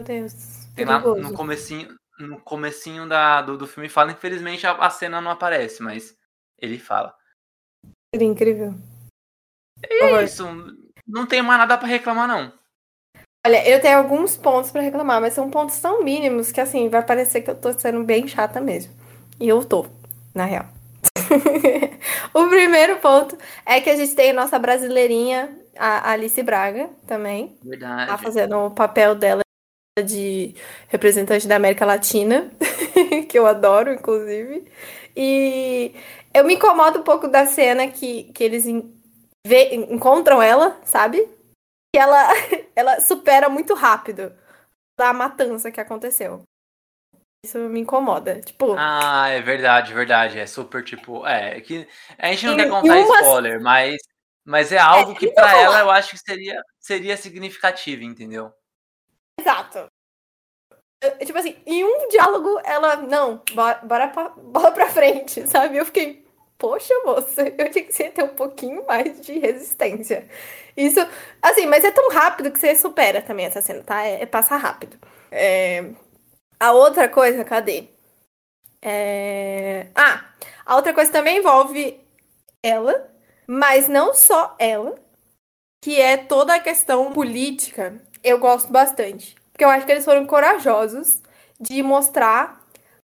meu 0.00 0.04
Deus. 0.04 0.66
Tem 0.74 0.84
lá 0.84 0.98
no 0.98 1.32
comecinho, 1.32 1.96
no 2.18 2.40
comecinho 2.40 3.08
da, 3.08 3.40
do, 3.40 3.56
do 3.56 3.68
filme 3.68 3.88
fala, 3.88 4.10
infelizmente 4.10 4.66
a, 4.66 4.72
a, 4.72 4.90
cena 4.90 5.20
não 5.20 5.30
aparece, 5.30 5.80
mas 5.80 6.18
ele 6.58 6.76
fala. 6.76 7.16
Seria 8.12 8.26
incrível. 8.26 8.74
É 9.88 10.24
isso. 10.24 10.44
Não 11.06 11.24
tenho 11.24 11.44
mais 11.44 11.60
nada 11.60 11.78
para 11.78 11.86
reclamar, 11.86 12.26
não. 12.26 12.52
Olha, 13.46 13.68
eu 13.68 13.80
tenho 13.80 13.98
alguns 13.98 14.36
pontos 14.36 14.72
para 14.72 14.82
reclamar, 14.82 15.20
mas 15.20 15.34
são 15.34 15.48
pontos 15.48 15.78
tão 15.78 16.02
mínimos 16.02 16.50
que 16.50 16.60
assim, 16.60 16.88
vai 16.88 17.06
parecer 17.06 17.42
que 17.42 17.50
eu 17.50 17.60
tô 17.60 17.72
sendo 17.78 18.02
bem 18.02 18.26
chata 18.26 18.60
mesmo. 18.60 18.92
E 19.38 19.48
eu 19.48 19.64
tô, 19.64 19.86
na 20.34 20.44
real. 20.44 20.81
o 22.34 22.48
primeiro 22.48 22.96
ponto 22.98 23.36
é 23.64 23.80
que 23.80 23.90
a 23.90 23.96
gente 23.96 24.14
tem 24.14 24.30
a 24.30 24.34
nossa 24.34 24.58
brasileirinha, 24.58 25.56
a 25.76 26.12
Alice 26.12 26.42
Braga, 26.42 26.90
também. 27.06 27.56
Verdade. 27.62 28.10
Tá 28.10 28.18
fazendo 28.18 28.56
o 28.58 28.70
papel 28.70 29.14
dela 29.14 29.42
de 30.04 30.54
representante 30.88 31.46
da 31.46 31.56
América 31.56 31.84
Latina, 31.84 32.50
que 33.28 33.38
eu 33.38 33.46
adoro, 33.46 33.92
inclusive. 33.92 34.64
E 35.16 35.94
eu 36.32 36.44
me 36.44 36.54
incomodo 36.54 37.00
um 37.00 37.02
pouco 37.02 37.28
da 37.28 37.44
cena 37.46 37.88
que, 37.88 38.24
que 38.32 38.42
eles 38.42 38.64
vê, 39.46 39.74
encontram 39.74 40.40
ela, 40.40 40.80
sabe? 40.84 41.28
Que 41.94 42.00
ela, 42.00 42.28
ela 42.74 43.00
supera 43.00 43.48
muito 43.48 43.74
rápido 43.74 44.32
a 44.98 45.12
matança 45.12 45.70
que 45.70 45.80
aconteceu. 45.80 46.42
Isso 47.44 47.58
me 47.58 47.80
incomoda. 47.80 48.40
Tipo. 48.40 48.76
Ah, 48.78 49.28
é 49.28 49.40
verdade, 49.40 49.92
verdade. 49.92 50.38
É 50.38 50.46
super, 50.46 50.84
tipo. 50.84 51.26
É, 51.26 51.60
que 51.60 51.88
a 52.16 52.28
gente 52.28 52.46
não 52.46 52.56
quer 52.56 52.68
contar 52.68 52.96
uma... 52.98 53.20
spoiler, 53.20 53.60
mas, 53.60 53.96
mas 54.44 54.70
é 54.70 54.78
algo 54.78 55.10
é, 55.10 55.14
que 55.16 55.30
para 55.32 55.58
ela 55.58 55.80
eu 55.80 55.90
acho 55.90 56.12
que 56.12 56.18
seria, 56.18 56.62
seria 56.78 57.16
significativo, 57.16 58.04
entendeu? 58.04 58.52
Exato. 59.40 59.88
tipo 61.26 61.36
assim, 61.36 61.56
em 61.66 61.84
um 61.84 62.08
diálogo, 62.08 62.60
ela. 62.62 62.96
Não, 62.96 63.42
bora, 63.54 63.80
bora, 63.82 64.08
pra, 64.08 64.28
bora 64.28 64.70
pra 64.70 64.86
frente, 64.86 65.44
sabe? 65.50 65.76
Eu 65.78 65.84
fiquei. 65.84 66.22
Poxa, 66.56 66.94
moça, 67.04 67.42
eu 67.42 67.70
tinha 67.72 67.84
que 67.84 68.10
ter 68.10 68.22
um 68.22 68.36
pouquinho 68.36 68.86
mais 68.86 69.20
de 69.20 69.36
resistência. 69.36 70.28
Isso, 70.76 71.00
assim, 71.42 71.66
mas 71.66 71.84
é 71.84 71.90
tão 71.90 72.08
rápido 72.08 72.52
que 72.52 72.58
você 72.60 72.76
supera 72.76 73.20
também 73.20 73.46
essa 73.46 73.60
cena, 73.60 73.82
tá? 73.82 74.04
É, 74.04 74.22
é 74.22 74.26
passar 74.26 74.58
rápido. 74.58 74.96
É, 75.28 75.90
a 76.62 76.70
outra 76.70 77.08
coisa, 77.08 77.42
cadê? 77.42 77.88
É... 78.80 79.88
Ah, 79.96 80.24
a 80.64 80.76
outra 80.76 80.94
coisa 80.94 81.10
também 81.10 81.38
envolve 81.38 81.98
ela, 82.62 83.10
mas 83.48 83.88
não 83.88 84.14
só 84.14 84.54
ela, 84.60 84.94
que 85.82 86.00
é 86.00 86.16
toda 86.16 86.54
a 86.54 86.60
questão 86.60 87.12
política. 87.12 88.00
Eu 88.22 88.38
gosto 88.38 88.70
bastante. 88.70 89.34
Porque 89.50 89.64
eu 89.64 89.68
acho 89.68 89.84
que 89.84 89.90
eles 89.90 90.04
foram 90.04 90.24
corajosos 90.24 91.20
de 91.58 91.82
mostrar 91.82 92.64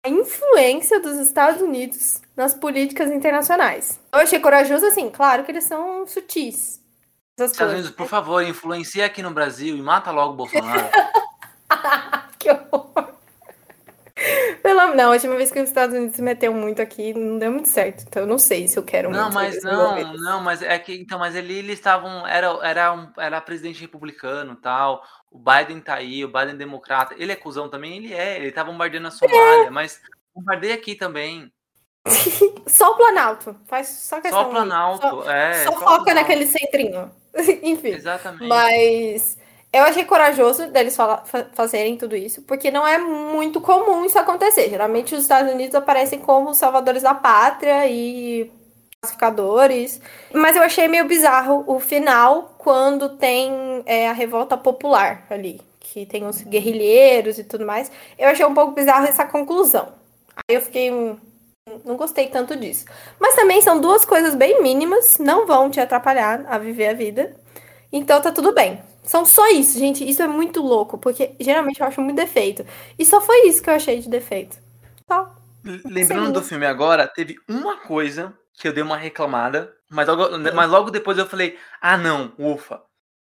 a 0.04 0.08
influência 0.08 0.98
dos 0.98 1.16
Estados 1.18 1.62
Unidos 1.62 2.20
nas 2.36 2.52
políticas 2.52 3.12
internacionais. 3.12 4.00
Eu 4.12 4.18
achei 4.18 4.40
corajoso 4.40 4.86
assim, 4.86 5.08
claro 5.08 5.44
que 5.44 5.52
eles 5.52 5.64
são 5.64 6.04
sutis. 6.04 6.80
Estados 7.38 7.74
Unidos, 7.74 7.90
por 7.92 8.08
favor, 8.08 8.42
influencia 8.42 9.06
aqui 9.06 9.22
no 9.22 9.30
Brasil 9.30 9.76
e 9.76 9.82
mata 9.82 10.10
logo 10.10 10.32
o 10.32 10.36
Bolsonaro. 10.36 10.88
que 12.40 12.50
horror. 12.50 13.05
Pela... 14.66 14.92
Não, 14.96 15.10
a 15.10 15.12
última 15.12 15.36
vez 15.36 15.52
que 15.52 15.60
os 15.60 15.68
Estados 15.68 15.94
Unidos 15.94 16.16
se 16.16 16.22
meteu 16.22 16.52
muito 16.52 16.82
aqui, 16.82 17.14
não 17.14 17.38
deu 17.38 17.52
muito 17.52 17.68
certo. 17.68 18.02
Então 18.04 18.24
eu 18.24 18.26
não 18.26 18.36
sei 18.36 18.66
se 18.66 18.76
eu 18.76 18.82
quero 18.82 19.08
não, 19.10 19.30
Mas 19.30 19.62
não, 19.62 20.12
não, 20.14 20.40
mas 20.40 20.60
é 20.60 20.76
que 20.76 20.92
então, 20.92 21.20
mas 21.20 21.36
ali 21.36 21.58
eles 21.58 21.78
estavam 21.78 22.26
era 22.26 22.48
era 22.64 22.92
um, 22.92 23.08
era 23.16 23.40
presidente 23.40 23.80
republicano, 23.80 24.56
tal. 24.56 25.04
O 25.30 25.38
Biden 25.38 25.80
tá 25.80 25.94
aí, 25.94 26.24
o 26.24 26.32
Biden 26.32 26.56
democrata. 26.56 27.14
Ele 27.16 27.30
é 27.30 27.36
cuzão 27.36 27.68
também, 27.68 27.98
ele 27.98 28.12
é. 28.12 28.38
Ele 28.38 28.50
tá 28.50 28.64
bombardeando 28.64 29.06
a 29.06 29.12
Somália, 29.12 29.68
é. 29.68 29.70
mas 29.70 30.00
bombardeia 30.34 30.74
aqui 30.74 30.96
também. 30.96 31.48
só 32.66 32.90
o 32.90 32.96
Planalto, 32.96 33.54
faz 33.66 33.86
só 33.86 34.20
questão. 34.20 34.42
Só 34.42 34.48
o 34.48 34.50
Planalto, 34.50 35.08
só, 35.08 35.30
é. 35.30 35.64
Só, 35.64 35.70
só 35.70 35.78
foca 35.78 36.12
naquele 36.12 36.44
centrinho. 36.44 37.08
Enfim. 37.62 37.90
Exatamente. 37.90 38.48
Mas 38.48 39.38
eu 39.72 39.84
achei 39.84 40.04
corajoso 40.04 40.68
deles 40.68 40.96
fazerem 41.52 41.96
tudo 41.96 42.16
isso, 42.16 42.42
porque 42.42 42.70
não 42.70 42.86
é 42.86 42.98
muito 42.98 43.60
comum 43.60 44.04
isso 44.04 44.18
acontecer. 44.18 44.70
Geralmente 44.70 45.14
os 45.14 45.22
Estados 45.22 45.52
Unidos 45.52 45.74
aparecem 45.74 46.18
como 46.18 46.54
salvadores 46.54 47.02
da 47.02 47.14
pátria 47.14 47.86
e 47.86 48.50
pacificadores. 49.00 50.00
Mas 50.32 50.56
eu 50.56 50.62
achei 50.62 50.88
meio 50.88 51.06
bizarro 51.06 51.64
o 51.66 51.78
final, 51.78 52.54
quando 52.58 53.10
tem 53.16 53.82
é, 53.86 54.08
a 54.08 54.12
revolta 54.12 54.56
popular 54.56 55.24
ali, 55.30 55.60
que 55.78 56.06
tem 56.06 56.26
os 56.26 56.42
guerrilheiros 56.42 57.38
e 57.38 57.44
tudo 57.44 57.64
mais. 57.64 57.90
Eu 58.18 58.28
achei 58.28 58.44
um 58.44 58.54
pouco 58.54 58.72
bizarro 58.72 59.06
essa 59.06 59.24
conclusão. 59.24 59.92
Aí 60.36 60.56
eu 60.56 60.60
fiquei. 60.60 60.90
Não 61.84 61.96
gostei 61.96 62.28
tanto 62.28 62.56
disso. 62.56 62.84
Mas 63.18 63.34
também 63.34 63.60
são 63.60 63.80
duas 63.80 64.04
coisas 64.04 64.34
bem 64.34 64.62
mínimas, 64.62 65.18
não 65.18 65.46
vão 65.46 65.68
te 65.68 65.80
atrapalhar 65.80 66.44
a 66.48 66.58
viver 66.58 66.88
a 66.88 66.94
vida. 66.94 67.34
Então 67.92 68.20
tá 68.20 68.30
tudo 68.30 68.52
bem. 68.52 68.80
São 69.06 69.24
só 69.24 69.48
isso, 69.50 69.78
gente. 69.78 70.06
Isso 70.06 70.20
é 70.20 70.26
muito 70.26 70.60
louco, 70.60 70.98
porque 70.98 71.34
geralmente 71.38 71.80
eu 71.80 71.86
acho 71.86 72.00
muito 72.00 72.16
defeito. 72.16 72.66
E 72.98 73.04
só 73.04 73.20
foi 73.20 73.46
isso 73.46 73.62
que 73.62 73.70
eu 73.70 73.74
achei 73.74 74.00
de 74.00 74.08
defeito. 74.08 74.58
Só. 75.08 75.32
Lembrando 75.84 76.32
do 76.32 76.42
filme 76.42 76.66
agora, 76.66 77.06
teve 77.06 77.36
uma 77.48 77.76
coisa 77.76 78.36
que 78.54 78.68
eu 78.68 78.72
dei 78.72 78.82
uma 78.82 78.96
reclamada, 78.96 79.72
mas 79.90 80.08
logo, 80.08 80.38
mas 80.54 80.70
logo 80.70 80.90
depois 80.90 81.18
eu 81.18 81.26
falei, 81.26 81.58
ah 81.80 81.96
não, 81.96 82.32
ufa. 82.38 82.82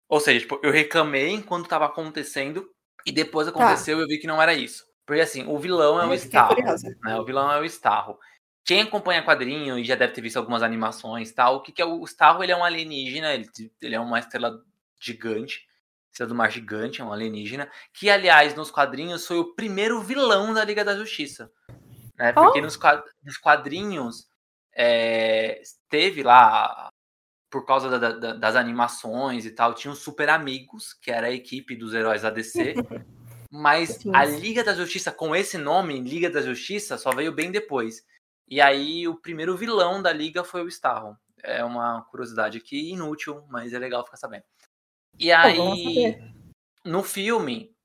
Ou 0.09 0.21
seja, 0.21 0.41
tipo, 0.41 0.61
eu 0.63 0.71
reclamei 0.71 1.31
enquanto 1.31 1.69
tava 1.69 1.87
acontecendo, 1.87 2.69
e 3.07 3.13
depois 3.13 3.47
tá. 3.47 3.53
aconteceu 3.53 3.99
e 3.99 4.03
eu 4.03 4.07
vi 4.07 4.19
que 4.19 4.27
não 4.27 4.41
era 4.41 4.53
isso. 4.53 4.85
Porque 5.07 5.23
assim, 5.23 5.47
o 5.47 5.59
vilão 5.59 6.01
é 6.01 6.07
o 6.07 6.15
Starro. 6.15 6.57
Né? 7.03 7.19
O 7.19 7.25
vilão 7.25 7.51
é 7.51 7.61
o 7.61 7.65
Starro. 7.65 8.19
Quem 8.65 8.83
acompanha 8.83 9.25
quadrinho 9.25 9.79
e 9.79 9.85
já 9.85 9.95
deve 9.95 10.13
ter 10.13 10.21
visto 10.21 10.37
algumas 10.37 10.63
animações 10.63 11.33
tal, 11.33 11.57
o 11.57 11.63
que, 11.63 11.73
que 11.73 11.81
é 11.81 11.87
o 11.87 12.05
Starro? 12.05 12.43
Ele 12.43 12.53
é 12.53 12.57
um 12.57 12.65
alienígena, 12.65 13.33
ele, 13.33 13.49
ele 13.81 13.95
é 13.95 14.01
uma 14.01 14.19
estrela 14.19 14.61
gigante 15.01 15.70
Estrela 16.11 16.29
do 16.29 16.35
Mar 16.35 16.51
Gigante, 16.51 17.01
é 17.01 17.05
um 17.05 17.13
alienígena, 17.13 17.71
que, 17.93 18.11
aliás, 18.11 18.55
nos 18.55 18.71
quadrinhos 18.71 19.27
foi 19.27 19.39
o 19.39 19.55
primeiro 19.55 20.03
vilão 20.03 20.53
da 20.53 20.65
Liga 20.65 20.85
da 20.85 20.97
Justiça. 20.97 21.51
Né? 22.19 22.33
Porque 22.33 22.61
oh. 22.61 22.63
nos 22.63 23.39
quadrinhos 23.39 24.29
é, 24.75 25.63
teve 25.89 26.23
lá, 26.23 26.91
por 27.51 27.65
causa 27.65 27.99
da, 27.99 28.13
da, 28.13 28.35
das 28.35 28.57
animações 28.57 29.47
e 29.47 29.51
tal, 29.51 29.75
tinha 29.75 29.93
os 29.93 30.01
Super 30.01 30.29
Amigos, 30.29 30.95
que 30.95 31.11
era 31.11 31.29
a 31.29 31.33
equipe 31.33 31.77
dos 31.77 31.95
heróis 31.95 32.23
da 32.23 32.31
DC. 32.31 32.75
Mas 33.51 33.97
Sim. 33.97 34.15
a 34.15 34.25
Liga 34.25 34.63
da 34.63 34.75
Justiça, 34.75 35.11
com 35.11 35.35
esse 35.35 35.59
nome, 35.59 35.99
Liga 36.01 36.31
da 36.31 36.41
Justiça, 36.41 36.97
só 36.97 37.11
veio 37.11 37.33
bem 37.33 37.51
depois. 37.51 38.05
E 38.49 38.61
aí 38.61 39.09
o 39.09 39.17
primeiro 39.17 39.57
vilão 39.57 40.01
da 40.01 40.13
Liga 40.13 40.45
foi 40.45 40.63
o 40.63 40.69
Starro. 40.69 41.17
É 41.43 41.65
uma 41.65 42.03
curiosidade 42.03 42.59
aqui 42.59 42.91
inútil, 42.91 43.45
mas 43.49 43.73
é 43.73 43.79
legal 43.79 44.05
ficar 44.05 44.19
sabendo. 44.19 44.45
E 45.21 45.31
aí, 45.31 45.59
no 46.83 47.03
filme, 47.03 47.77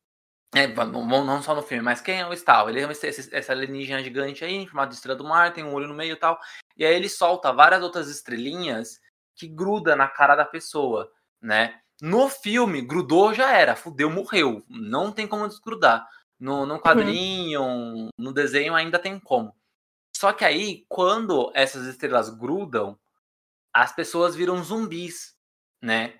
é, 0.55 0.67
não 0.67 1.41
só 1.41 1.53
no 1.53 1.61
filme, 1.61 1.83
mas 1.83 1.99
quem 1.99 2.21
é 2.21 2.25
o 2.25 2.31
Starro? 2.31 2.69
Ele 2.69 2.79
é 2.79 2.88
essa 3.33 3.51
alienígena 3.51 4.01
gigante 4.01 4.45
aí, 4.45 4.53
em 4.53 4.65
formato 4.65 4.91
de 4.91 4.95
estrela 4.95 5.17
do 5.17 5.25
mar, 5.25 5.53
tem 5.53 5.61
um 5.61 5.73
olho 5.73 5.88
no 5.88 5.93
meio 5.93 6.13
e 6.13 6.15
tal. 6.15 6.39
E 6.77 6.86
aí 6.86 6.95
ele 6.95 7.09
solta 7.09 7.51
várias 7.51 7.83
outras 7.83 8.09
estrelinhas 8.09 9.01
que 9.36 9.49
gruda 9.49 9.97
na 9.97 10.07
cara 10.07 10.33
da 10.33 10.45
pessoa, 10.45 11.11
né? 11.41 11.77
No 12.01 12.29
filme, 12.29 12.81
grudou 12.81 13.33
já 13.33 13.51
era, 13.51 13.75
fudeu, 13.75 14.09
morreu. 14.09 14.63
Não 14.69 15.11
tem 15.11 15.27
como 15.27 15.47
desgrudar. 15.47 16.07
No, 16.39 16.65
no 16.65 16.75
uhum. 16.75 16.79
quadrinho, 16.79 17.61
uhum. 17.61 18.09
no 18.17 18.33
desenho 18.33 18.73
ainda 18.73 18.97
tem 18.97 19.19
como. 19.19 19.53
Só 20.15 20.31
que 20.31 20.45
aí, 20.45 20.86
quando 20.88 21.51
essas 21.53 21.86
estrelas 21.86 22.29
grudam, 22.29 22.97
as 23.73 23.93
pessoas 23.93 24.38
viram 24.38 24.63
zumbis, 24.63 25.36
né? 25.81 26.17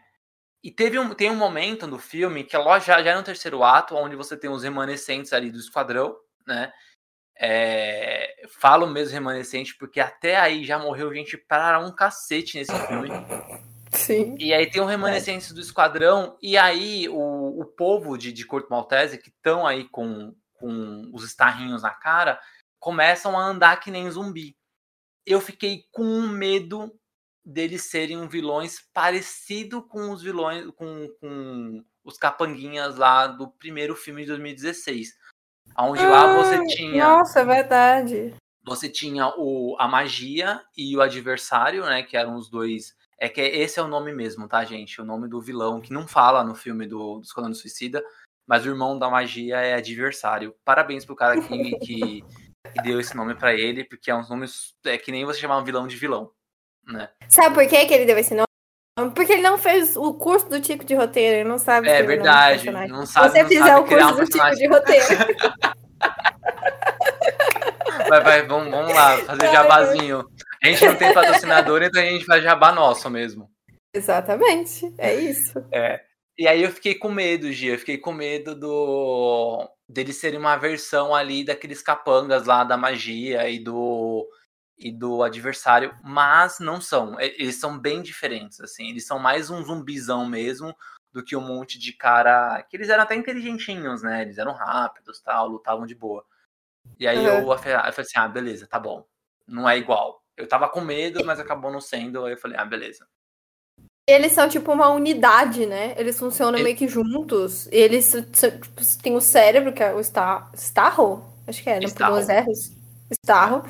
E 0.66 0.72
teve 0.72 0.98
um, 0.98 1.14
tem 1.14 1.30
um 1.30 1.36
momento 1.36 1.86
no 1.86 2.00
filme 2.00 2.44
que 2.44 2.56
é 2.56 2.80
já, 2.80 3.04
já 3.04 3.12
é 3.12 3.16
no 3.16 3.22
terceiro 3.22 3.64
ato, 3.64 3.96
onde 3.96 4.16
você 4.16 4.36
tem 4.36 4.50
os 4.50 4.64
remanescentes 4.64 5.32
ali 5.32 5.52
do 5.52 5.60
esquadrão, 5.60 6.18
né? 6.44 6.74
É, 7.38 8.48
falo 8.50 8.88
mesmo 8.88 9.14
remanescente, 9.14 9.78
porque 9.78 10.00
até 10.00 10.38
aí 10.38 10.66
já 10.66 10.80
morreu 10.80 11.14
gente 11.14 11.38
para 11.38 11.78
um 11.78 11.92
cacete 11.92 12.58
nesse 12.58 12.76
filme. 12.88 13.10
Sim. 13.92 14.36
E 14.40 14.56
aí 14.56 14.68
tem 14.68 14.82
o 14.82 14.86
remanescentes 14.86 15.52
é. 15.52 15.54
do 15.54 15.62
esquadrão, 15.62 16.36
e 16.42 16.58
aí 16.58 17.08
o, 17.10 17.62
o 17.62 17.66
povo 17.66 18.18
de, 18.18 18.34
de 18.34 18.44
Corto 18.44 18.72
Maltese, 18.72 19.20
que 19.20 19.30
estão 19.30 19.68
aí 19.68 19.88
com, 19.90 20.36
com 20.56 21.12
os 21.14 21.24
estarrinhos 21.24 21.84
na 21.84 21.92
cara, 21.92 22.42
começam 22.80 23.38
a 23.38 23.46
andar 23.46 23.80
que 23.80 23.92
nem 23.92 24.10
zumbi. 24.10 24.58
Eu 25.28 25.40
fiquei 25.40 25.86
com 25.92 26.22
medo 26.22 26.92
deles 27.46 27.84
serem 27.84 28.18
um 28.18 28.28
vilões 28.28 28.80
parecido 28.94 29.84
com 29.84 30.12
os 30.12 30.22
vilões, 30.22 30.66
com, 30.76 31.08
com 31.20 31.84
os 32.04 32.18
capanguinhas 32.18 32.98
lá 32.98 33.28
do 33.28 33.48
primeiro 33.48 33.96
filme 33.96 34.22
de 34.22 34.30
2016. 34.30 35.14
Onde 35.78 36.02
ah, 36.04 36.10
lá 36.10 36.36
você 36.36 36.66
tinha. 36.68 37.08
Nossa, 37.08 37.42
é 37.42 37.46
verdade. 37.46 38.36
Você 38.64 38.90
tinha 38.90 39.28
o, 39.38 39.76
a 39.80 39.88
magia 39.88 40.62
e 40.76 40.96
o 40.98 41.02
adversário, 41.02 41.86
né? 41.86 42.02
Que 42.02 42.18
eram 42.18 42.36
os 42.36 42.50
dois 42.50 42.96
é 43.18 43.30
que 43.30 43.42
esse 43.42 43.80
é 43.80 43.82
o 43.82 43.88
nome 43.88 44.14
mesmo, 44.14 44.48
tá, 44.48 44.64
gente? 44.66 45.00
O 45.00 45.06
nome 45.06 45.28
do 45.28 45.42
vilão, 45.42 45.80
que 45.80 45.94
não 45.94 46.08
fala 46.08 46.44
no 46.44 46.54
filme 46.54 46.86
do, 46.86 47.20
do 47.20 47.24
Esquadrão 47.24 47.54
Suicida, 47.54 48.04
mas 48.46 48.66
o 48.66 48.70
irmão 48.70 49.00
da 49.00 49.10
magia 49.10 49.58
é 49.58 49.74
adversário. 49.74 50.54
Parabéns 50.66 51.06
pro 51.06 51.16
cara 51.16 51.40
que, 51.42 51.80
que, 51.80 52.22
que 52.22 52.82
deu 52.84 53.00
esse 53.00 53.16
nome 53.16 53.34
para 53.34 53.54
ele, 53.54 53.84
porque 53.86 54.12
é 54.12 54.16
um 54.16 54.28
nome. 54.28 54.48
É 54.86 54.98
que 54.98 55.12
nem 55.12 55.26
você 55.26 55.40
chamar 55.40 55.58
um 55.58 55.64
vilão 55.64 55.88
de 55.88 55.96
vilão, 55.96 56.32
né? 56.88 57.10
Sabe 57.28 57.56
por 57.56 57.68
que, 57.68 57.86
que 57.86 57.94
ele 57.94 58.06
deu 58.06 58.18
esse 58.18 58.34
nome? 58.34 58.46
Porque 59.14 59.34
ele 59.34 59.42
não 59.42 59.58
fez 59.58 59.98
o 59.98 60.14
curso 60.14 60.48
do 60.48 60.62
tipo 60.62 60.86
de 60.86 60.96
roteiro, 60.96 61.38
ele 61.38 61.50
não 61.50 61.58
sabe. 61.58 61.90
É 61.90 62.02
verdade. 62.02 62.72
Não 62.88 63.06
sabe, 63.06 63.30
Se 63.30 63.44
você 63.44 63.48
fizer 63.48 63.76
o 63.76 63.84
curso 63.84 64.08
um 64.08 64.16
do 64.16 64.26
tipo 64.26 64.56
de 64.56 64.68
roteiro. 64.68 65.06
vai, 68.10 68.22
vai, 68.22 68.48
vamos, 68.48 68.72
vamos 68.72 68.94
lá, 68.94 69.18
fazer 69.18 69.52
jabazinho. 69.52 70.26
A 70.64 70.68
gente 70.68 70.86
não 70.86 70.96
tem 70.96 71.14
patrocinador, 71.14 71.84
então 71.84 72.02
a 72.02 72.06
gente 72.06 72.26
faz 72.26 72.44
jabá 72.44 72.72
nosso 72.72 73.10
mesmo. 73.10 73.50
Exatamente, 73.94 74.94
é 74.98 75.16
isso. 75.16 75.54
É. 75.72 76.02
E 76.38 76.48
aí 76.48 76.64
eu 76.64 76.72
fiquei 76.72 76.96
com 76.96 77.10
medo, 77.10 77.52
Gia. 77.52 77.74
Eu 77.74 77.80
fiquei 77.80 77.98
com 77.98 78.12
medo 78.12 78.56
do 78.56 79.70
deles 79.88 80.18
serem 80.18 80.40
uma 80.40 80.58
versão 80.58 81.14
ali 81.14 81.46
daqueles 81.46 81.82
capangas 81.82 82.46
lá 82.46 82.64
da 82.64 82.76
magia 82.76 83.48
e 83.50 83.60
do 83.60 84.28
e 84.78 84.92
do 84.92 85.24
adversário, 85.24 85.96
mas 86.04 86.60
não 86.60 86.82
são. 86.82 87.20
Eles 87.20 87.60
são 87.60 87.80
bem 87.80 88.02
diferentes, 88.02 88.60
assim. 88.60 88.90
Eles 88.90 89.06
são 89.06 89.18
mais 89.18 89.50
um 89.50 89.64
zumbizão 89.64 90.26
mesmo 90.26 90.76
do 91.14 91.24
que 91.24 91.36
um 91.36 91.42
monte 91.42 91.80
de 91.80 91.94
cara 91.94 92.62
que 92.64 92.76
eles 92.76 92.90
eram 92.90 93.04
até 93.04 93.16
inteligentinhos, 93.16 94.04
né? 94.04 94.22
Eles 94.22 94.38
eram 94.38 94.52
rápidos, 94.52 95.22
tal, 95.22 95.48
lutavam 95.48 95.86
de 95.86 95.96
boa. 95.96 96.26
E 97.00 97.08
aí 97.08 97.24
eu, 97.24 97.50
eu 97.50 97.58
falei 97.58 97.76
assim, 97.76 98.18
ah, 98.20 98.28
beleza, 98.28 98.68
tá 98.68 98.80
bom. 98.80 99.06
Não 99.48 99.68
é 99.68 99.78
igual. 99.78 100.22
Eu 100.36 100.48
tava 100.48 100.68
com 100.68 100.82
medo, 100.82 101.24
mas 101.26 101.40
acabou 101.40 101.72
não 101.72 101.80
sendo. 101.80 102.26
Aí 102.26 102.34
eu 102.34 102.38
falei, 102.38 102.58
ah, 102.58 102.66
beleza. 102.66 103.08
Eles 104.08 104.34
são 104.34 104.48
tipo 104.48 104.72
uma 104.72 104.90
unidade, 104.90 105.66
né? 105.66 105.96
Eles 105.98 106.20
funcionam 106.20 106.56
Ele... 106.56 106.66
meio 106.66 106.76
que 106.78 106.88
juntos. 106.88 107.68
Eles 107.72 108.12
tipo, 108.12 109.02
têm 109.02 109.16
o 109.16 109.22
cérebro, 109.22 109.74
que 109.74 109.82
é 109.82 109.94
o 109.94 110.04
Star... 110.04 110.52
Starro? 110.54 111.34
Acho 111.48 111.64
que 111.64 111.70
é, 111.70 111.80
não 111.80 111.90
por 111.90 112.08
dois 112.08 112.30
erros. 112.30 112.72
Starro. 113.24 113.64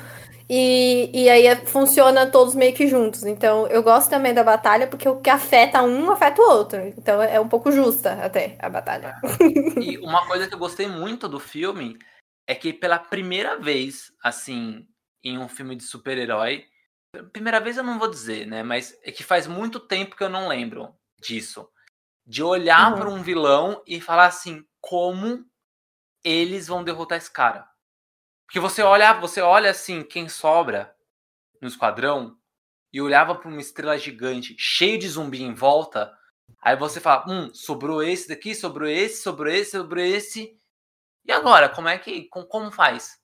E, 0.48 1.10
e 1.12 1.28
aí 1.28 1.66
funciona 1.66 2.30
todos 2.30 2.54
meio 2.54 2.74
que 2.74 2.86
juntos. 2.86 3.24
Então 3.24 3.66
eu 3.66 3.82
gosto 3.82 4.10
também 4.10 4.32
da 4.32 4.44
batalha, 4.44 4.86
porque 4.86 5.08
o 5.08 5.20
que 5.20 5.30
afeta 5.30 5.82
um 5.82 6.10
afeta 6.10 6.40
o 6.40 6.50
outro. 6.50 6.80
Então 6.80 7.20
é 7.22 7.40
um 7.40 7.48
pouco 7.48 7.72
justa 7.72 8.12
até 8.24 8.56
a 8.60 8.68
batalha. 8.68 9.16
É. 9.24 9.80
E 9.80 9.98
uma 9.98 10.26
coisa 10.26 10.46
que 10.46 10.54
eu 10.54 10.58
gostei 10.58 10.86
muito 10.86 11.28
do 11.28 11.40
filme 11.40 11.98
é 12.46 12.54
que 12.54 12.72
pela 12.72 12.98
primeira 12.98 13.58
vez, 13.58 14.12
assim, 14.22 14.86
em 15.22 15.38
um 15.38 15.48
filme 15.48 15.74
de 15.74 15.82
super-herói. 15.82 16.64
Primeira 17.32 17.58
vez 17.60 17.76
eu 17.76 17.82
não 17.82 17.98
vou 17.98 18.08
dizer, 18.08 18.46
né? 18.46 18.62
Mas 18.62 18.96
é 19.02 19.10
que 19.10 19.24
faz 19.24 19.46
muito 19.46 19.80
tempo 19.80 20.16
que 20.16 20.22
eu 20.22 20.28
não 20.28 20.48
lembro 20.48 20.94
disso. 21.20 21.68
De 22.24 22.42
olhar 22.42 22.92
uhum. 22.92 22.98
para 22.98 23.08
um 23.10 23.22
vilão 23.22 23.82
e 23.86 24.00
falar 24.00 24.26
assim, 24.26 24.64
como 24.80 25.44
eles 26.22 26.68
vão 26.68 26.84
derrotar 26.84 27.18
esse 27.18 27.30
cara. 27.30 27.68
Porque 28.46 28.60
você 28.60 28.82
olha, 28.82 29.12
você 29.14 29.40
olha 29.40 29.70
assim, 29.70 30.02
quem 30.02 30.28
sobra 30.28 30.94
no 31.60 31.68
esquadrão 31.68 32.38
e 32.92 33.00
olhava 33.00 33.34
para 33.34 33.48
uma 33.48 33.60
estrela 33.60 33.98
gigante 33.98 34.54
cheio 34.58 34.98
de 34.98 35.08
zumbi 35.08 35.42
em 35.42 35.52
volta, 35.52 36.16
aí 36.62 36.76
você 36.76 37.00
fala, 37.00 37.24
hum, 37.28 37.52
sobrou 37.52 38.02
esse 38.02 38.28
daqui, 38.28 38.54
sobrou 38.54 38.88
esse, 38.88 39.22
sobrou 39.22 39.52
esse, 39.52 39.72
sobrou 39.72 40.02
esse. 40.02 40.56
E 41.24 41.32
agora, 41.32 41.68
como 41.68 41.88
é 41.88 41.98
que 41.98 42.28
como, 42.28 42.70
faz 42.70 43.20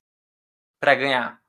para 0.81 0.95
ganhar? 0.95 1.41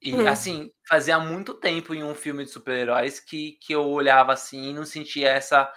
E 0.00 0.14
hum. 0.14 0.26
assim, 0.26 0.72
fazia 0.88 1.18
muito 1.18 1.54
tempo 1.54 1.94
em 1.94 2.02
um 2.02 2.14
filme 2.14 2.44
de 2.44 2.50
super-heróis 2.50 3.20
que, 3.20 3.52
que 3.60 3.74
eu 3.74 3.86
olhava 3.86 4.32
assim 4.32 4.70
e 4.70 4.72
não 4.72 4.86
sentia 4.86 5.28
essa 5.28 5.72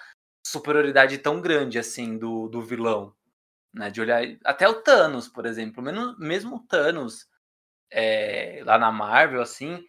superioridade 0.48 1.18
tão 1.18 1.42
grande 1.42 1.78
assim 1.78 2.18
do, 2.18 2.48
do 2.48 2.62
vilão. 2.62 3.14
Né? 3.76 3.92
De 3.92 4.02
olhar. 4.02 4.24
Até 4.44 4.68
o 4.68 4.82
Thanos, 4.82 5.28
por 5.28 5.46
exemplo. 5.46 5.84
Mesmo, 5.84 6.16
mesmo 6.18 6.56
o 6.56 6.60
Thanos 6.60 7.28
é, 7.92 8.62
lá 8.66 8.78
na 8.80 8.92
Marvel, 8.92 9.42
assim. 9.42 9.86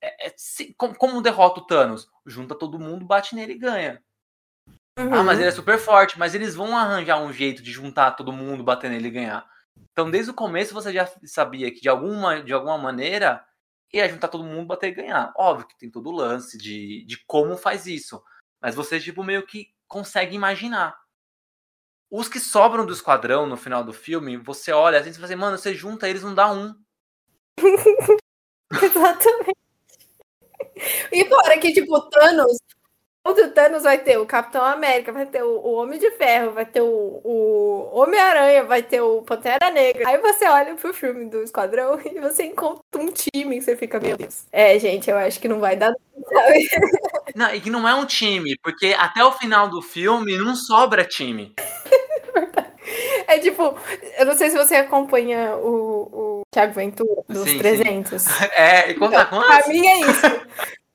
É, 0.00 0.28
é, 0.28 0.34
se, 0.36 0.72
como, 0.74 0.94
como, 0.96 1.20
derrota 1.20 1.60
o 1.60 1.66
Thanos? 1.66 2.08
Junta 2.24 2.54
todo 2.54 2.78
mundo, 2.78 3.04
bate 3.04 3.34
nele 3.34 3.54
e 3.54 3.58
ganha. 3.58 4.02
Uhum. 4.98 5.12
Ah, 5.12 5.22
mas 5.22 5.36
uhum. 5.36 5.42
ele 5.42 5.48
é 5.48 5.52
super 5.52 5.78
forte, 5.78 6.18
mas 6.18 6.34
eles 6.34 6.54
vão 6.54 6.76
arranjar 6.76 7.20
um 7.20 7.32
jeito 7.32 7.62
de 7.62 7.72
juntar 7.72 8.12
todo 8.12 8.32
mundo, 8.32 8.64
bater 8.64 8.90
nele 8.90 9.08
e 9.08 9.10
ganhar. 9.10 9.46
Então, 9.92 10.10
desde 10.10 10.30
o 10.30 10.34
começo, 10.34 10.72
você 10.72 10.92
já 10.92 11.06
sabia 11.24 11.70
que 11.70 11.80
de 11.80 11.88
alguma, 11.88 12.42
de 12.42 12.52
alguma 12.52 12.78
maneira 12.78 13.44
ia 13.92 14.08
juntar 14.08 14.28
todo 14.28 14.44
mundo, 14.44 14.66
bater 14.66 14.88
e 14.88 14.94
ganhar. 14.94 15.32
Óbvio 15.36 15.66
que 15.66 15.78
tem 15.78 15.90
todo 15.90 16.08
o 16.08 16.14
lance 16.14 16.56
de, 16.56 17.04
de 17.06 17.22
como 17.26 17.56
faz 17.56 17.86
isso. 17.86 18.22
Mas 18.60 18.74
você, 18.74 19.00
tipo, 19.00 19.22
meio 19.22 19.46
que 19.46 19.68
consegue 19.86 20.34
imaginar. 20.34 20.96
Os 22.10 22.28
que 22.28 22.38
sobram 22.38 22.86
do 22.86 22.92
esquadrão 22.92 23.46
no 23.46 23.56
final 23.56 23.82
do 23.82 23.92
filme, 23.92 24.36
você 24.36 24.72
olha 24.72 24.98
assim 25.00 25.10
e 25.10 25.14
fala 25.14 25.26
assim, 25.26 25.34
mano, 25.34 25.58
você 25.58 25.74
junta 25.74 26.08
eles, 26.08 26.22
não 26.22 26.34
dá 26.34 26.52
um. 26.52 26.74
Exatamente. 28.72 29.56
E 31.12 31.24
fora 31.28 31.58
que, 31.58 31.72
tipo, 31.72 32.00
Thanos, 32.10 32.58
o 33.24 33.50
Thanos 33.50 33.82
vai 33.82 33.98
ter 33.98 34.18
o 34.18 34.26
Capitão 34.26 34.64
América, 34.64 35.12
vai 35.12 35.26
ter 35.26 35.42
o, 35.42 35.72
Homem 35.72 35.98
de 35.98 36.10
Ferro, 36.12 36.52
vai 36.52 36.64
ter 36.64 36.80
o, 36.80 37.20
o 37.24 37.90
Homem-Aranha, 37.92 38.64
vai 38.64 38.82
ter 38.82 39.00
o 39.00 39.22
Pantera 39.22 39.70
Negra. 39.70 40.08
Aí 40.08 40.18
você 40.18 40.46
olha 40.46 40.74
pro 40.76 40.94
filme 40.94 41.24
do 41.28 41.42
Esquadrão 41.42 41.98
e 42.04 42.20
você 42.20 42.44
encontra 42.44 42.82
um 42.94 43.10
time 43.10 43.56
e 43.56 43.62
você 43.62 43.76
fica, 43.76 43.98
meu 43.98 44.16
Deus. 44.16 44.44
É, 44.52 44.78
gente, 44.78 45.10
eu 45.10 45.16
acho 45.16 45.40
que 45.40 45.48
não 45.48 45.58
vai 45.58 45.76
dar. 45.76 45.92
Sabe? 46.28 46.68
Não, 47.36 47.54
e 47.54 47.60
que 47.60 47.68
não 47.68 47.86
é 47.86 47.94
um 47.94 48.06
time, 48.06 48.56
porque 48.62 48.96
até 48.98 49.22
o 49.22 49.30
final 49.30 49.68
do 49.68 49.82
filme 49.82 50.38
não 50.38 50.56
sobra 50.56 51.04
time. 51.04 51.54
É 53.28 53.40
tipo, 53.40 53.76
eu 54.16 54.24
não 54.24 54.36
sei 54.36 54.50
se 54.50 54.56
você 54.56 54.76
acompanha 54.76 55.56
o, 55.56 56.02
o 56.12 56.42
Thiago 56.52 56.72
Ventura 56.72 57.22
dos 57.28 57.48
sim, 57.48 57.58
300. 57.58 58.22
Sim. 58.22 58.30
É, 58.54 58.90
e 58.90 58.94
conta 58.94 59.22
então, 59.22 59.40
quantos? 59.40 59.64
Pra 59.64 59.66
mim 59.66 59.84
é 59.84 60.00
isso. 60.00 60.26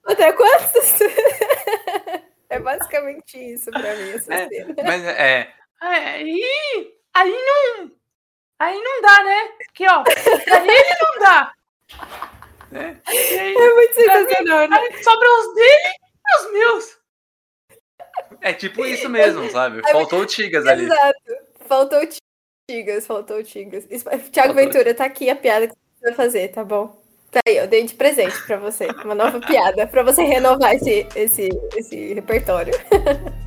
Até 0.05 0.31
quantos? 0.31 0.99
É 2.49 2.59
basicamente 2.59 3.37
isso 3.37 3.69
pra 3.71 3.95
mim, 3.95 4.11
essa 4.11 4.33
é, 4.33 4.47
cena. 4.47 4.75
Mas 4.83 5.03
é. 5.05 5.53
Aí, 5.79 6.93
aí 7.13 7.31
não. 7.31 7.91
Aí 8.59 8.81
não 8.81 9.01
dá, 9.01 9.23
né? 9.23 9.49
Aqui, 9.69 9.85
ó. 9.87 10.03
Pra 10.03 10.65
ele 10.65 10.95
não 11.01 11.19
dá. 11.19 11.53
É, 12.73 12.95
aí, 13.05 13.55
é 13.55 13.73
muito 13.73 13.93
sensacional, 13.93 14.67
né? 14.67 14.77
Aí 14.77 15.03
sobra 15.03 15.27
os 15.29 15.55
dele 15.55 16.00
os 16.39 16.51
meus. 16.51 16.97
É 18.41 18.53
tipo 18.53 18.85
isso 18.85 19.07
mesmo, 19.09 19.49
sabe? 19.51 19.81
É 19.85 19.91
Faltou 19.91 20.21
o 20.21 20.25
Tigas 20.25 20.65
ali. 20.65 20.85
Exato. 20.85 21.19
Faltou 21.67 22.01
o 22.01 22.09
Tigas, 22.69 23.07
faltou 23.07 23.37
o 23.37 23.43
Tigas. 23.43 23.87
Tiago 24.31 24.53
Ventura, 24.53 24.93
tá 24.93 25.05
aqui 25.05 25.29
a 25.29 25.35
piada 25.35 25.67
que 25.67 25.73
você 25.73 26.05
vai 26.05 26.13
fazer, 26.13 26.49
tá 26.49 26.63
bom? 26.63 27.01
Tá 27.31 27.39
aí, 27.47 27.57
eu 27.57 27.67
dei 27.67 27.85
de 27.85 27.93
presente 27.93 28.41
pra 28.45 28.57
você. 28.57 28.87
Uma 29.05 29.15
nova 29.15 29.39
piada, 29.45 29.87
pra 29.87 30.03
você 30.03 30.23
renovar 30.23 30.75
esse, 30.75 31.07
esse, 31.15 31.49
esse 31.75 32.13
repertório. 32.13 32.73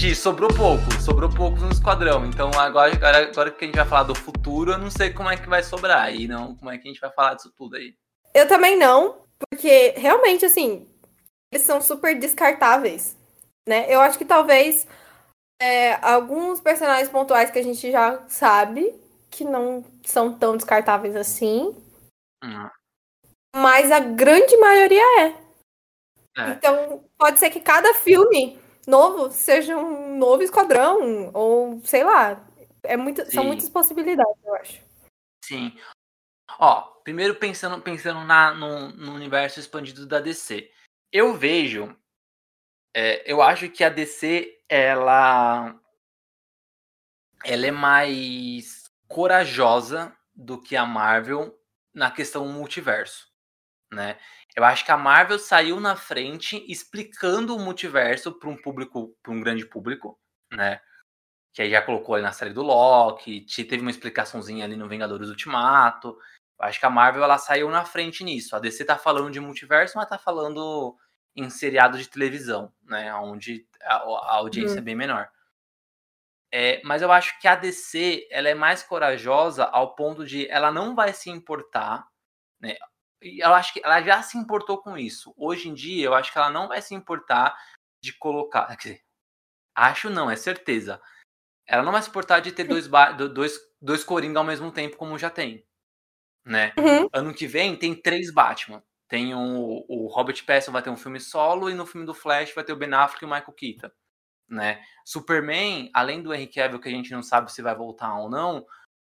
E 0.00 0.02
Gi, 0.02 0.14
sobrou 0.14 0.48
pouco, 0.48 0.90
sobrou 0.98 1.28
pouco 1.28 1.58
no 1.58 1.70
esquadrão. 1.70 2.24
Então 2.24 2.50
agora, 2.58 2.90
agora, 2.90 3.28
agora 3.28 3.50
que 3.50 3.64
a 3.64 3.68
gente 3.68 3.76
vai 3.76 3.84
falar 3.84 4.04
do 4.04 4.14
futuro, 4.14 4.72
eu 4.72 4.78
não 4.78 4.90
sei 4.90 5.12
como 5.12 5.28
é 5.28 5.36
que 5.36 5.46
vai 5.46 5.62
sobrar 5.62 6.04
aí, 6.04 6.26
não. 6.26 6.56
Como 6.56 6.70
é 6.70 6.78
que 6.78 6.88
a 6.88 6.90
gente 6.90 7.00
vai 7.02 7.12
falar 7.12 7.34
disso 7.34 7.52
tudo 7.54 7.76
aí? 7.76 7.94
Eu 8.32 8.48
também 8.48 8.78
não, 8.78 9.26
porque 9.38 9.92
realmente, 9.98 10.46
assim, 10.46 10.88
eles 11.52 11.66
são 11.66 11.82
super 11.82 12.18
descartáveis, 12.18 13.14
né? 13.68 13.92
Eu 13.92 14.00
acho 14.00 14.16
que 14.16 14.24
talvez 14.24 14.88
é, 15.60 15.92
alguns 15.96 16.62
personagens 16.62 17.10
pontuais 17.10 17.50
que 17.50 17.58
a 17.58 17.62
gente 17.62 17.92
já 17.92 18.26
sabe 18.26 18.98
que 19.30 19.44
não 19.44 19.84
são 20.02 20.32
tão 20.32 20.56
descartáveis 20.56 21.14
assim. 21.14 21.76
Hum. 22.42 22.70
Mas 23.54 23.92
a 23.92 24.00
grande 24.00 24.56
maioria 24.56 25.20
é. 25.20 25.26
É. 26.38 26.50
Então, 26.52 27.04
pode 27.18 27.38
ser 27.38 27.50
que 27.50 27.60
cada 27.60 27.92
filme 27.92 28.58
novo 28.90 29.30
seja 29.30 29.76
um 29.76 30.18
novo 30.18 30.42
esquadrão, 30.42 31.30
ou 31.32 31.80
sei 31.84 32.04
lá. 32.04 32.44
É 32.82 32.96
muito, 32.96 33.24
são 33.30 33.44
muitas 33.44 33.68
possibilidades, 33.68 34.44
eu 34.44 34.54
acho. 34.56 34.82
Sim. 35.44 35.78
Ó, 36.58 36.82
primeiro 37.04 37.34
pensando, 37.36 37.80
pensando 37.80 38.24
na, 38.24 38.52
no, 38.54 38.88
no 38.90 39.14
universo 39.14 39.60
expandido 39.60 40.06
da 40.06 40.20
DC. 40.20 40.70
Eu 41.12 41.34
vejo. 41.34 41.96
é, 42.94 43.22
eu 43.30 43.40
acho 43.40 43.68
que 43.70 43.84
a 43.84 43.88
DC, 43.88 44.58
ela. 44.68 45.74
Ela 47.44 47.66
é 47.66 47.70
mais 47.70 48.90
corajosa 49.08 50.14
do 50.34 50.60
que 50.60 50.76
a 50.76 50.84
Marvel 50.84 51.58
na 51.94 52.10
questão 52.10 52.46
multiverso, 52.46 53.29
né? 53.92 54.18
Eu 54.56 54.64
acho 54.64 54.84
que 54.84 54.90
a 54.92 54.96
Marvel 54.96 55.38
saiu 55.38 55.80
na 55.80 55.96
frente 55.96 56.64
explicando 56.70 57.54
o 57.56 57.58
multiverso 57.60 58.32
para 58.38 58.48
um 58.48 58.56
público, 58.56 59.16
para 59.22 59.32
um 59.32 59.40
grande 59.40 59.66
público, 59.66 60.18
né? 60.52 60.80
Que 61.52 61.62
aí 61.62 61.70
já 61.70 61.82
colocou 61.82 62.14
ali 62.14 62.24
na 62.24 62.32
série 62.32 62.52
do 62.54 62.62
Loki, 62.62 63.42
te- 63.42 63.64
teve 63.64 63.82
uma 63.82 63.90
explicaçãozinha 63.90 64.64
ali 64.64 64.76
no 64.76 64.88
Vingadores 64.88 65.28
Ultimato. 65.28 66.10
Eu 66.60 66.66
acho 66.66 66.80
que 66.80 66.86
a 66.86 66.90
Marvel 66.90 67.24
ela 67.24 67.38
saiu 67.38 67.70
na 67.70 67.84
frente 67.84 68.24
nisso. 68.24 68.56
A 68.56 68.60
DC 68.60 68.84
tá 68.84 68.96
falando 68.98 69.30
de 69.32 69.40
multiverso, 69.40 69.96
mas 69.98 70.08
tá 70.08 70.18
falando 70.18 70.96
em 71.36 71.50
seriado 71.50 71.98
de 71.98 72.08
televisão, 72.08 72.72
né? 72.84 73.12
Onde 73.16 73.66
a, 73.82 73.96
a 73.96 74.34
audiência 74.36 74.80
é 74.80 74.82
bem 74.82 74.96
menor. 74.96 75.28
É, 76.52 76.80
mas 76.84 77.00
eu 77.02 77.12
acho 77.12 77.38
que 77.40 77.46
a 77.46 77.54
DC 77.54 78.26
ela 78.30 78.48
é 78.48 78.54
mais 78.54 78.82
corajosa 78.82 79.64
ao 79.64 79.94
ponto 79.94 80.26
de 80.26 80.48
ela 80.48 80.72
não 80.72 80.94
vai 80.96 81.12
se 81.12 81.30
importar, 81.30 82.08
né? 82.60 82.76
E 83.22 83.44
eu 83.44 83.54
acho 83.54 83.72
que 83.72 83.80
ela 83.84 84.02
já 84.02 84.22
se 84.22 84.38
importou 84.38 84.78
com 84.78 84.96
isso. 84.96 85.34
Hoje 85.36 85.68
em 85.68 85.74
dia, 85.74 86.06
eu 86.06 86.14
acho 86.14 86.32
que 86.32 86.38
ela 86.38 86.50
não 86.50 86.68
vai 86.68 86.80
se 86.80 86.94
importar 86.94 87.56
de 88.02 88.12
colocar. 88.14 88.66
Quer 88.66 88.76
dizer, 88.76 89.04
acho 89.74 90.10
não, 90.10 90.30
é 90.30 90.36
certeza. 90.36 91.00
Ela 91.66 91.82
não 91.82 91.92
vai 91.92 92.02
se 92.02 92.08
importar 92.08 92.40
de 92.40 92.52
ter 92.52 92.64
dois, 92.64 92.88
dois, 93.32 93.58
dois 93.80 94.02
Coringa 94.02 94.38
ao 94.38 94.44
mesmo 94.44 94.72
tempo, 94.72 94.96
como 94.96 95.18
já 95.18 95.30
tem. 95.30 95.64
Né? 96.44 96.72
Uhum. 96.78 97.08
Ano 97.12 97.34
que 97.34 97.46
vem 97.46 97.76
tem 97.76 97.94
três 97.94 98.32
Batman. 98.32 98.82
Tem 99.08 99.34
um, 99.34 99.84
o 99.88 100.06
Robert 100.06 100.44
Pattinson 100.44 100.72
vai 100.72 100.82
ter 100.82 100.90
um 100.90 100.96
filme 100.96 101.20
solo 101.20 101.68
e 101.68 101.74
no 101.74 101.84
filme 101.84 102.06
do 102.06 102.14
Flash 102.14 102.54
vai 102.54 102.64
ter 102.64 102.72
o 102.72 102.76
Ben 102.76 102.92
Affleck 102.94 103.24
e 103.24 103.26
o 103.26 103.28
Michael 103.28 103.52
Keaton. 103.52 103.90
Né? 104.48 104.82
Superman, 105.04 105.90
além 105.92 106.22
do 106.22 106.32
Henry 106.32 106.46
Cavill, 106.46 106.80
que 106.80 106.88
a 106.88 106.92
gente 106.92 107.12
não 107.12 107.22
sabe 107.22 107.52
se 107.52 107.60
vai 107.60 107.74
voltar 107.74 108.16
ou 108.18 108.30
não, 108.30 108.64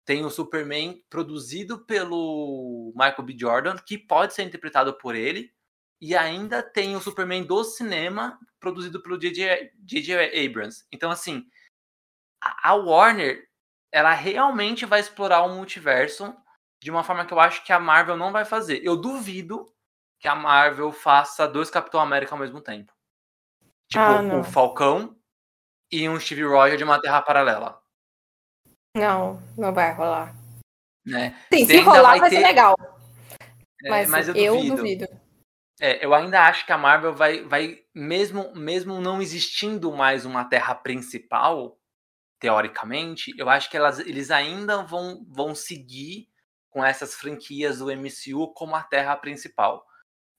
tem 0.06 0.26
o 0.26 0.30
Superman 0.30 1.04
produzido 1.10 1.86
pelo 1.86 2.92
Michael 2.96 3.24
B. 3.24 3.36
Jordan, 3.38 3.76
que 3.78 3.98
pode 3.98 4.34
ser 4.34 4.44
interpretado 4.44 4.94
por 4.94 5.16
ele, 5.16 5.54
e 6.00 6.16
ainda 6.16 6.64
tem 6.64 6.96
o 6.96 7.02
Superman 7.02 7.44
do 7.44 7.64
cinema, 7.64 8.40
produzido 8.60 9.02
pelo 9.02 9.20
J.J. 9.20 10.46
Abrams. 10.46 10.86
Então, 10.92 11.12
assim, 11.12 11.46
a 12.42 12.74
Warner, 12.74 13.48
ela 13.92 14.14
realmente 14.14 14.86
vai 14.86 15.00
explorar 15.00 15.44
o 15.44 15.54
multiverso 15.56 16.36
de 16.82 16.90
uma 16.90 17.04
forma 17.04 17.26
que 17.26 17.34
eu 17.34 17.40
acho 17.40 17.64
que 17.64 17.72
a 17.72 17.80
Marvel 17.80 18.18
não 18.18 18.32
vai 18.32 18.46
fazer. 18.46 18.84
Eu 18.84 18.98
duvido 18.98 19.72
que 20.20 20.28
a 20.28 20.36
Marvel 20.36 20.92
faça 20.92 21.48
dois 21.48 21.70
Capitão 21.70 22.00
América 22.00 22.34
ao 22.34 22.40
mesmo 22.40 22.62
tempo. 22.62 22.92
Tipo, 23.88 24.04
Ah, 24.04 24.22
um 24.22 24.44
Falcão 24.44 25.16
e 25.92 26.08
um 26.08 26.20
Steve 26.20 26.44
Rogers 26.44 26.78
de 26.78 26.84
uma 26.84 27.02
Terra 27.02 27.22
Paralela. 27.22 27.81
Não, 28.96 29.42
não 29.58 29.74
vai 29.74 29.94
rolar. 29.94 30.36
Né? 31.06 31.32
Sim, 31.54 31.66
Você 31.66 31.74
se 31.78 31.80
rolar 31.82 32.02
vai 32.12 32.20
vai 32.20 32.30
ter- 32.30 32.36
ser 32.38 32.42
legal. 32.44 32.76
É, 33.84 33.90
Mas, 33.90 34.10
mas 34.10 34.28
eu 34.28 34.36
eu, 34.36 34.56
duvido. 34.56 34.76
duvido. 34.76 35.08
É, 35.80 36.06
eu 36.06 36.14
ainda 36.14 36.44
acho 36.46 36.66
que 36.66 36.72
a 36.72 36.78
Marvel 36.78 37.14
vai, 37.14 37.44
vai 37.44 37.84
mesmo, 37.96 38.54
mesmo 38.54 39.02
não 39.02 39.20
existindo 39.22 39.92
mais 39.92 40.26
uma 40.26 40.44
Terra 40.46 40.76
principal, 40.76 41.80
teoricamente, 42.40 43.34
eu 43.38 43.50
acho 43.50 43.70
que 43.70 43.78
elas, 43.78 44.00
eles 44.00 44.30
ainda 44.30 44.84
vão, 44.84 45.26
vão 45.30 45.56
seguir 45.56 46.28
com 46.70 46.84
essas 46.86 47.16
franquias 47.16 47.80
do 47.80 47.90
MCU 47.92 48.54
como 48.54 48.76
a 48.76 48.84
Terra 48.84 49.16
principal. 49.16 49.84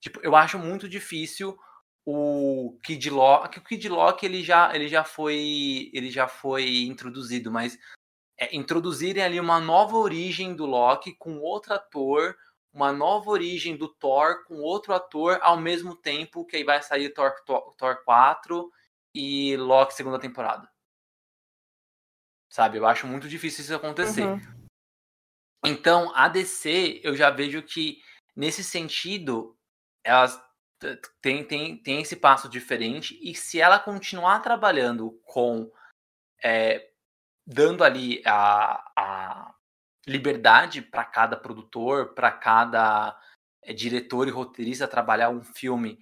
Tipo, 0.00 0.20
eu 0.22 0.36
acho 0.36 0.59
muito 0.59 0.88
difícil 0.88 1.57
o 2.05 2.78
Kid 2.84 3.09
Loki, 3.11 3.59
o 3.59 3.64
Kid 3.64 3.88
Loki 3.88 4.26
ele 4.26 4.42
já, 4.42 4.74
ele 4.74 4.88
já 4.88 5.05
foi, 5.05 5.90
ele 5.92 6.11
já 6.11 6.26
foi 6.28 6.84
introduzido, 6.84 7.50
mas 7.50 7.78
é, 8.43 8.57
introduzirem 8.57 9.22
ali 9.22 9.38
uma 9.38 9.61
nova 9.61 9.97
origem 9.97 10.53
do 10.53 10.66
Loki 10.66 11.14
com 11.14 11.38
outro 11.38 11.74
ator, 11.74 12.36
uma 12.72 12.93
nova 12.93 13.30
origem 13.30 13.76
do 13.76 13.86
Thor 13.86 14.45
com 14.45 14.57
outro 14.57 14.93
ator 14.93 15.38
ao 15.43 15.57
mesmo 15.57 15.95
tempo 15.95 16.45
que 16.45 16.57
aí 16.57 16.64
vai 16.64 16.82
sair 16.82 17.11
Thor, 17.11 17.32
Thor, 17.47 17.72
Thor 17.76 18.03
4 18.05 18.68
e 19.14 19.57
Loki 19.57 19.95
segunda 19.95 20.18
temporada. 20.18 20.68
Sabe, 22.51 22.78
eu 22.78 22.86
acho 22.86 23.07
muito 23.07 23.28
difícil 23.28 23.62
isso 23.62 23.74
acontecer. 23.76 24.26
Uhum. 24.26 24.40
Então, 25.64 26.12
a 26.14 26.26
DC, 26.28 27.01
eu 27.05 27.14
já 27.14 27.30
vejo 27.30 27.62
que, 27.62 28.03
nesse 28.34 28.64
sentido, 28.64 29.57
elas 30.05 30.43
tem, 31.20 31.45
tem, 31.45 31.80
tem 31.80 32.03
esse 32.03 32.16
passo 32.16 32.49
diferente, 32.49 33.18
e 33.22 33.34
se 33.36 33.61
ela 33.61 33.78
continuar 33.78 34.40
trabalhando 34.40 35.12
com. 35.24 35.70
é, 36.43 36.91
dando 37.47 37.84
ali 37.84 38.22
a, 38.26 38.82
a 38.97 39.55
liberdade 40.07 40.82
para 40.82 41.05
cada 41.05 41.36
produtor, 41.36 42.14
para 42.14 42.30
cada 42.32 43.18
é, 43.62 43.72
diretor 43.72 44.28
e 44.28 44.30
roteirista 44.30 44.88
trabalhar 44.88 45.30
um 45.30 45.43
filme 45.43 45.99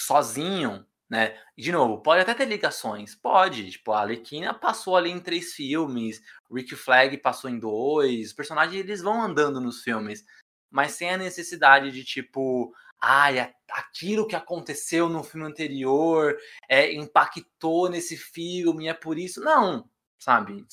sozinho, 0.00 0.86
né? 1.08 1.36
De 1.58 1.72
novo, 1.72 2.02
pode 2.02 2.22
até 2.22 2.34
ter 2.34 2.46
ligações, 2.46 3.14
pode. 3.14 3.70
Tipo, 3.72 3.92
a 3.92 4.00
Alequina 4.02 4.54
passou 4.54 4.96
ali 4.96 5.10
em 5.10 5.20
três 5.20 5.52
filmes, 5.54 6.22
Rick 6.52 6.76
Flag 6.76 7.16
passou 7.18 7.50
em 7.50 7.58
dois, 7.58 8.28
os 8.28 8.32
personagens 8.32 8.76
eles 8.80 9.02
vão 9.02 9.20
andando 9.22 9.60
nos 9.60 9.82
filmes, 9.82 10.24
mas 10.70 10.92
sem 10.92 11.10
a 11.10 11.16
necessidade 11.16 11.90
de 11.90 12.04
tipo, 12.04 12.72
ai, 13.02 13.40
a- 13.40 13.52
aquilo 13.72 14.26
que 14.26 14.36
aconteceu 14.36 15.08
no 15.08 15.24
filme 15.24 15.46
anterior 15.46 16.36
é, 16.68 16.92
impactou 16.94 17.88
nesse 17.90 18.16
filme, 18.16 18.88
é 18.88 18.94
por 18.94 19.18
isso. 19.18 19.40
Não, 19.40 19.89
sabe? 20.20 20.64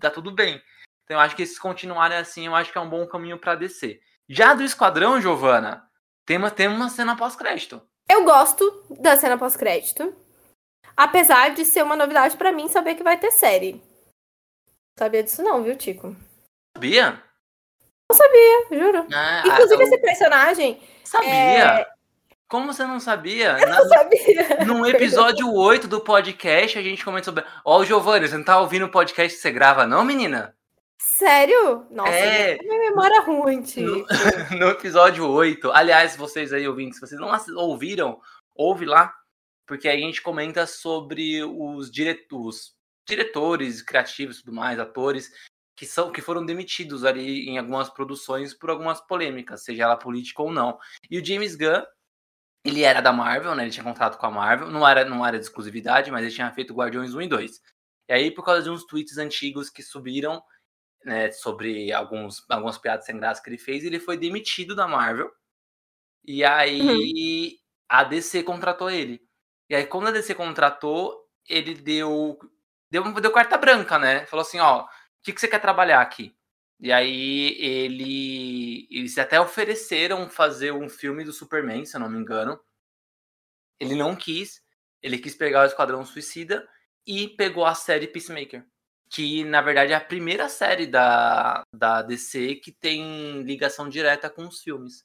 Tá 0.00 0.10
tudo 0.10 0.30
bem. 0.30 0.62
Então 1.04 1.16
eu 1.16 1.20
acho 1.20 1.36
que 1.36 1.44
se 1.44 1.60
continuarem 1.60 2.16
assim, 2.16 2.46
eu 2.46 2.54
acho 2.54 2.72
que 2.72 2.78
é 2.78 2.80
um 2.80 2.88
bom 2.88 3.06
caminho 3.06 3.38
pra 3.38 3.54
descer. 3.54 4.00
Já 4.28 4.54
do 4.54 4.62
Esquadrão, 4.62 5.20
Giovana, 5.20 5.86
tem 6.24 6.36
uma, 6.36 6.50
tem 6.50 6.68
uma 6.68 6.88
cena 6.88 7.16
pós-crédito. 7.16 7.80
Eu 8.10 8.24
gosto 8.24 8.86
da 9.00 9.16
cena 9.16 9.36
pós-crédito. 9.36 10.14
Apesar 10.96 11.54
de 11.54 11.64
ser 11.64 11.82
uma 11.82 11.96
novidade 11.96 12.36
pra 12.36 12.52
mim 12.52 12.68
saber 12.68 12.94
que 12.94 13.02
vai 13.02 13.18
ter 13.18 13.30
série. 13.30 13.82
Sabia 14.98 15.22
disso 15.22 15.42
não, 15.42 15.62
viu, 15.62 15.76
Tico? 15.76 16.16
Sabia? 18.12 18.66
Juro. 18.72 19.06
Ah, 19.12 19.42
Inclusive, 19.46 19.82
ah, 19.82 19.86
esse 19.86 19.98
personagem, 19.98 20.82
Sabia? 21.08 21.86
Como 22.48 22.72
você 22.72 22.86
não 22.86 22.98
sabia? 22.98 23.58
Na- 23.58 23.78
eu 23.78 23.88
sabia. 23.88 24.64
no 24.64 24.86
episódio 24.86 25.52
8 25.52 25.86
do 25.86 26.00
podcast, 26.00 26.78
a 26.78 26.82
gente 26.82 27.04
comenta 27.04 27.26
sobre. 27.26 27.44
Ó, 27.62 27.78
o 27.78 27.84
Giovanni, 27.84 28.26
você 28.26 28.38
não 28.38 28.44
tá 28.44 28.58
ouvindo 28.58 28.86
o 28.86 28.90
podcast 28.90 29.36
que 29.36 29.42
você 29.42 29.50
grava, 29.50 29.86
não, 29.86 30.02
menina? 30.02 30.56
Sério? 30.98 31.86
Nossa, 31.90 32.10
é... 32.10 32.56
minha 32.62 32.78
memória 32.90 33.20
ruim, 33.20 33.60
tipo. 33.60 33.86
No, 33.86 34.06
no, 34.58 34.68
episódio 34.70 35.28
8. 35.28 35.70
Aliás, 35.72 36.16
vocês 36.16 36.50
aí 36.50 36.66
ouvindo, 36.66 36.94
se 36.94 37.00
vocês 37.00 37.20
não 37.20 37.30
ouviram, 37.56 38.18
ouve 38.56 38.86
lá, 38.86 39.12
porque 39.66 39.86
aí 39.86 40.02
a 40.02 40.06
gente 40.06 40.22
comenta 40.22 40.66
sobre 40.66 41.44
os, 41.44 41.90
diretos, 41.90 42.74
diretores 43.06 43.82
criativos 43.82 44.38
e 44.38 44.44
tudo 44.44 44.56
mais, 44.56 44.78
atores, 44.78 45.30
que 45.76 45.84
são 45.84 46.10
que 46.10 46.22
foram 46.22 46.46
demitidos 46.46 47.04
ali 47.04 47.46
em 47.46 47.58
algumas 47.58 47.90
produções 47.90 48.54
por 48.54 48.70
algumas 48.70 49.02
polêmicas, 49.02 49.62
seja 49.62 49.84
ela 49.84 49.96
política 49.96 50.42
ou 50.42 50.50
não. 50.50 50.78
E 51.10 51.20
o 51.20 51.24
James 51.24 51.54
Gunn, 51.54 51.82
ele 52.68 52.82
era 52.82 53.00
da 53.00 53.12
Marvel, 53.12 53.54
né? 53.54 53.64
Ele 53.64 53.70
tinha 53.70 53.84
contrato 53.84 54.18
com 54.18 54.26
a 54.26 54.30
Marvel, 54.30 54.70
não 54.70 54.86
era, 54.86 55.04
não 55.04 55.24
era 55.24 55.38
de 55.38 55.44
exclusividade, 55.44 56.10
mas 56.10 56.22
ele 56.22 56.34
tinha 56.34 56.52
feito 56.52 56.74
Guardiões 56.74 57.14
1 57.14 57.22
e 57.22 57.28
2. 57.28 57.60
E 58.08 58.12
aí, 58.12 58.30
por 58.30 58.44
causa 58.44 58.62
de 58.62 58.70
uns 58.70 58.84
tweets 58.84 59.18
antigos 59.18 59.68
que 59.68 59.82
subiram, 59.82 60.42
né, 61.04 61.30
sobre 61.30 61.92
alguns, 61.92 62.44
algumas 62.48 62.78
piadas 62.78 63.04
sem 63.04 63.16
graça 63.18 63.42
que 63.42 63.50
ele 63.50 63.58
fez, 63.58 63.84
ele 63.84 64.00
foi 64.00 64.16
demitido 64.16 64.74
da 64.74 64.88
Marvel. 64.88 65.30
E 66.24 66.44
aí 66.44 66.80
uhum. 66.80 67.58
a 67.88 68.04
DC 68.04 68.42
contratou 68.42 68.90
ele. 68.90 69.20
E 69.68 69.74
aí, 69.74 69.86
quando 69.86 70.08
a 70.08 70.10
DC 70.10 70.34
contratou, 70.34 71.14
ele 71.48 71.74
deu, 71.74 72.38
deu, 72.90 73.12
deu 73.20 73.32
carta 73.32 73.58
branca, 73.58 73.98
né? 73.98 74.26
Falou 74.26 74.42
assim, 74.42 74.58
ó, 74.58 74.82
o 74.84 74.88
que, 75.22 75.32
que 75.32 75.40
você 75.40 75.48
quer 75.48 75.60
trabalhar 75.60 76.00
aqui? 76.00 76.34
E 76.80 76.92
aí 76.92 77.56
ele, 77.58 78.86
eles 78.90 79.18
até 79.18 79.40
ofereceram 79.40 80.28
fazer 80.28 80.72
um 80.72 80.88
filme 80.88 81.24
do 81.24 81.32
Superman, 81.32 81.84
se 81.84 81.96
eu 81.96 82.00
não 82.00 82.08
me 82.08 82.18
engano. 82.18 82.58
Ele 83.80 83.94
não 83.94 84.14
quis. 84.14 84.62
Ele 85.02 85.18
quis 85.18 85.34
pegar 85.34 85.62
o 85.62 85.66
Esquadrão 85.66 86.04
Suicida 86.04 86.68
e 87.06 87.28
pegou 87.28 87.64
a 87.64 87.74
série 87.74 88.06
Peacemaker 88.06 88.64
que 89.08 89.44
na 89.44 89.60
verdade 89.60 89.92
é 89.92 89.96
a 89.96 90.00
primeira 90.00 90.48
série 90.48 90.86
da, 90.86 91.62
da 91.72 92.02
DC 92.02 92.56
que 92.56 92.70
tem 92.70 93.42
ligação 93.42 93.88
direta 93.88 94.28
com 94.28 94.46
os 94.46 94.60
filmes. 94.60 95.04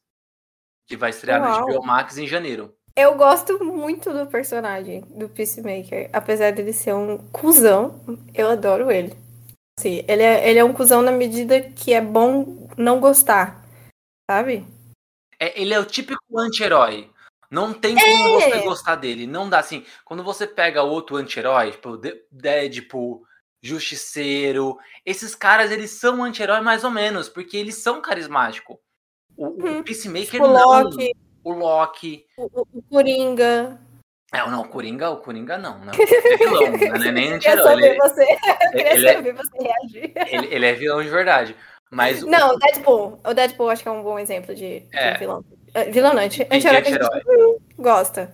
Que 0.86 0.98
vai 0.98 1.12
estrear 1.12 1.42
Uau. 1.42 1.62
no 1.62 1.68
HBO 1.68 1.86
Max 1.86 2.18
em 2.18 2.28
janeiro. 2.28 2.76
Eu 2.96 3.16
gosto 3.16 3.64
muito 3.64 4.14
do 4.14 4.28
personagem 4.28 5.02
do 5.02 5.30
Peacemaker. 5.30 6.10
Apesar 6.12 6.52
dele 6.52 6.74
ser 6.74 6.94
um 6.94 7.18
cuzão, 7.30 8.00
eu 8.34 8.50
adoro 8.50 8.92
ele. 8.92 9.16
Assim, 9.80 10.04
ele, 10.08 10.22
é, 10.22 10.50
ele 10.50 10.60
é 10.60 10.64
um 10.64 10.74
cuzão 10.74 11.02
na 11.02 11.12
medida 11.12 11.62
que 11.62 11.94
é 11.94 12.02
bom 12.02 12.68
não 12.78 13.00
gostar, 13.00 13.66
sabe? 14.30 14.66
É, 15.40 15.60
ele 15.60 15.74
é 15.74 15.80
o 15.80 15.86
típico 15.86 16.22
anti-herói. 16.38 17.10
Não 17.50 17.74
tem 17.74 17.96
como 17.96 18.42
é. 18.42 18.50
você 18.50 18.62
gostar 18.64 18.96
dele. 18.96 19.28
Não 19.28 19.50
dá 19.50 19.60
assim. 19.60 19.86
Quando 20.04 20.24
você 20.24 20.48
pega 20.48 20.82
outro 20.82 21.18
anti-herói, 21.18 21.72
tipo 21.72 22.00
Deadpool, 22.32 23.24
Justiceiro. 23.62 24.78
Esses 25.06 25.36
caras, 25.36 25.72
eles 25.72 25.92
são 25.92 26.24
anti-herói 26.24 26.62
mais 26.62 26.84
ou 26.84 26.92
menos, 26.92 27.30
porque 27.30 27.56
eles 27.56 27.76
são 27.76 28.02
carismáticos. 28.02 28.78
O, 29.38 29.48
hum, 29.48 29.80
o 29.80 29.84
Peacemaker 29.84 30.32
tipo 30.32 30.48
não. 30.48 30.84
Loki. 30.84 31.16
O 31.44 31.52
Loki. 31.54 32.26
O, 32.38 32.62
o, 32.62 32.68
o 32.74 32.84
Coringa. 32.84 33.80
É, 34.34 34.50
não, 34.50 34.62
o 34.62 34.68
Coringa, 34.68 35.12
o 35.12 35.18
Coringa 35.18 35.60
não, 35.60 35.78
né? 35.80 35.92
É 36.02 36.38
vilão, 36.38 36.72
né? 36.72 37.08
É 37.08 37.12
nem 37.12 37.34
anti-herói. 37.34 37.84
Ele, 37.84 37.98
você. 37.98 38.24
ele, 38.74 39.08
é, 39.08 39.22
você 39.34 39.58
reagir. 39.60 40.14
Ele, 40.16 40.48
ele, 40.56 40.66
é 40.66 40.74
vilão 40.74 41.04
de 41.04 41.10
verdade. 41.10 41.56
Mas 41.92 42.24
não, 42.24 42.56
o 42.56 42.58
Deadpool. 42.58 43.20
O 43.24 43.34
Deadpool 43.34 43.70
acho 43.70 43.84
que 43.84 43.90
é 43.90 43.92
um 43.92 44.02
bom 44.02 44.18
exemplo 44.18 44.56
de, 44.56 44.88
é. 44.92 45.14
de 45.14 45.20
vilão. 45.20 45.46
É, 45.76 45.92
vilão 45.92 46.14
não, 46.14 46.24
anti-herói 46.24 46.82
que 46.82 46.90
a 46.90 46.92
gente 46.92 47.62
gosta. 47.78 48.34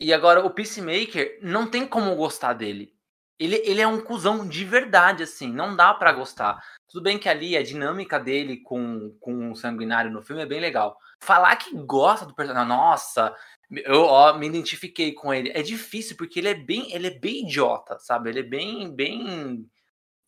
E 0.00 0.12
agora, 0.12 0.44
o 0.44 0.50
Peacemaker, 0.50 1.38
não 1.42 1.66
tem 1.66 1.86
como 1.86 2.16
gostar 2.16 2.54
dele. 2.54 2.94
Ele, 3.38 3.56
ele 3.66 3.82
é 3.82 3.86
um 3.86 4.00
cuzão 4.00 4.48
de 4.48 4.64
verdade, 4.64 5.22
assim, 5.22 5.52
não 5.52 5.76
dá 5.76 5.92
para 5.92 6.12
gostar. 6.12 6.58
Tudo 6.88 7.02
bem 7.02 7.18
que 7.18 7.28
ali 7.28 7.56
a 7.56 7.62
dinâmica 7.62 8.18
dele 8.18 8.58
com, 8.58 9.14
com 9.20 9.52
o 9.52 9.56
sanguinário 9.56 10.10
no 10.10 10.22
filme 10.22 10.42
é 10.42 10.46
bem 10.46 10.60
legal. 10.60 10.96
Falar 11.20 11.54
que 11.56 11.76
gosta 11.76 12.24
do 12.24 12.34
personagem, 12.34 12.68
nossa, 12.68 13.34
eu 13.70 14.02
ó, 14.02 14.36
me 14.38 14.46
identifiquei 14.46 15.12
com 15.12 15.32
ele. 15.32 15.50
É 15.54 15.62
difícil 15.62 16.16
porque 16.16 16.38
ele 16.38 16.48
é 16.48 16.54
bem, 16.54 16.92
ele 16.92 17.08
é 17.08 17.18
bem 17.18 17.44
idiota, 17.44 17.98
sabe? 17.98 18.30
Ele 18.30 18.40
é 18.40 18.42
bem, 18.42 18.94
bem 18.94 19.68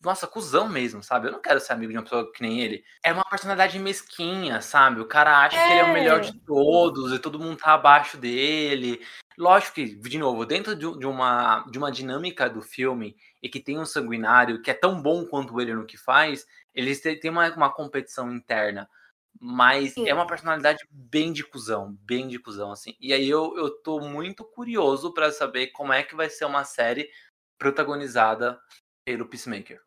nossa, 0.01 0.25
cuzão 0.25 0.69
mesmo, 0.69 1.03
sabe? 1.03 1.27
Eu 1.27 1.33
não 1.33 1.41
quero 1.41 1.59
ser 1.59 1.73
amigo 1.73 1.91
de 1.91 1.97
uma 1.97 2.03
pessoa 2.03 2.31
que 2.31 2.41
nem 2.41 2.61
ele. 2.61 2.83
É 3.03 3.11
uma 3.11 3.25
personalidade 3.25 3.77
mesquinha, 3.77 4.61
sabe? 4.61 5.01
O 5.01 5.05
cara 5.05 5.43
acha 5.43 5.57
é. 5.57 5.67
que 5.67 5.73
ele 5.73 5.79
é 5.79 5.83
o 5.83 5.93
melhor 5.93 6.21
de 6.21 6.29
é. 6.29 6.39
todos 6.45 7.11
e 7.13 7.19
todo 7.19 7.39
mundo 7.39 7.57
tá 7.57 7.73
abaixo 7.73 8.17
dele. 8.17 9.01
Lógico 9.37 9.75
que, 9.75 9.95
de 9.95 10.17
novo, 10.17 10.45
dentro 10.45 10.75
de, 10.75 11.05
uma, 11.05 11.65
de 11.69 11.77
uma 11.77 11.91
dinâmica 11.91 12.49
do 12.49 12.61
filme 12.61 13.15
e 13.41 13.49
que 13.49 13.59
tem 13.59 13.77
um 13.77 13.85
sanguinário 13.85 14.61
que 14.61 14.71
é 14.71 14.73
tão 14.73 15.01
bom 15.01 15.25
quanto 15.25 15.59
ele 15.59 15.73
no 15.73 15.85
que 15.85 15.97
faz, 15.97 16.45
eles 16.73 17.01
têm 17.01 17.29
uma, 17.29 17.49
uma 17.53 17.69
competição 17.69 18.31
interna. 18.31 18.89
Mas 19.39 19.93
Sim. 19.93 20.07
é 20.07 20.13
uma 20.13 20.27
personalidade 20.27 20.85
bem 20.91 21.31
de 21.31 21.43
cuzão, 21.43 21.97
bem 22.01 22.27
de 22.27 22.39
cuzão, 22.39 22.71
assim. 22.71 22.95
E 22.99 23.13
aí 23.13 23.29
eu, 23.29 23.55
eu 23.57 23.69
tô 23.81 23.99
muito 23.99 24.43
curioso 24.43 25.13
para 25.13 25.31
saber 25.31 25.67
como 25.67 25.93
é 25.93 26.03
que 26.03 26.15
vai 26.15 26.29
ser 26.29 26.45
uma 26.45 26.63
série 26.63 27.09
protagonizada 27.57 28.59
pelo 29.05 29.27
Peacemaker. 29.27 29.81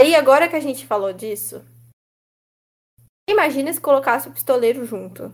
E 0.00 0.14
agora 0.14 0.48
que 0.48 0.56
a 0.56 0.60
gente 0.60 0.86
falou 0.86 1.12
disso, 1.12 1.64
imagina 3.28 3.72
se 3.72 3.80
colocasse 3.80 4.28
o 4.28 4.32
pistoleiro 4.32 4.84
junto. 4.84 5.32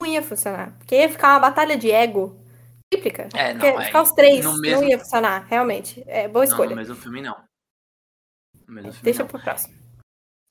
Não 0.00 0.08
ia 0.08 0.22
funcionar. 0.22 0.76
Porque 0.78 0.96
ia 0.96 1.08
ficar 1.08 1.34
uma 1.34 1.40
batalha 1.40 1.76
de 1.76 1.90
ego 1.90 2.38
típica. 2.92 3.28
É, 3.34 3.54
não, 3.54 3.80
é, 3.80 3.86
ficar 3.86 4.02
os 4.02 4.12
três 4.12 4.44
não 4.44 4.58
mesmo... 4.58 4.84
ia 4.84 4.98
funcionar, 4.98 5.46
realmente. 5.46 6.02
É 6.06 6.28
boa 6.28 6.44
escolha. 6.44 6.70
Não, 6.70 6.76
no 6.76 6.82
mesmo 6.82 6.96
filme 6.96 7.22
não. 7.22 7.36
Mesmo 8.66 8.92
filme, 8.92 9.04
Deixa 9.04 9.22
não. 9.22 9.28
pro 9.28 9.40
próximo. 9.40 9.75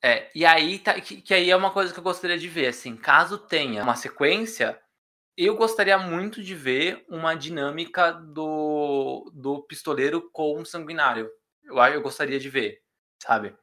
É, 0.06 0.30
e 0.36 0.46
aí 0.46 0.78
tá, 0.80 1.00
que, 1.02 1.22
que, 1.22 1.34
aí 1.34 1.50
é 1.50 1.56
uma 1.56 1.72
coisa 1.72 1.92
que 1.92 2.00
eu 2.00 2.04
gostaria 2.04 2.38
de 2.38 2.48
ver, 2.48 2.68
assim, 2.68 2.96
caso 2.96 3.40
tenha 3.40 3.82
uma 3.82 3.96
sequência, 3.96 4.80
eu 5.36 5.56
gostaria 5.56 5.98
muito 5.98 6.44
de 6.44 6.54
ver 6.54 7.04
uma 7.10 7.34
dinâmica 7.34 8.12
do, 8.12 9.32
do 9.34 9.64
pistoleiro 9.64 10.30
com 10.32 10.62
o 10.62 10.66
sanguinário. 10.66 11.30
Eu, 11.64 11.78
eu 11.78 12.02
gostaria 12.02 12.40
de 12.40 12.50
ver 12.50 12.86
sabe? 13.26 13.56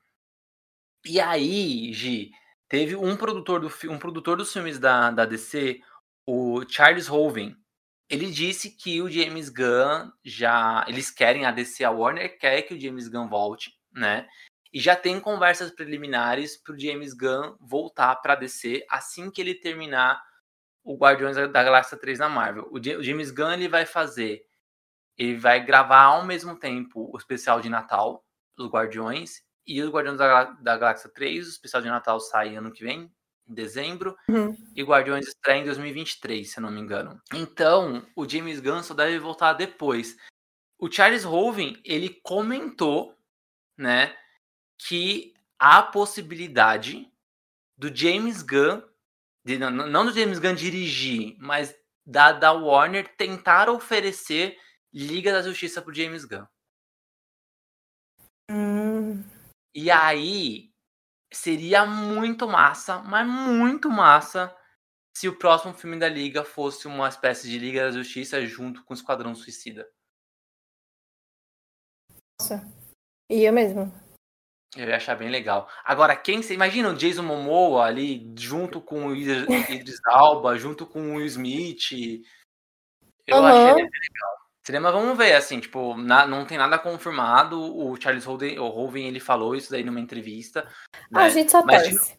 E 1.05 1.21
aí, 1.21 1.93
Gi, 1.93 2.31
teve 2.69 2.97
um 2.97 3.17
produtor, 3.17 3.61
do, 3.61 3.71
um 3.91 3.99
produtor 3.99 4.37
dos 4.37 4.53
filmes 4.53 4.79
da, 4.79 5.11
da 5.11 5.25
DC, 5.25 5.81
o 6.27 6.65
Charles 6.69 7.09
Hoven. 7.09 7.57
Ele 8.09 8.31
disse 8.31 8.71
que 8.71 9.01
o 9.01 9.09
James 9.09 9.49
Gunn 9.49 10.11
já. 10.25 10.85
Eles 10.87 11.11
querem, 11.11 11.47
a 11.47 11.51
DC, 11.51 11.83
a 11.85 11.91
Warner 11.91 12.39
quer 12.39 12.63
que 12.63 12.75
o 12.75 12.81
James 12.81 13.09
Gunn 13.09 13.29
volte, 13.29 13.73
né? 13.93 14.29
E 14.73 14.81
já 14.81 14.97
tem 14.97 15.21
conversas 15.21 15.71
preliminares 15.71 16.57
para 16.57 16.75
o 16.75 16.79
James 16.79 17.13
Gunn 17.13 17.57
voltar 17.61 18.17
para 18.17 18.35
DC 18.35 18.85
assim 18.89 19.31
que 19.31 19.41
ele 19.41 19.55
terminar 19.55 20.23
o 20.83 20.97
Guardiões 20.97 21.37
da 21.37 21.63
Galáxia 21.63 21.97
3 21.97 22.19
na 22.19 22.29
Marvel. 22.29 22.69
O 22.71 22.83
James 23.03 23.31
Gunn 23.31 23.53
ele 23.53 23.69
vai 23.69 23.87
fazer. 23.87 24.45
Ele 25.17 25.37
vai 25.37 25.65
gravar 25.65 26.05
ao 26.05 26.25
mesmo 26.25 26.57
tempo 26.57 27.11
o 27.13 27.19
especial 27.19 27.61
de 27.61 27.69
Natal 27.69 28.25
dos 28.57 28.69
Guardiões 28.69 29.43
e 29.67 29.81
os 29.81 29.91
Guardiões 29.91 30.19
da, 30.19 30.45
da 30.45 30.77
Galáxia 30.77 31.11
3, 31.11 31.47
o 31.47 31.51
especial 31.51 31.83
de 31.83 31.89
Natal 31.89 32.19
sai 32.19 32.57
ano 32.57 32.73
que 32.73 32.83
vem, 32.83 33.13
em 33.49 33.55
dezembro, 33.55 34.17
uhum. 34.29 34.57
e 34.75 34.83
Guardiões 34.83 35.29
estreia 35.29 35.61
em 35.61 35.65
2023, 35.65 36.51
se 36.51 36.59
eu 36.59 36.63
não 36.63 36.71
me 36.71 36.81
engano. 36.81 37.21
Então, 37.33 38.05
o 38.17 38.29
James 38.29 38.61
Gunn 38.61 38.83
só 38.83 38.95
deve 38.95 39.19
voltar 39.19 39.53
depois. 39.53 40.17
O 40.79 40.91
Charles 40.91 41.25
Hoven, 41.25 41.81
ele 41.85 42.21
comentou, 42.23 43.17
né, 43.77 44.17
que 44.87 45.35
há 45.59 45.83
possibilidade 45.83 47.13
do 47.77 47.95
James 47.95 48.43
Gunn, 48.43 48.83
de, 49.45 49.59
não, 49.59 49.71
não 49.71 50.07
do 50.07 50.13
James 50.13 50.39
Gunn 50.39 50.55
dirigir, 50.55 51.37
mas 51.39 51.75
da, 52.05 52.33
da 52.33 52.53
Warner 52.53 53.17
tentar 53.17 53.69
oferecer 53.69 54.59
Liga 54.93 55.33
da 55.33 55.43
Justiça 55.43 55.81
pro 55.81 55.95
James 55.95 56.25
Gunn. 56.25 56.47
Hum. 58.51 59.23
E 59.75 59.91
aí 59.91 60.73
seria 61.33 61.87
muito 61.87 62.47
massa, 62.47 62.99
mas 62.99 63.27
muito 63.27 63.89
massa, 63.89 64.55
se 65.17 65.29
o 65.29 65.39
próximo 65.39 65.73
filme 65.73 65.99
da 65.99 66.09
Liga 66.09 66.45
fosse 66.45 66.87
uma 66.87 67.09
espécie 67.09 67.49
de 67.49 67.59
Liga 67.59 67.85
da 67.85 67.91
Justiça 67.91 68.45
junto 68.45 68.85
com 68.85 68.93
o 68.93 68.97
Esquadrão 68.97 69.35
Suicida. 69.35 69.89
Nossa, 72.39 72.67
ia 73.31 73.53
mesmo. 73.53 74.12
Eu 74.77 74.89
ia 74.89 74.97
achar 74.97 75.15
bem 75.17 75.29
legal. 75.29 75.69
Agora, 75.85 76.17
quem 76.17 76.43
você 76.43 76.55
imagina 76.55 76.89
o 76.89 76.95
Jason 76.95 77.23
Momoa 77.23 77.85
ali 77.85 78.33
junto 78.39 78.81
com 78.81 79.09
o 79.09 79.15
Idris 79.17 80.01
Alba, 80.07 80.57
junto 80.57 80.87
com 80.87 81.13
o 81.13 81.17
Will 81.17 81.27
Smith? 81.27 82.25
Eu 83.27 83.37
uhum. 83.37 83.47
achei 83.47 83.75
bem 83.75 83.85
legal. 83.85 84.43
Cinema, 84.65 84.93
vamos 84.93 85.19
ver, 85.19 85.35
assim, 85.35 85.59
tipo, 85.59 85.97
na, 85.97 86.25
não 86.27 86.47
tem 86.47 86.57
nada 86.57 86.79
confirmado. 86.79 87.61
O 87.61 88.01
Charles 88.01 88.25
Holden, 88.25 88.59
o 88.61 88.65
Hoven, 88.65 89.09
ele 89.09 89.21
falou 89.21 89.55
isso 89.57 89.71
daí 89.71 89.83
numa 89.83 90.01
entrevista. 90.01 90.67
Né? 91.11 91.23
a 91.23 91.29
gente 91.29 91.51
só 91.51 91.63
Mas, 91.65 91.83
torce. 91.83 92.19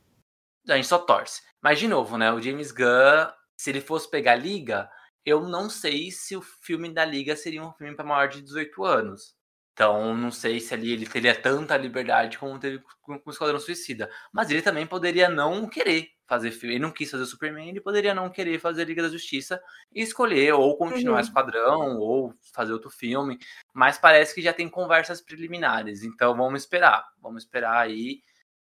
De, 0.64 0.74
a 0.74 0.76
gente 0.76 0.88
só 0.88 1.00
torce. 1.00 1.42
Mas, 1.62 1.80
de 1.80 1.88
novo, 1.88 2.18
né, 2.18 2.32
o 2.32 2.42
James 2.42 2.72
Gunn, 2.72 3.32
se 3.58 3.70
ele 3.70 3.82
fosse 3.82 4.10
pegar 4.12 4.36
Liga, 4.36 4.92
eu 5.26 5.48
não 5.48 5.70
sei 5.70 6.12
se 6.12 6.36
o 6.36 6.42
filme 6.42 6.94
da 6.94 7.06
Liga 7.06 7.36
seria 7.36 7.64
um 7.64 7.72
filme 7.72 7.96
para 7.96 8.06
maior 8.06 8.28
de 8.28 8.42
18 8.42 8.84
anos. 8.84 9.36
Então, 9.74 10.16
não 10.16 10.30
sei 10.32 10.60
se 10.60 10.72
ali 10.74 10.92
ele 10.94 11.08
teria 11.08 11.34
tanta 11.34 11.76
liberdade 11.76 12.38
como 12.38 12.60
teve 12.60 12.80
com 13.02 13.20
o 13.26 13.32
Esquadrão 13.32 13.60
Suicida. 13.60 14.10
Mas 14.32 14.52
ele 14.52 14.62
também 14.62 14.86
poderia 14.86 15.28
não 15.30 15.68
querer 15.68 16.10
fazer 16.28 16.52
filme. 16.52 16.76
Ele 16.76 16.84
não 16.84 16.92
quis 16.92 17.10
fazer 17.10 17.24
o 17.24 17.26
Superman, 17.26 17.70
ele 17.70 17.82
poderia 17.82 18.14
não 18.14 18.30
querer 18.30 18.60
fazer 18.60 18.86
Liga 18.86 19.02
da 19.02 19.10
Justiça 19.10 19.60
e 19.92 20.02
escolher 20.04 20.54
ou 20.54 20.78
continuar 20.78 21.16
uhum. 21.16 21.22
Esquadrão 21.22 21.98
ou 21.98 22.34
fazer 22.54 22.72
outro 22.72 22.92
filme. 22.92 23.40
Mas 23.74 23.98
parece 23.98 24.36
que 24.36 24.44
já 24.44 24.54
tem 24.54 24.70
conversas 24.70 25.22
preliminares. 25.22 26.04
Então, 26.04 26.36
vamos 26.38 26.62
esperar. 26.62 27.04
Vamos 27.20 27.44
esperar 27.44 27.78
aí. 27.78 28.22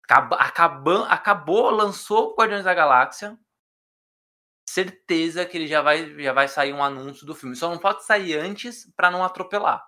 Acabou, 0.10 1.04
acabou 1.04 1.72
lançou 1.72 2.36
Guardiões 2.36 2.64
da 2.64 2.74
Galáxia. 2.74 3.38
Certeza 4.70 5.46
que 5.46 5.58
ele 5.58 5.68
já 5.68 5.82
vai, 5.82 6.18
já 6.22 6.32
vai 6.32 6.48
sair 6.48 6.72
um 6.72 6.82
anúncio 6.82 7.26
do 7.26 7.36
filme. 7.36 7.56
Só 7.56 7.70
não 7.70 7.78
pode 7.78 8.06
sair 8.06 8.38
antes 8.38 8.90
para 8.96 9.12
não 9.12 9.24
atropelar. 9.24 9.84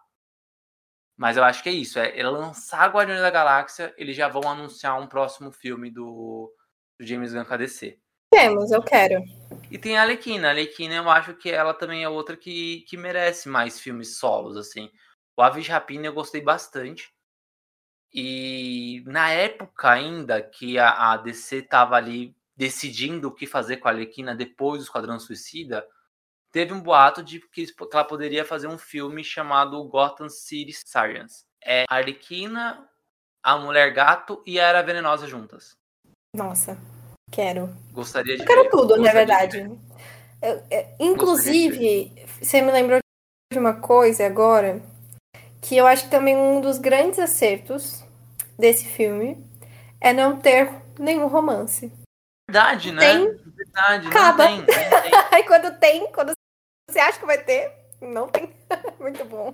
Mas 1.18 1.36
eu 1.36 1.43
acho 1.43 1.63
que 1.63 1.70
é 1.70 1.74
isso. 1.74 1.97
É, 1.97 2.18
é 2.18 2.28
lançar 2.28 2.91
Guardiões 2.91 3.22
da 3.22 3.32
Galáxia, 3.32 3.93
eles 3.97 4.15
já 4.15 4.28
vão 4.28 4.49
anunciar 4.49 5.01
um 5.01 5.07
próximo 5.07 5.51
filme 5.51 5.89
do, 5.89 6.53
do 6.99 7.05
James 7.05 7.34
Gunn 7.34 7.43
com 7.43 7.53
a 7.55 7.57
DC. 7.57 7.97
Temos, 8.32 8.72
eu 8.72 8.84
quero. 8.84 9.24
E 9.72 9.78
tem 9.78 9.97
a 9.97 10.03
Alequina. 10.03 10.49
A 10.49 10.51
Alequina, 10.51 10.95
eu 10.95 11.09
acho 11.09 11.34
que 11.34 11.49
ela 11.49 11.74
também 11.74 12.03
é 12.03 12.09
outra 12.09 12.38
que, 12.38 12.82
que 12.82 12.95
merece 12.95 13.49
mais 13.49 13.80
filmes 13.80 14.18
solos, 14.18 14.55
assim. 14.57 14.91
O 15.36 15.41
Aves 15.41 15.68
Rapina 15.68 16.05
eu 16.05 16.13
gostei 16.13 16.41
bastante. 16.41 17.11
E 18.13 19.03
na 19.05 19.32
época 19.32 19.89
ainda 19.89 20.41
que 20.41 20.78
a, 20.78 21.13
a 21.13 21.18
DC 21.18 21.63
tava 21.63 21.95
ali 21.95 22.36
decidindo 22.55 23.28
o 23.28 23.34
que 23.34 23.45
fazer 23.45 23.78
com 23.78 23.88
a 23.88 23.91
Alequina 23.91 24.36
depois 24.36 24.80
do 24.80 24.84
Esquadrão 24.86 25.20
Suicida, 25.20 25.86
teve 26.52 26.74
um 26.74 26.82
boato 26.82 27.24
de 27.24 27.39
que 27.39 27.66
ela 27.91 28.04
poderia 28.04 28.45
fazer 28.45 28.68
um 28.68 28.78
filme 28.78 29.24
chamado 29.24 29.84
Gotham 29.86 30.30
City 30.30 30.74
Sirens. 30.74 31.45
É 31.64 31.84
a 31.89 31.95
Arlequina, 31.95 32.88
a 33.43 33.58
Mulher 33.58 33.93
Gato 33.93 34.41
e 34.45 34.60
a 34.60 34.68
Era 34.68 34.82
Venenosa 34.82 35.28
juntas. 35.28 35.76
Nossa, 36.36 36.78
quero. 37.32 37.76
Gostaria 37.91 38.36
de 38.36 38.43
Eu 38.43 38.48
quero 38.48 38.64
ver. 38.64 38.70
tudo, 38.70 38.95
Gostaria 38.95 39.06
na 39.06 39.14
verdade. 39.14 39.80
Eu, 40.41 40.64
eu, 40.70 40.86
inclusive, 41.00 42.14
você 42.39 42.62
me 42.62 42.72
lembrou 42.72 43.00
de 43.52 43.60
uma 43.60 43.74
coisa 43.80 44.26
agora 44.26 44.82
que 45.62 45.76
eu 45.76 45.88
acho 45.88 46.06
que 46.06 46.12
também 46.12 46.38
um 46.38 46.62
dos 46.62 46.78
grandes 46.78 47.20
acertos 47.20 48.04
desse 48.58 48.86
filme 48.86 49.43
é 50.00 50.14
não 50.14 50.38
ter 50.38 50.72
nenhum 51.00 51.28
romance. 51.28 51.91
Verdade, 52.50 52.91
né? 52.91 53.02
Tem, 53.02 53.38
Verdade, 53.58 54.08
acaba. 54.08 54.50
Não 54.50 54.66
tem, 54.66 54.76
não 54.91 55.02
tem. 55.02 55.12
Aí 55.34 55.43
quando 55.43 55.80
tem, 55.80 56.12
quando 56.12 56.37
você 56.90 57.00
acha 57.00 57.20
que 57.20 57.26
vai 57.26 57.38
ter, 57.44 57.72
não 58.02 58.28
tem. 58.28 58.50
Muito 59.00 59.24
bom. 59.26 59.54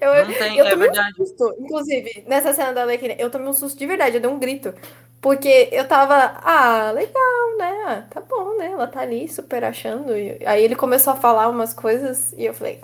Eu, 0.00 0.26
não 0.26 0.34
tem, 0.34 0.58
eu 0.58 0.66
é 0.66 0.76
verdade. 0.76 1.20
Um 1.20 1.26
susto, 1.26 1.54
inclusive, 1.58 2.24
nessa 2.26 2.52
cena 2.52 2.72
da 2.72 2.82
Alequina, 2.82 3.14
eu 3.18 3.30
tomei 3.30 3.48
um 3.48 3.52
susto 3.52 3.78
de 3.78 3.86
verdade, 3.86 4.16
eu 4.16 4.20
dei 4.20 4.30
um 4.30 4.38
grito. 4.38 4.74
Porque 5.20 5.70
eu 5.72 5.88
tava, 5.88 6.38
ah, 6.42 6.90
legal, 6.90 7.56
né? 7.56 7.84
Ah, 7.86 8.06
tá 8.10 8.20
bom, 8.20 8.58
né? 8.58 8.66
Ela 8.66 8.86
tá 8.86 9.00
ali 9.00 9.26
super 9.26 9.64
achando. 9.64 10.14
E 10.16 10.44
aí 10.46 10.62
ele 10.62 10.76
começou 10.76 11.14
a 11.14 11.16
falar 11.16 11.48
umas 11.48 11.72
coisas 11.72 12.32
e 12.32 12.44
eu 12.44 12.52
falei, 12.54 12.80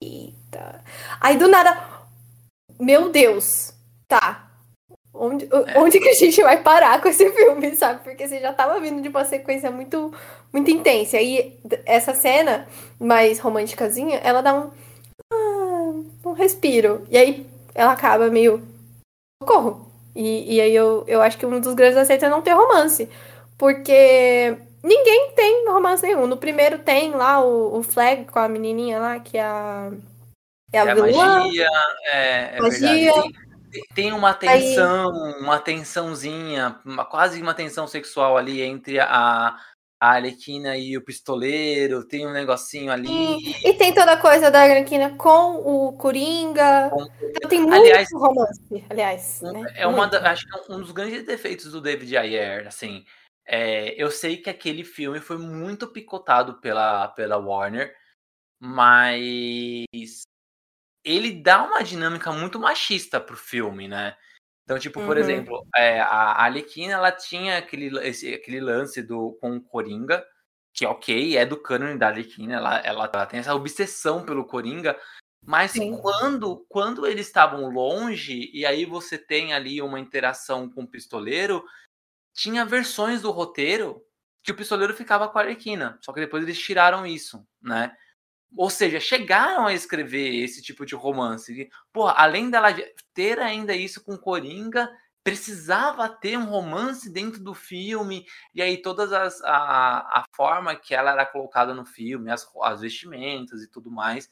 eita. 0.00 0.82
Aí 1.20 1.36
do 1.36 1.48
nada, 1.48 1.76
meu 2.80 3.10
Deus, 3.10 3.74
tá. 4.08 4.51
Onde, 5.24 5.44
é. 5.44 5.78
onde 5.78 6.00
que 6.00 6.08
a 6.08 6.14
gente 6.14 6.42
vai 6.42 6.60
parar 6.60 7.00
com 7.00 7.06
esse 7.06 7.30
filme, 7.30 7.70
sabe? 7.76 8.02
Porque 8.02 8.26
você 8.26 8.40
já 8.40 8.52
tava 8.52 8.80
vindo 8.80 9.00
de 9.00 9.08
uma 9.08 9.24
sequência 9.24 9.70
muito, 9.70 10.12
muito 10.52 10.68
intensa. 10.68 11.20
E 11.20 11.60
essa 11.86 12.12
cena 12.12 12.66
mais 12.98 13.38
românticazinha, 13.38 14.18
ela 14.24 14.42
dá 14.42 14.52
um, 14.52 14.70
ah, 15.32 15.92
um 16.26 16.32
respiro. 16.32 17.06
E 17.08 17.16
aí 17.16 17.46
ela 17.72 17.92
acaba 17.92 18.28
meio. 18.30 18.66
Socorro! 19.40 19.92
E, 20.12 20.56
e 20.56 20.60
aí 20.60 20.74
eu, 20.74 21.04
eu 21.06 21.22
acho 21.22 21.38
que 21.38 21.46
um 21.46 21.60
dos 21.60 21.74
grandes 21.74 21.98
aceitos 21.98 22.24
é 22.24 22.28
não 22.28 22.42
ter 22.42 22.54
romance. 22.54 23.08
Porque 23.56 24.56
ninguém 24.82 25.30
tem 25.36 25.68
romance 25.68 26.02
nenhum. 26.02 26.26
No 26.26 26.36
primeiro 26.36 26.80
tem 26.80 27.12
lá 27.12 27.40
o, 27.40 27.78
o 27.78 27.82
Flag 27.84 28.24
com 28.24 28.40
a 28.40 28.48
menininha 28.48 28.98
lá, 28.98 29.20
que 29.20 29.38
é 29.38 29.42
a. 29.42 29.92
É 30.72 30.80
a, 30.80 30.84
é 30.84 30.90
a 30.90 30.96
magia, 30.96 31.68
é, 32.12 32.56
é 32.56 32.60
magia. 32.60 33.12
Verdade 33.12 33.41
tem 33.94 34.12
uma 34.12 34.34
tensão, 34.34 35.10
uma 35.40 35.58
tensãozinha, 35.58 36.80
uma, 36.84 37.04
quase 37.04 37.40
uma 37.40 37.54
tensão 37.54 37.86
sexual 37.86 38.36
ali 38.36 38.60
entre 38.60 38.98
a, 39.00 39.56
a 40.00 40.10
Arlequina 40.14 40.76
e 40.76 40.96
o 40.96 41.04
pistoleiro, 41.04 42.06
tem 42.06 42.26
um 42.26 42.32
negocinho 42.32 42.90
ali. 42.90 43.08
E, 43.08 43.68
e 43.68 43.72
tem 43.74 43.94
toda 43.94 44.12
a 44.12 44.16
coisa 44.16 44.50
da 44.50 44.62
Arlequina 44.62 45.16
com 45.16 45.56
o 45.56 45.92
Coringa. 45.92 46.90
Com... 46.90 47.02
Então, 47.02 47.48
tem 47.48 47.60
muito 47.60 47.74
aliás, 47.74 48.08
romance, 48.12 48.84
aliás. 48.90 49.40
Um, 49.42 49.52
né? 49.52 49.72
É 49.76 49.86
uma 49.86 50.06
da, 50.06 50.30
acho 50.30 50.44
que 50.46 50.72
é 50.72 50.74
um 50.74 50.80
dos 50.80 50.90
grandes 50.90 51.24
defeitos 51.24 51.70
do 51.70 51.80
David 51.80 52.16
Ayer, 52.16 52.66
assim. 52.66 53.04
É, 53.46 53.94
eu 54.00 54.10
sei 54.10 54.36
que 54.36 54.50
aquele 54.50 54.84
filme 54.84 55.20
foi 55.20 55.38
muito 55.38 55.86
picotado 55.88 56.60
pela, 56.60 57.08
pela 57.08 57.38
Warner, 57.38 57.94
mas 58.60 60.22
ele 61.04 61.42
dá 61.42 61.62
uma 61.62 61.82
dinâmica 61.82 62.32
muito 62.32 62.58
machista 62.58 63.20
pro 63.20 63.36
filme, 63.36 63.88
né? 63.88 64.16
Então, 64.64 64.78
tipo, 64.78 65.00
por 65.00 65.16
uhum. 65.16 65.22
exemplo, 65.22 65.66
é, 65.76 66.00
a 66.00 66.44
Alequina, 66.44 66.94
ela 66.94 67.10
tinha 67.10 67.58
aquele, 67.58 67.98
esse, 68.06 68.32
aquele 68.32 68.60
lance 68.60 69.02
do, 69.02 69.36
com 69.40 69.56
o 69.56 69.60
Coringa, 69.60 70.24
que 70.72 70.86
ok, 70.86 71.36
é 71.36 71.44
do 71.44 71.56
cânone 71.56 71.98
da 71.98 72.08
Alequina, 72.08 72.54
ela, 72.54 72.78
ela, 72.78 73.10
ela, 73.12 73.26
tem 73.26 73.40
essa 73.40 73.54
obsessão 73.54 74.24
pelo 74.24 74.46
Coringa, 74.46 74.98
mas 75.44 75.74
quando, 76.00 76.64
quando 76.68 77.06
eles 77.06 77.26
estavam 77.26 77.68
longe, 77.68 78.50
e 78.54 78.64
aí 78.64 78.86
você 78.86 79.18
tem 79.18 79.52
ali 79.52 79.82
uma 79.82 79.98
interação 79.98 80.70
com 80.70 80.84
o 80.84 80.88
pistoleiro, 80.88 81.64
tinha 82.32 82.64
versões 82.64 83.20
do 83.20 83.30
roteiro 83.32 84.00
que 84.42 84.52
o 84.52 84.56
pistoleiro 84.56 84.94
ficava 84.94 85.28
com 85.28 85.38
a 85.38 85.42
Arlequina, 85.42 85.98
só 86.00 86.12
que 86.12 86.20
depois 86.20 86.44
eles 86.44 86.58
tiraram 86.58 87.04
isso, 87.04 87.44
né? 87.60 87.94
Ou 88.56 88.68
seja, 88.68 89.00
chegaram 89.00 89.66
a 89.66 89.72
escrever 89.72 90.42
esse 90.42 90.62
tipo 90.62 90.84
de 90.84 90.94
romance. 90.94 91.70
Pô, 91.92 92.06
além 92.06 92.50
dela 92.50 92.68
ter 93.14 93.38
ainda 93.38 93.74
isso 93.74 94.04
com 94.04 94.16
Coringa, 94.16 94.90
precisava 95.24 96.08
ter 96.08 96.36
um 96.36 96.44
romance 96.44 97.10
dentro 97.10 97.42
do 97.42 97.54
filme. 97.54 98.26
E 98.54 98.60
aí 98.60 98.80
todas 98.80 99.12
as 99.12 99.40
a, 99.42 100.20
a 100.20 100.24
forma 100.34 100.76
que 100.76 100.94
ela 100.94 101.12
era 101.12 101.24
colocada 101.24 101.74
no 101.74 101.84
filme, 101.84 102.30
as, 102.30 102.46
as 102.62 102.80
vestimentas 102.80 103.62
e 103.62 103.70
tudo 103.70 103.90
mais. 103.90 104.28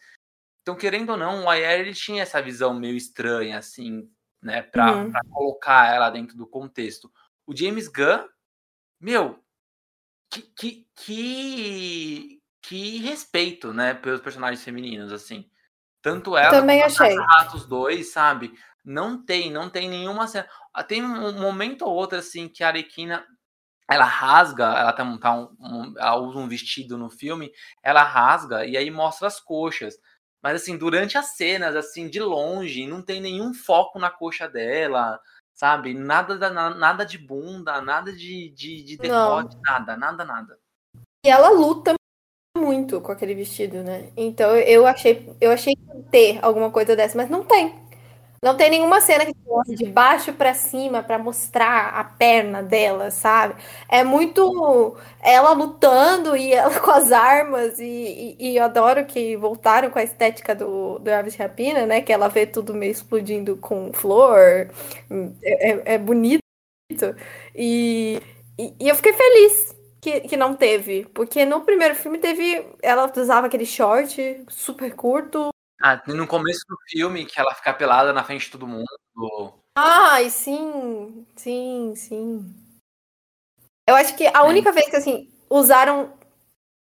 Então, 0.63 0.77
querendo 0.77 1.11
ou 1.11 1.17
não, 1.17 1.45
o 1.45 1.51
Ayer 1.51 1.81
ele 1.81 1.95
tinha 1.95 2.23
essa 2.23 2.43
visão 2.43 2.75
meio 2.75 2.97
estranha, 2.97 3.59
assim, 3.59 4.11
né, 4.43 4.63
para 4.63 4.97
uhum. 4.97 5.13
colocar 5.31 5.93
ela 5.93 6.11
dentro 6.11 6.37
do 6.37 6.47
contexto. 6.47 7.11
O 7.47 7.57
James 7.57 7.89
Gunn, 7.89 8.29
meu, 9.01 9.43
que, 10.31 10.43
que, 10.43 10.87
que 10.95 12.40
que 12.63 12.99
respeito, 12.99 13.73
né, 13.73 13.95
pelos 13.95 14.21
personagens 14.21 14.63
femininos, 14.63 15.13
assim. 15.13 15.51
Tanto 16.03 16.37
ela 16.37 16.51
Também 16.51 16.81
quanto 16.81 17.03
achei. 17.03 17.17
Ratos 17.17 17.67
dois, 17.67 18.13
sabe? 18.13 18.53
Não 18.85 19.23
tem, 19.23 19.51
não 19.51 19.69
tem 19.69 19.89
nenhuma 19.89 20.27
cena. 20.27 20.49
Ah, 20.73 20.83
tem 20.83 21.03
um 21.03 21.39
momento 21.39 21.83
ou 21.83 21.95
outro, 21.95 22.19
assim, 22.19 22.49
que 22.49 22.65
a 22.65 22.69
Arequina 22.69 23.25
ela 23.91 24.05
rasga, 24.05 24.67
ela 24.67 24.93
tá, 24.93 25.05
tá 25.19 25.35
um, 25.35 25.57
um, 25.59 25.95
ela 25.99 26.17
usa 26.17 26.39
um 26.39 26.49
vestido 26.49 26.97
no 26.97 27.11
filme, 27.11 27.51
ela 27.83 28.05
rasga 28.05 28.65
e 28.65 28.77
aí 28.77 28.89
mostra 28.89 29.27
as 29.27 29.41
coxas. 29.41 29.97
Mas 30.41 30.63
assim, 30.63 30.79
durante 30.79 31.19
as 31.19 31.37
cenas, 31.37 31.75
assim, 31.75 32.09
de 32.09 32.21
longe, 32.21 32.87
não 32.87 33.03
tem 33.03 33.21
nenhum 33.21 33.53
foco 33.53 33.99
na 33.99 34.09
coxa 34.09 34.49
dela, 34.49 35.21
sabe? 35.53 35.93
Nada, 35.93 36.39
nada 36.71 37.05
de 37.05 37.19
bunda, 37.19 37.83
nada 37.83 38.13
de, 38.13 38.49
de, 38.51 38.83
de 38.83 38.97
decote, 38.97 39.57
nada, 39.61 39.97
nada, 39.97 40.25
nada. 40.25 40.59
E 41.27 41.29
ela 41.29 41.51
luta 41.51 41.95
muito 42.61 43.01
com 43.01 43.13
aquele 43.13 43.35
vestido, 43.35 43.83
né? 43.83 44.05
Então 44.17 44.57
eu 44.57 44.87
achei, 44.87 45.29
eu 45.41 45.51
achei 45.51 45.75
ter 46.11 46.39
alguma 46.43 46.71
coisa 46.71 46.95
dessa, 46.97 47.17
mas 47.17 47.31
não 47.31 47.45
tem. 47.45 47.75
Não 48.43 48.57
tem 48.57 48.71
nenhuma 48.71 49.03
cena 49.03 49.27
que 49.27 49.35
de 49.77 49.85
baixo 49.85 50.33
para 50.33 50.55
cima 50.55 51.03
para 51.03 51.19
mostrar 51.19 51.89
a 51.89 52.03
perna 52.05 52.63
dela, 52.63 53.11
sabe? 53.11 53.55
É 53.87 54.03
muito 54.03 54.97
ela 55.23 55.53
lutando 55.53 56.35
e 56.35 56.53
ela 56.53 56.71
com 56.81 56.91
as 56.91 57.13
armas 57.13 57.79
e, 57.79 58.37
e, 58.39 58.53
e 58.53 58.57
eu 58.57 58.65
adoro 58.65 59.05
que 59.05 59.37
voltaram 59.37 59.91
com 59.91 59.99
a 59.99 60.03
estética 60.03 60.55
do, 60.55 60.99
do 60.99 61.11
Aves 61.11 61.37
Rapina, 61.37 61.85
né? 61.85 62.01
Que 62.01 62.13
ela 62.13 62.29
vê 62.29 62.47
tudo 62.47 62.73
meio 62.73 62.93
explodindo 62.93 63.57
com 63.59 63.93
flor, 63.93 64.39
é, 64.41 64.71
é, 65.45 65.95
é 65.95 65.99
bonito 65.99 66.41
e, 67.55 68.21
e, 68.59 68.75
e 68.81 68.89
eu 68.89 68.95
fiquei 68.97 69.13
feliz 69.13 69.77
que, 70.01 70.21
que 70.23 70.37
não 70.37 70.55
teve. 70.55 71.07
Porque 71.15 71.45
no 71.45 71.63
primeiro 71.63 71.95
filme 71.95 72.19
teve. 72.19 72.67
Ela 72.83 73.11
usava 73.17 73.47
aquele 73.47 73.67
short 73.67 74.45
super 74.49 74.95
curto. 74.95 75.51
Ah, 75.83 76.01
no 76.07 76.27
começo 76.27 76.61
do 76.69 76.77
filme, 76.89 77.25
que 77.25 77.41
ela 77.41 77.55
fica 77.55 77.73
pelada 77.73 78.13
na 78.13 78.23
frente 78.23 78.47
de 78.47 78.51
todo 78.51 78.67
mundo. 78.67 78.87
Ai, 79.77 80.29
sim, 80.29 81.27
sim, 81.37 81.95
sim. 81.97 82.55
Eu 83.89 83.97
acho 83.97 84.15
que 84.17 84.27
a 84.27 84.45
única 84.45 84.73
vez 84.73 84.89
que 84.89 84.97
assim, 84.97 85.29
usaram 85.49 86.13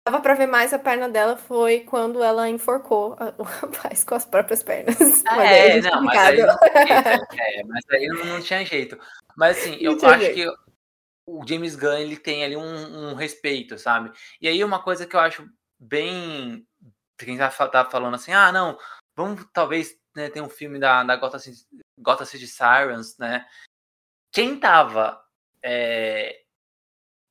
dava 0.08 0.22
pra 0.22 0.34
ver 0.34 0.48
mais 0.48 0.74
a 0.74 0.80
perna 0.80 1.08
dela 1.08 1.38
foi 1.38 1.82
quando 1.82 2.24
ela 2.24 2.50
enforcou 2.50 3.16
o 3.38 3.44
rapaz 3.44 4.04
com 4.04 4.16
as 4.16 4.26
próprias 4.26 4.64
pernas. 4.64 5.24
É, 5.26 5.82
não, 5.82 6.04
mas 6.04 6.20
aí 6.20 6.38
não, 6.42 6.58
é, 6.64 7.64
mas 7.64 7.84
aí 7.92 8.08
não, 8.08 8.26
não, 8.26 8.42
tinha 8.42 8.66
jeito. 8.66 9.00
Mas 9.38 9.58
assim, 9.58 9.78
eu 9.80 9.94
acho 9.94 10.20
jeito. 10.20 10.36
que 10.36 10.69
o 11.30 11.48
James 11.48 11.76
Gunn 11.76 11.98
ele 11.98 12.18
tem 12.18 12.44
ali 12.44 12.58
um, 12.58 13.12
um, 13.12 13.14
respeito, 13.14 13.78
sabe? 13.78 14.12
E 14.42 14.48
aí 14.48 14.64
uma 14.64 14.82
coisa 14.82 15.06
que 15.06 15.16
eu 15.16 15.20
acho 15.20 15.48
bem. 15.80 16.68
Quem 17.18 17.38
tá, 17.38 17.50
tá 17.50 17.86
falando 17.86 18.16
assim, 18.16 18.32
ah, 18.32 18.52
não, 18.52 18.78
vamos 19.16 19.46
talvez 19.54 19.96
né, 20.16 20.30
ter 20.30 20.42
um 20.42 20.50
filme 20.50 20.80
da, 20.80 21.04
da 21.04 21.16
Gotham, 21.18 21.40
City, 21.40 21.68
Gotham 21.98 22.26
City 22.26 22.48
Sirens, 22.48 23.18
né? 23.18 23.46
Quem 24.32 24.60
tava. 24.60 25.22
É, 25.64 26.44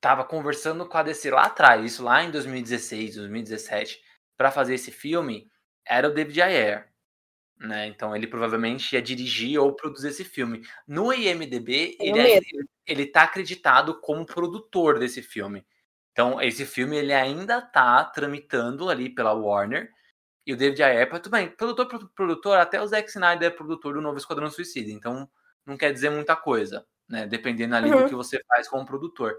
tava 0.01 0.25
conversando 0.25 0.87
com 0.87 0.97
a 0.97 1.03
DC 1.03 1.31
lá 1.31 1.47
atrás, 1.47 1.85
isso 1.85 2.05
lá 2.05 2.23
em 2.23 2.31
2016, 2.31 3.17
2017, 3.17 4.01
para 4.37 4.51
fazer 4.51 4.75
esse 4.75 4.93
filme, 4.93 5.51
era 5.85 6.09
o 6.09 6.15
David 6.15 6.41
Ayer. 6.41 6.88
Né? 7.59 7.89
Então 7.89 8.15
ele 8.15 8.27
provavelmente 8.27 8.95
ia 8.95 9.03
dirigir 9.03 9.61
ou 9.61 9.75
produzir 9.75 10.09
esse 10.09 10.25
filme. 10.25 10.63
No 10.87 11.13
IMDB, 11.13 11.97
ele, 12.01 12.21
é, 12.21 12.41
ele 12.87 13.07
tá 13.07 13.23
acreditado 13.23 14.01
como 14.01 14.25
produtor 14.25 14.99
desse 14.99 15.23
filme. 15.23 15.67
Então, 16.19 16.43
esse 16.43 16.67
filme 16.67 16.97
ele 16.97 17.13
ainda 17.13 17.63
tá 17.63 18.05
tramitando 18.05 18.91
ali 18.91 19.09
pela 19.09 19.33
Warner. 19.33 19.89
E 20.45 20.53
o 20.53 20.57
David 20.57 20.83
Ayer, 20.83 21.09
tudo 21.11 21.31
bem, 21.31 21.49
produtor, 21.49 22.11
produtor, 22.13 22.59
até 22.59 22.83
o 22.83 22.87
Zack 22.89 23.09
Snyder 23.09 23.49
é 23.49 23.55
produtor 23.55 23.95
do 23.95 24.01
novo 24.01 24.19
Esquadrão 24.19 24.51
Suicida. 24.51 24.91
Então, 24.91 25.31
não 25.65 25.77
quer 25.77 25.93
dizer 25.93 26.11
muita 26.11 26.35
coisa, 26.35 26.85
né? 27.09 27.25
Dependendo 27.27 27.77
ali 27.77 27.93
uhum. 27.93 28.03
do 28.03 28.09
que 28.09 28.17
você 28.17 28.43
faz 28.49 28.67
como 28.67 28.85
produtor. 28.85 29.39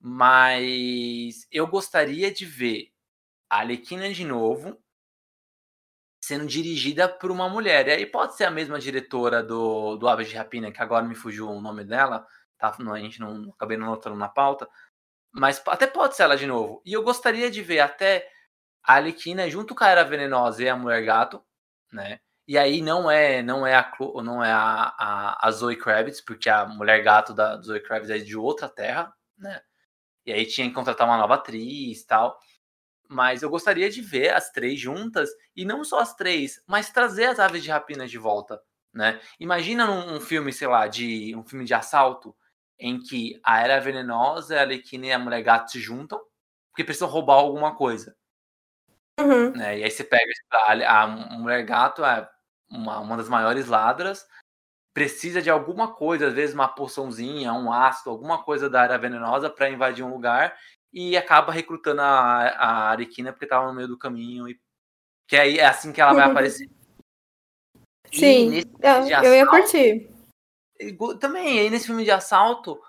Mas 0.00 1.46
eu 1.52 1.66
gostaria 1.66 2.32
de 2.32 2.46
ver 2.46 2.92
a 3.50 3.60
Alequina 3.60 4.10
de 4.10 4.24
novo 4.24 4.82
sendo 6.26 6.44
dirigida 6.44 7.08
por 7.08 7.30
uma 7.30 7.48
mulher. 7.48 7.86
E 7.86 7.92
aí 7.92 8.04
pode 8.04 8.34
ser 8.36 8.46
a 8.46 8.50
mesma 8.50 8.80
diretora 8.80 9.44
do, 9.44 9.96
do 9.96 10.08
Aves 10.08 10.28
de 10.28 10.34
Rapina, 10.34 10.72
que 10.72 10.82
agora 10.82 11.04
me 11.04 11.14
fugiu 11.14 11.48
o 11.48 11.60
nome 11.60 11.84
dela, 11.84 12.26
tá, 12.58 12.76
a 12.76 12.98
gente 12.98 13.20
não 13.20 13.52
acabei 13.54 13.76
não 13.76 13.86
notando 13.86 14.16
na 14.16 14.28
pauta, 14.28 14.68
mas 15.32 15.62
até 15.68 15.86
pode 15.86 16.16
ser 16.16 16.24
ela 16.24 16.36
de 16.36 16.44
novo. 16.44 16.82
E 16.84 16.92
eu 16.92 17.04
gostaria 17.04 17.48
de 17.48 17.62
ver 17.62 17.78
até 17.78 18.28
a 18.82 18.96
Alequina 18.96 19.48
junto 19.48 19.72
com 19.72 19.84
a 19.84 19.88
Era 19.88 20.02
Venenosa 20.02 20.64
e 20.64 20.68
a 20.68 20.74
Mulher 20.74 21.04
Gato, 21.04 21.40
né? 21.92 22.18
E 22.48 22.58
aí 22.58 22.82
não 22.82 23.08
é 23.08 23.40
não 23.42 23.64
é 23.64 23.76
a 23.76 23.92
não 24.24 24.42
é 24.42 24.50
a, 24.50 24.94
a, 24.98 25.46
a 25.46 25.50
Zoe 25.52 25.76
Kravitz, 25.76 26.20
porque 26.20 26.48
a 26.50 26.66
Mulher 26.66 27.04
Gato 27.04 27.34
da 27.34 27.60
Zoe 27.62 27.80
Kravitz 27.80 28.10
é 28.10 28.18
de 28.18 28.36
outra 28.36 28.68
terra, 28.68 29.14
né? 29.38 29.60
E 30.26 30.32
aí 30.32 30.44
tinha 30.46 30.68
que 30.68 30.74
contratar 30.74 31.06
uma 31.06 31.18
nova 31.18 31.34
atriz 31.34 32.04
tal. 32.04 32.36
Mas 33.08 33.42
eu 33.42 33.50
gostaria 33.50 33.88
de 33.88 34.00
ver 34.00 34.34
as 34.34 34.50
três 34.50 34.80
juntas, 34.80 35.30
e 35.54 35.64
não 35.64 35.84
só 35.84 36.00
as 36.00 36.14
três, 36.14 36.62
mas 36.66 36.90
trazer 36.90 37.26
as 37.26 37.38
aves 37.38 37.62
de 37.62 37.70
rapina 37.70 38.06
de 38.06 38.18
volta. 38.18 38.60
Né? 38.92 39.20
Imagina 39.38 39.90
um, 39.90 40.16
um 40.16 40.20
filme, 40.20 40.52
sei 40.52 40.68
lá, 40.68 40.86
de 40.86 41.34
um 41.36 41.44
filme 41.44 41.64
de 41.64 41.74
assalto, 41.74 42.34
em 42.78 42.98
que 43.00 43.38
a 43.44 43.60
Era 43.60 43.80
Venenosa, 43.80 44.58
a 44.58 44.62
Alequina 44.62 45.06
e 45.06 45.12
a 45.12 45.18
Mulher 45.18 45.42
Gato 45.42 45.70
se 45.70 45.80
juntam, 45.80 46.20
porque 46.70 46.84
precisam 46.84 47.08
roubar 47.08 47.34
alguma 47.34 47.74
coisa. 47.74 48.16
Uhum. 49.18 49.50
Né? 49.52 49.78
E 49.78 49.84
aí 49.84 49.90
você 49.90 50.04
pega 50.04 50.30
a, 50.52 51.02
a 51.02 51.06
Mulher 51.06 51.62
Gato, 51.64 52.04
é 52.04 52.28
uma, 52.70 52.98
uma 53.00 53.16
das 53.16 53.28
maiores 53.28 53.66
ladras, 53.66 54.26
precisa 54.92 55.42
de 55.42 55.50
alguma 55.50 55.92
coisa, 55.92 56.28
às 56.28 56.34
vezes 56.34 56.54
uma 56.54 56.68
poçãozinha, 56.68 57.52
um 57.52 57.70
ácido, 57.72 58.10
alguma 58.10 58.42
coisa 58.42 58.68
da 58.68 58.80
área 58.80 58.98
venenosa 58.98 59.50
para 59.50 59.70
invadir 59.70 60.02
um 60.02 60.10
lugar 60.10 60.56
e 60.92 61.16
acaba 61.16 61.52
recrutando 61.52 62.00
a, 62.00 62.48
a 62.48 62.90
Arequina 62.90 63.32
porque 63.32 63.44
estava 63.44 63.66
no 63.66 63.74
meio 63.74 63.88
do 63.88 63.98
caminho 63.98 64.48
e 64.48 64.58
que 65.28 65.36
aí 65.36 65.58
é 65.58 65.66
assim 65.66 65.92
que 65.92 66.00
ela 66.00 66.14
vai 66.14 66.24
aparecer. 66.24 66.68
Sim, 68.12 68.62
eu, 68.80 69.24
eu 69.24 69.34
ia 69.34 69.46
curtir. 69.46 70.08
Também, 71.20 71.58
aí 71.58 71.70
nesse 71.70 71.86
filme 71.86 72.04
de 72.04 72.10
assalto, 72.10 72.80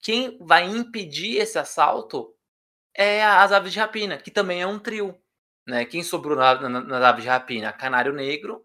quem 0.00 0.38
vai 0.40 0.64
impedir 0.64 1.36
esse 1.36 1.58
assalto 1.58 2.34
é 2.94 3.24
as 3.24 3.52
aves 3.52 3.72
de 3.72 3.78
rapina, 3.78 4.18
que 4.18 4.30
também 4.30 4.60
é 4.60 4.66
um 4.66 4.78
trio. 4.78 5.16
Né? 5.66 5.84
Quem 5.84 6.02
sobrou 6.02 6.36
nas 6.36 6.60
na, 6.60 6.68
na 6.68 7.08
aves 7.08 7.22
de 7.22 7.28
rapina? 7.28 7.72
Canário 7.72 8.12
Negro, 8.12 8.64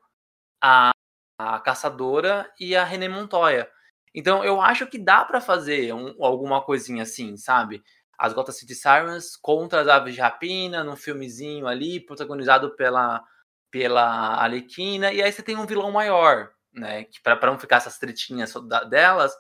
a 0.62 0.92
a 1.40 1.58
Caçadora 1.58 2.52
e 2.60 2.76
a 2.76 2.84
René 2.84 3.08
Montoya. 3.08 3.72
Então 4.14 4.44
eu 4.44 4.60
acho 4.60 4.86
que 4.88 4.98
dá 4.98 5.24
para 5.24 5.40
fazer 5.40 5.94
um, 5.94 6.14
alguma 6.22 6.62
coisinha 6.62 7.04
assim, 7.04 7.38
sabe? 7.38 7.82
As 8.20 8.34
Gotham 8.34 8.52
City 8.52 8.76
Sirens 8.76 9.38
contra 9.38 9.80
as 9.80 9.88
Aves 9.88 10.14
de 10.14 10.20
Rapina, 10.20 10.84
num 10.84 10.98
filmezinho 10.98 11.68
ali, 11.68 12.02
protagonizado 12.02 12.76
pela, 12.76 13.24
pela 13.72 14.44
Alequina, 14.44 15.14
e 15.14 15.24
aí 15.24 15.32
você 15.32 15.42
tem 15.42 15.56
um 15.56 15.66
vilão 15.66 15.90
maior, 15.90 16.52
né? 16.74 17.06
Que 17.06 17.22
para 17.22 17.50
não 17.50 17.58
ficar 17.58 17.78
essas 17.78 17.98
tretinhas 17.98 18.54
delas, 18.90 19.34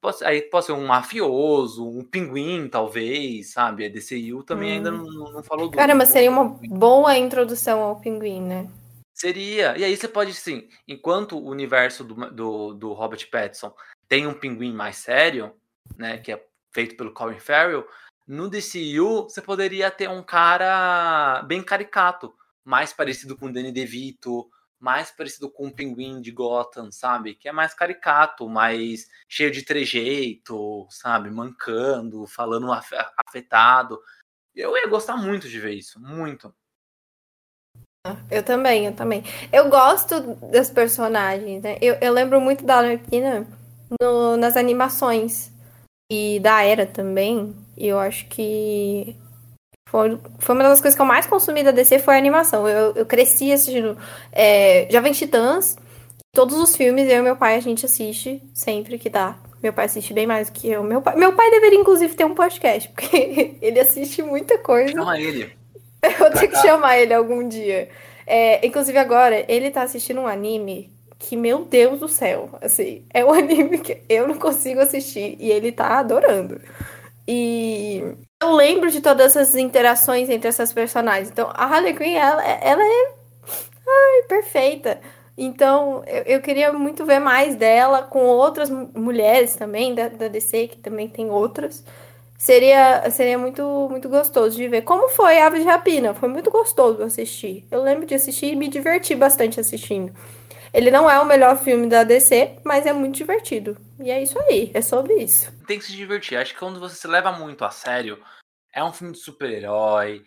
pode, 0.00 0.24
aí 0.24 0.42
pode 0.42 0.66
ser 0.66 0.72
um 0.72 0.86
mafioso, 0.86 1.84
um 1.84 2.04
pinguim, 2.04 2.68
talvez, 2.68 3.52
sabe? 3.52 3.86
A 3.86 3.88
DCU 3.88 4.44
também 4.44 4.70
hum. 4.70 4.74
ainda 4.74 4.90
não, 4.92 5.32
não 5.32 5.42
falou 5.42 5.68
do. 5.68 5.76
Caramba, 5.76 6.06
seria 6.06 6.30
uma 6.30 6.44
boa 6.44 7.18
introdução 7.18 7.80
ao 7.80 8.00
pinguim, 8.00 8.40
né? 8.40 8.70
Seria. 9.12 9.76
E 9.76 9.84
aí 9.84 9.96
você 9.96 10.06
pode, 10.06 10.32
sim, 10.32 10.68
enquanto 10.86 11.36
o 11.36 11.48
universo 11.48 12.04
do, 12.04 12.30
do, 12.30 12.74
do 12.74 12.92
Robert 12.92 13.28
Pattinson 13.30 13.74
tem 14.08 14.26
um 14.26 14.34
pinguim 14.34 14.72
mais 14.72 14.96
sério, 14.96 15.54
né, 15.96 16.18
que 16.18 16.32
é 16.32 16.44
feito 16.72 16.96
pelo 16.96 17.12
Colin 17.12 17.38
Farrell, 17.38 17.86
no 18.26 18.48
DCU 18.48 19.24
você 19.24 19.42
poderia 19.42 19.90
ter 19.90 20.08
um 20.08 20.22
cara 20.22 21.42
bem 21.42 21.62
caricato, 21.62 22.34
mais 22.64 22.92
parecido 22.92 23.36
com 23.36 23.46
o 23.46 23.52
Danny 23.52 23.72
DeVito, 23.72 24.48
mais 24.78 25.10
parecido 25.10 25.48
com 25.48 25.68
o 25.68 25.74
pinguim 25.74 26.20
de 26.20 26.32
Gotham, 26.32 26.90
sabe? 26.90 27.34
Que 27.34 27.48
é 27.48 27.52
mais 27.52 27.72
caricato, 27.72 28.48
mais 28.48 29.08
cheio 29.28 29.50
de 29.50 29.62
trejeito, 29.62 30.86
sabe? 30.90 31.30
Mancando, 31.30 32.26
falando 32.26 32.72
afetado. 33.26 34.00
Eu 34.54 34.76
ia 34.76 34.88
gostar 34.88 35.16
muito 35.16 35.48
de 35.48 35.60
ver 35.60 35.74
isso, 35.74 36.00
muito. 36.00 36.52
Eu 38.28 38.42
também, 38.42 38.86
eu 38.86 38.96
também. 38.96 39.22
Eu 39.52 39.68
gosto 39.68 40.34
das 40.50 40.68
personagens, 40.68 41.62
né? 41.62 41.78
Eu, 41.80 41.94
eu 42.00 42.12
lembro 42.12 42.40
muito 42.40 42.64
da 42.64 42.78
Arlequina 42.78 43.46
no, 44.00 44.36
nas 44.36 44.56
animações. 44.56 45.52
E 46.10 46.40
da 46.40 46.62
Era 46.62 46.84
também. 46.84 47.54
E 47.76 47.88
eu 47.88 47.98
acho 47.98 48.26
que 48.26 49.16
foi, 49.88 50.18
foi 50.38 50.54
uma 50.54 50.64
das 50.64 50.80
coisas 50.80 50.96
que 50.96 51.02
eu 51.02 51.06
mais 51.06 51.26
consumi 51.26 51.62
da 51.62 51.70
DC 51.70 51.98
foi 51.98 52.14
a 52.14 52.18
animação. 52.18 52.66
Eu, 52.68 52.92
eu 52.94 53.06
cresci 53.06 53.52
assistindo 53.52 53.96
é, 54.32 54.88
Jovem 54.90 55.12
Titãs. 55.12 55.76
Todos 56.34 56.56
os 56.56 56.74
filmes, 56.74 57.10
eu 57.10 57.18
e 57.18 57.22
meu 57.22 57.36
pai, 57.36 57.56
a 57.56 57.60
gente 57.60 57.84
assiste 57.84 58.42
sempre 58.54 58.98
que 58.98 59.10
dá. 59.10 59.36
Meu 59.62 59.72
pai 59.72 59.84
assiste 59.84 60.14
bem 60.14 60.26
mais 60.26 60.48
do 60.48 60.54
que 60.54 60.68
eu. 60.68 60.82
Meu 60.82 61.02
pai, 61.02 61.14
meu 61.14 61.34
pai 61.34 61.50
deveria, 61.50 61.78
inclusive, 61.78 62.14
ter 62.14 62.24
um 62.24 62.34
podcast, 62.34 62.88
porque 62.96 63.56
ele 63.60 63.78
assiste 63.78 64.22
muita 64.22 64.56
coisa. 64.58 64.92
Chama 64.92 65.20
ele. 65.20 65.52
Eu 66.02 66.18
vou 66.18 66.30
ter 66.30 66.48
que 66.48 66.56
chamar 66.56 66.98
ele 66.98 67.14
algum 67.14 67.46
dia. 67.46 67.88
É, 68.26 68.66
inclusive 68.66 68.98
agora, 68.98 69.44
ele 69.46 69.70
tá 69.70 69.82
assistindo 69.82 70.22
um 70.22 70.26
anime 70.26 70.92
que, 71.16 71.36
meu 71.36 71.64
Deus 71.64 72.00
do 72.00 72.08
céu, 72.08 72.50
assim, 72.60 73.04
é 73.14 73.24
um 73.24 73.30
anime 73.32 73.78
que 73.78 74.02
eu 74.08 74.26
não 74.26 74.36
consigo 74.36 74.80
assistir 74.80 75.36
e 75.38 75.52
ele 75.52 75.70
tá 75.70 75.98
adorando. 76.00 76.60
E 77.26 78.02
eu 78.42 78.52
lembro 78.52 78.90
de 78.90 79.00
todas 79.00 79.36
essas 79.36 79.54
interações 79.54 80.28
entre 80.28 80.48
essas 80.48 80.72
personagens. 80.72 81.30
Então, 81.30 81.50
a 81.54 81.64
Harley 81.64 81.94
Quinn, 81.94 82.14
ela, 82.14 82.42
ela 82.42 82.82
é 82.82 83.12
ai, 83.86 84.22
perfeita. 84.28 85.00
Então, 85.36 86.02
eu, 86.06 86.22
eu, 86.24 86.42
queria 86.42 86.72
muito 86.72 87.06
ver 87.06 87.18
mais 87.18 87.56
dela 87.56 88.02
com 88.02 88.20
outras 88.26 88.68
mulheres 88.70 89.56
também, 89.56 89.94
da, 89.94 90.08
da 90.08 90.28
DC, 90.28 90.68
que 90.68 90.78
também 90.78 91.08
tem 91.08 91.30
outras 91.30 91.84
seria, 92.42 93.08
seria 93.10 93.38
muito, 93.38 93.62
muito 93.88 94.08
gostoso 94.08 94.56
de 94.56 94.66
ver. 94.66 94.82
Como 94.82 95.08
foi 95.10 95.40
Aves 95.40 95.62
de 95.62 95.68
Rapina? 95.68 96.12
Foi 96.12 96.28
muito 96.28 96.50
gostoso 96.50 97.00
assistir. 97.02 97.64
Eu 97.70 97.80
lembro 97.82 98.04
de 98.04 98.16
assistir 98.16 98.46
e 98.46 98.56
me 98.56 98.66
diverti 98.66 99.14
bastante 99.14 99.60
assistindo. 99.60 100.12
Ele 100.72 100.90
não 100.90 101.10
é 101.10 101.20
o 101.20 101.26
melhor 101.26 101.62
filme 101.62 101.88
da 101.88 102.02
DC, 102.02 102.60
mas 102.64 102.86
é 102.86 102.92
muito 102.92 103.16
divertido. 103.16 103.76
E 104.00 104.10
é 104.10 104.22
isso 104.22 104.38
aí, 104.40 104.70
é 104.72 104.80
sobre 104.80 105.14
isso. 105.14 105.52
Tem 105.66 105.78
que 105.78 105.84
se 105.84 105.92
divertir. 105.92 106.36
Acho 106.36 106.54
que 106.54 106.58
quando 106.58 106.80
você 106.80 106.94
se 106.94 107.06
leva 107.06 107.30
muito 107.32 107.64
a 107.64 107.70
sério, 107.70 108.22
é 108.72 108.82
um 108.82 108.92
filme 108.92 109.12
de 109.12 109.18
super-herói. 109.18 110.24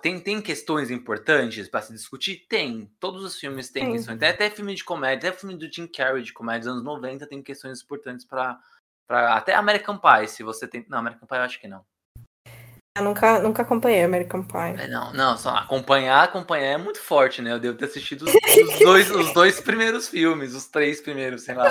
Tem, 0.00 0.20
tem 0.20 0.40
questões 0.40 0.90
importantes 0.90 1.68
para 1.68 1.82
se 1.82 1.92
discutir? 1.92 2.46
Tem. 2.48 2.88
Todos 3.00 3.24
os 3.24 3.36
filmes 3.38 3.70
têm 3.70 3.90
questões. 3.90 4.16
Até, 4.16 4.28
até 4.28 4.50
filme 4.50 4.74
de 4.74 4.84
comédia, 4.84 5.30
até 5.30 5.38
filme 5.38 5.56
do 5.56 5.72
Jim 5.72 5.88
Carrey 5.88 6.22
de 6.22 6.32
comédia 6.32 6.70
dos 6.70 6.72
anos 6.72 6.84
90 6.84 7.26
tem 7.26 7.42
questões 7.42 7.82
importantes 7.82 8.24
para 8.24 8.60
Pra, 9.06 9.36
até 9.36 9.54
American 9.54 9.98
Pie, 9.98 10.28
se 10.28 10.42
você 10.42 10.66
tem. 10.66 10.84
Não, 10.88 10.98
American 10.98 11.26
Pie 11.26 11.36
eu 11.36 11.42
acho 11.42 11.60
que 11.60 11.68
não. 11.68 11.84
Eu 12.96 13.02
nunca, 13.02 13.40
nunca 13.40 13.62
acompanhei 13.62 14.04
American 14.04 14.44
Pie. 14.44 14.80
É, 14.80 14.86
não, 14.86 15.12
não, 15.12 15.36
só 15.36 15.50
acompanhar, 15.50 16.22
acompanhar 16.22 16.74
é 16.74 16.76
muito 16.76 17.00
forte, 17.00 17.42
né? 17.42 17.50
Eu 17.50 17.58
devo 17.58 17.76
ter 17.76 17.86
assistido 17.86 18.22
os, 18.22 18.32
os 18.32 18.78
dois, 18.78 19.10
os 19.10 19.32
dois 19.32 19.60
primeiros 19.60 20.08
filmes, 20.08 20.54
os 20.54 20.66
três 20.68 21.00
primeiros, 21.00 21.42
sei 21.42 21.56
lá. 21.56 21.68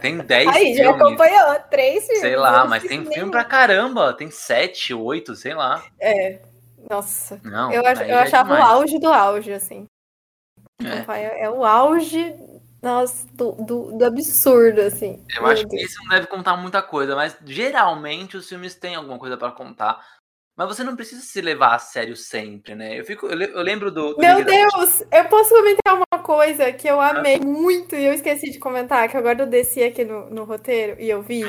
Tem 0.00 0.18
dez 0.18 0.48
Aí, 0.48 0.66
filmes. 0.66 0.76
já 0.76 0.90
acompanhou 0.92 1.60
três 1.68 2.04
filmes. 2.04 2.20
Sei 2.20 2.36
lá, 2.36 2.64
mas 2.64 2.84
tem 2.84 3.04
filme 3.04 3.32
pra 3.32 3.42
caramba. 3.44 4.14
Tem 4.14 4.30
sete, 4.30 4.94
oito, 4.94 5.34
sei 5.34 5.52
lá. 5.52 5.82
É. 6.00 6.40
Nossa, 6.88 7.40
Não, 7.42 7.72
eu, 7.72 7.82
eu 7.82 7.88
é 7.88 8.12
achava 8.22 8.52
o 8.52 8.56
demais. 8.56 8.72
auge 8.72 8.98
do 9.00 9.08
auge, 9.08 9.52
assim. 9.52 9.86
É. 10.80 11.12
É, 11.12 11.44
é 11.44 11.50
o 11.50 11.64
auge, 11.64 12.34
nossa, 12.80 13.26
do, 13.34 13.52
do, 13.52 13.98
do 13.98 14.04
absurdo, 14.04 14.80
assim. 14.80 15.24
Eu 15.34 15.42
Meu 15.42 15.50
acho 15.50 15.62
que 15.62 15.76
Deus. 15.76 15.82
esse 15.90 15.98
não 16.02 16.08
deve 16.08 16.28
contar 16.28 16.56
muita 16.56 16.80
coisa, 16.82 17.16
mas 17.16 17.36
geralmente 17.44 18.36
os 18.36 18.48
filmes 18.48 18.76
têm 18.76 18.94
alguma 18.94 19.18
coisa 19.18 19.36
pra 19.36 19.50
contar. 19.50 20.00
Mas 20.56 20.68
você 20.68 20.84
não 20.84 20.94
precisa 20.94 21.22
se 21.22 21.40
levar 21.40 21.74
a 21.74 21.78
sério 21.78 22.14
sempre, 22.14 22.74
né? 22.74 22.98
Eu, 23.00 23.04
fico, 23.06 23.26
eu, 23.26 23.34
le- 23.34 23.50
eu 23.52 23.62
lembro 23.62 23.90
do. 23.90 24.14
do 24.14 24.20
Meu 24.20 24.36
Liga 24.38 24.50
da 24.50 24.56
Deus, 24.76 25.02
eu 25.10 25.24
posso 25.26 25.48
comentar 25.48 25.94
uma 25.94 26.22
coisa 26.22 26.70
que 26.72 26.86
eu 26.86 27.00
amei 27.00 27.40
muito 27.40 27.94
e 27.96 28.04
eu 28.04 28.12
esqueci 28.12 28.50
de 28.50 28.58
comentar, 28.58 29.08
que 29.08 29.16
agora 29.16 29.42
eu 29.42 29.46
desci 29.46 29.82
aqui 29.82 30.04
no, 30.04 30.28
no 30.28 30.44
roteiro 30.44 31.00
e 31.00 31.08
eu 31.08 31.22
vi. 31.22 31.42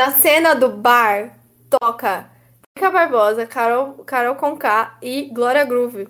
Na 0.00 0.12
cena 0.12 0.54
do 0.54 0.70
bar, 0.70 1.38
toca 1.68 2.30
Mica 2.76 2.90
Barbosa, 2.90 3.46
Carol, 3.46 4.04
Carol 4.04 4.36
Conká 4.36 4.96
e 5.02 5.24
Glória 5.34 5.64
Groove. 5.64 6.08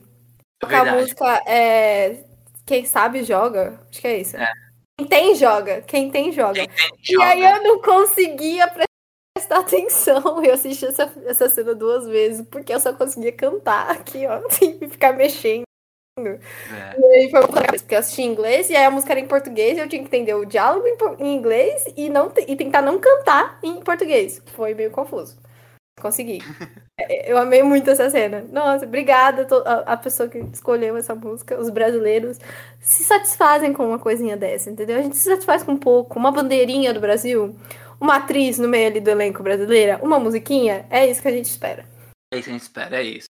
Toca 0.61 0.77
a 0.77 0.83
Verdade. 0.85 1.03
música 1.03 1.43
é, 1.47 2.25
Quem 2.67 2.85
Sabe 2.85 3.25
Joga. 3.25 3.81
Acho 3.91 4.01
que 4.01 4.07
é 4.07 4.19
isso. 4.21 4.37
É. 4.37 4.53
Quem 4.99 5.07
tem, 5.09 5.35
joga. 5.35 5.81
Quem 5.83 6.11
tem, 6.11 6.33
joga. 6.33 6.55
Quem 6.55 6.69
tem, 6.69 7.17
E 7.17 7.23
aí 7.23 7.43
joga. 7.43 7.57
eu 7.57 7.63
não 7.65 7.81
conseguia 7.81 8.69
prestar 9.49 9.59
atenção. 9.61 10.45
Eu 10.45 10.55
assisti 10.55 10.87
essa, 10.87 11.11
essa 11.25 11.49
cena 11.49 11.75
duas 11.75 12.07
vezes, 12.07 12.47
porque 12.51 12.73
eu 12.73 12.81
só 12.81 12.93
conseguia 12.93 13.33
cantar 13.33 13.91
aqui, 13.91 14.27
ó, 14.27 14.49
sem 14.51 14.79
ficar 14.89 15.15
mexendo. 15.15 15.65
É. 16.19 16.99
E 16.99 17.05
aí 17.05 17.31
foi 17.31 17.41
muito 17.41 17.55
legal, 17.55 17.75
porque 17.79 17.95
eu 17.95 17.99
assisti 18.01 18.23
em 18.23 18.33
inglês, 18.33 18.69
e 18.69 18.77
aí 18.77 18.85
a 18.85 18.91
música 18.91 19.13
era 19.13 19.21
em 19.21 19.29
português, 19.29 19.79
e 19.79 19.81
eu 19.81 19.89
tinha 19.89 20.03
que 20.03 20.09
entender 20.09 20.35
o 20.35 20.45
diálogo 20.45 20.85
em, 21.21 21.37
inglês 21.37 21.85
e, 21.97 22.11
não, 22.11 22.33
e 22.47 22.57
tentar 22.57 22.83
não 22.83 22.99
cantar 22.99 23.59
em 23.63 23.81
português. 23.81 24.43
Foi 24.47 24.75
meio 24.75 24.91
confuso. 24.91 25.39
Consegui. 26.01 26.39
É, 27.01 27.31
Eu 27.31 27.39
amei 27.39 27.63
muito 27.63 27.89
essa 27.89 28.11
cena. 28.11 28.45
Nossa, 28.51 28.85
obrigada 28.85 29.47
a 29.87 29.97
pessoa 29.97 30.29
que 30.29 30.39
escolheu 30.53 30.97
essa 30.97 31.15
música. 31.15 31.57
Os 31.57 31.71
brasileiros 31.71 32.41
se 32.81 33.05
satisfazem 33.05 33.73
com 33.73 33.87
uma 33.87 34.01
coisinha 34.01 34.37
dessa, 34.37 34.69
entendeu? 34.69 34.99
A 34.99 35.03
gente 35.03 35.17
se 35.17 35.29
satisfaz 35.29 35.63
com 35.63 35.73
um 35.73 35.77
pouco. 35.77 36.19
Uma 36.19 36.33
bandeirinha 36.33 36.93
do 36.93 36.99
Brasil, 36.99 37.55
uma 38.01 38.17
atriz 38.17 38.59
no 38.59 38.69
meio 38.69 38.89
ali 38.89 39.01
do 39.01 39.11
elenco 39.11 39.43
brasileira, 39.43 39.99
uma 40.03 40.19
musiquinha. 40.19 40.87
É 40.91 41.07
isso 41.11 41.21
que 41.23 41.29
a 41.29 41.33
gente 41.33 41.47
espera. 41.47 41.87
É 42.33 42.37
isso 42.39 42.45
que 42.45 42.51
a 42.51 42.53
gente 42.53 42.63
espera, 42.63 42.97
é 43.01 43.03
isso. 43.03 43.27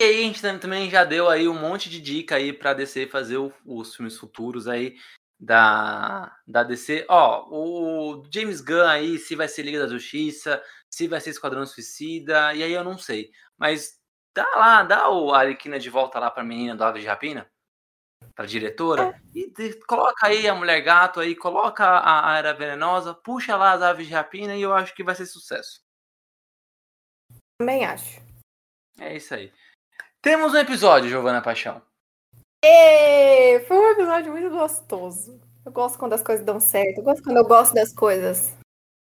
E 0.00 0.04
aí 0.04 0.18
a 0.20 0.22
gente 0.22 0.40
tam- 0.40 0.58
também 0.58 0.88
já 0.88 1.04
deu 1.04 1.28
aí 1.28 1.48
um 1.48 1.58
monte 1.58 1.90
de 1.90 2.00
dica 2.00 2.36
aí 2.36 2.52
pra 2.52 2.72
DC 2.74 3.06
fazer 3.08 3.36
o- 3.36 3.52
os 3.66 3.94
filmes 3.96 4.16
futuros 4.16 4.68
aí 4.68 4.96
da, 5.40 6.36
da 6.46 6.62
DC. 6.62 7.04
Ó, 7.08 7.48
o 7.50 8.22
James 8.32 8.60
Gunn 8.60 8.86
aí, 8.86 9.18
se 9.18 9.34
vai 9.34 9.48
ser 9.48 9.62
Liga 9.62 9.80
da 9.80 9.88
Justiça, 9.92 10.62
se 10.92 11.08
vai 11.08 11.20
ser 11.20 11.30
Esquadrão 11.30 11.66
Suicida, 11.66 12.54
e 12.54 12.62
aí 12.62 12.72
eu 12.72 12.84
não 12.84 12.96
sei. 12.98 13.30
Mas 13.58 13.98
dá 14.36 14.46
lá, 14.54 14.82
dá 14.84 15.10
o 15.10 15.32
Arlequina 15.34 15.78
de 15.78 15.90
volta 15.90 16.18
lá 16.18 16.30
pra 16.30 16.44
menina 16.44 16.76
do 16.76 16.84
Aves 16.84 17.02
de 17.02 17.08
Rapina, 17.08 17.48
pra 18.34 18.46
diretora, 18.46 19.20
e 19.34 19.50
de- 19.50 19.74
coloca 19.86 20.26
aí 20.26 20.48
a 20.48 20.54
Mulher 20.54 20.80
Gato 20.80 21.20
aí, 21.20 21.34
coloca 21.34 21.84
a, 21.84 22.32
a 22.32 22.38
Era 22.38 22.54
Venenosa, 22.54 23.14
puxa 23.14 23.56
lá 23.56 23.72
as 23.72 23.82
Aves 23.82 24.06
de 24.06 24.12
Rapina 24.14 24.54
e 24.54 24.62
eu 24.62 24.72
acho 24.74 24.94
que 24.94 25.02
vai 25.02 25.14
ser 25.14 25.26
sucesso. 25.26 25.80
Também 27.60 27.84
acho. 27.84 28.20
É 28.98 29.16
isso 29.16 29.34
aí. 29.34 29.52
Temos 30.22 30.54
um 30.54 30.58
episódio, 30.58 31.08
Giovana 31.08 31.42
Paixão. 31.42 31.82
Ê, 32.64 33.60
foi 33.66 33.76
um 33.76 33.90
episódio 33.90 34.32
muito 34.32 34.50
gostoso. 34.50 35.40
Eu 35.64 35.72
gosto 35.72 35.98
quando 35.98 36.12
as 36.12 36.22
coisas 36.22 36.44
dão 36.44 36.58
certo. 36.60 36.98
Eu 36.98 37.04
gosto 37.04 37.22
quando 37.22 37.36
eu 37.36 37.44
gosto 37.46 37.74
das 37.74 37.92
coisas. 37.92 38.56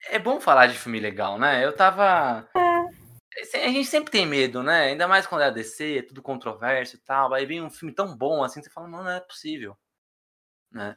É 0.08 0.18
bom 0.18 0.40
falar 0.40 0.68
de 0.68 0.78
filme 0.78 1.00
legal, 1.00 1.38
né? 1.38 1.64
Eu 1.64 1.74
tava. 1.74 2.48
A 3.54 3.68
gente 3.68 3.84
sempre 3.84 4.10
tem 4.10 4.26
medo, 4.26 4.62
né? 4.62 4.84
Ainda 4.86 5.06
mais 5.06 5.26
quando 5.26 5.42
é 5.42 5.46
a 5.46 5.50
DC, 5.50 5.98
é 5.98 6.02
tudo 6.02 6.22
controverso 6.22 6.96
e 6.96 6.98
tal. 6.98 7.34
Aí 7.34 7.44
vem 7.44 7.60
um 7.62 7.70
filme 7.70 7.94
tão 7.94 8.16
bom 8.16 8.42
assim, 8.42 8.62
você 8.62 8.70
fala, 8.70 8.88
não, 8.88 9.04
não 9.04 9.10
é 9.10 9.20
possível. 9.20 9.76
Né? 10.72 10.96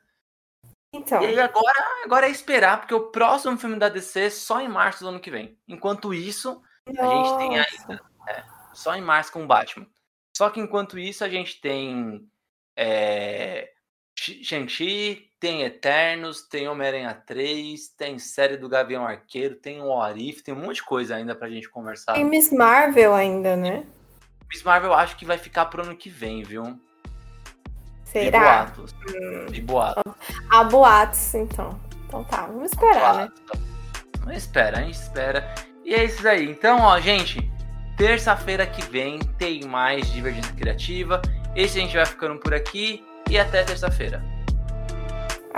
Então, 0.94 1.22
E 1.22 1.28
aí 1.28 1.40
agora, 1.40 2.04
agora 2.04 2.28
é 2.28 2.32
esperar, 2.32 2.80
porque 2.80 2.94
o 2.94 3.12
próximo 3.12 3.58
filme 3.58 3.78
da 3.78 3.90
DC 3.90 4.22
é 4.22 4.30
só 4.30 4.60
em 4.60 4.68
março 4.68 5.04
do 5.04 5.10
ano 5.10 5.20
que 5.20 5.30
vem. 5.30 5.60
Enquanto 5.68 6.14
isso, 6.14 6.64
a 6.88 6.92
gente 7.08 7.38
tem 7.38 7.58
nossa. 7.58 7.70
ainda. 7.92 8.04
é, 8.28 8.44
só 8.74 8.96
em 8.96 9.02
março 9.02 9.32
com 9.32 9.44
o 9.44 9.48
Batman. 9.48 9.88
Só 10.36 10.50
que 10.50 10.60
enquanto 10.60 10.98
isso, 10.98 11.24
a 11.24 11.30
gente 11.30 11.60
tem. 11.62 12.28
É, 12.76 13.72
Sh- 14.18 14.44
Shang-Chi, 14.44 15.29
tem 15.40 15.64
Eternos, 15.64 16.42
tem 16.42 16.68
Homem-Aranha 16.68 17.14
3, 17.26 17.88
tem 17.90 18.20
série 18.20 18.58
do 18.58 18.68
Gavião 18.68 19.06
Arqueiro, 19.06 19.56
tem 19.56 19.82
o 19.82 20.00
Arif, 20.00 20.44
tem 20.44 20.54
um 20.54 20.60
monte 20.60 20.76
de 20.76 20.84
coisa 20.84 21.16
ainda 21.16 21.34
pra 21.34 21.50
gente 21.50 21.70
conversar. 21.70 22.14
Tem 22.14 22.26
Miss 22.26 22.52
Marvel 22.52 23.16
ainda, 23.16 23.56
né? 23.56 23.86
Miss 24.52 24.64
Marvel 24.64 24.94
acho 24.94 25.16
que 25.16 25.26
vai 25.26 25.38
ficar 25.38 25.66
pro 25.66 25.84
ano 25.84 25.96
que 25.96 26.10
vem, 26.10 26.44
viu? 26.44 26.64
De 26.64 28.12
Será? 28.12 28.66
boatos. 28.66 28.96
De 29.50 29.62
boatos. 29.62 30.14
Há 30.50 30.64
boatos, 30.64 31.34
então. 31.36 31.80
Então 32.06 32.24
tá, 32.26 32.48
vamos 32.48 32.72
esperar, 32.72 33.16
né? 33.16 33.32
Mas 34.26 34.38
espera, 34.38 34.80
a 34.80 34.82
gente 34.82 34.96
espera. 34.96 35.56
E 35.86 35.94
é 35.94 36.04
isso 36.04 36.28
aí. 36.28 36.50
Então, 36.50 36.82
ó, 36.82 37.00
gente, 37.00 37.50
terça-feira 37.96 38.66
que 38.66 38.82
vem 38.90 39.20
tem 39.38 39.64
mais 39.66 40.12
Divergência 40.12 40.54
Criativa. 40.54 41.22
Esse 41.56 41.78
a 41.78 41.82
gente 41.82 41.96
vai 41.96 42.06
ficando 42.06 42.40
por 42.40 42.54
aqui 42.54 43.06
e 43.30 43.40
até 43.40 43.64
terça-feira. 43.64 44.22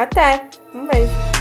Até. 0.01 0.49
Um 0.73 0.87
beijo. 0.87 1.40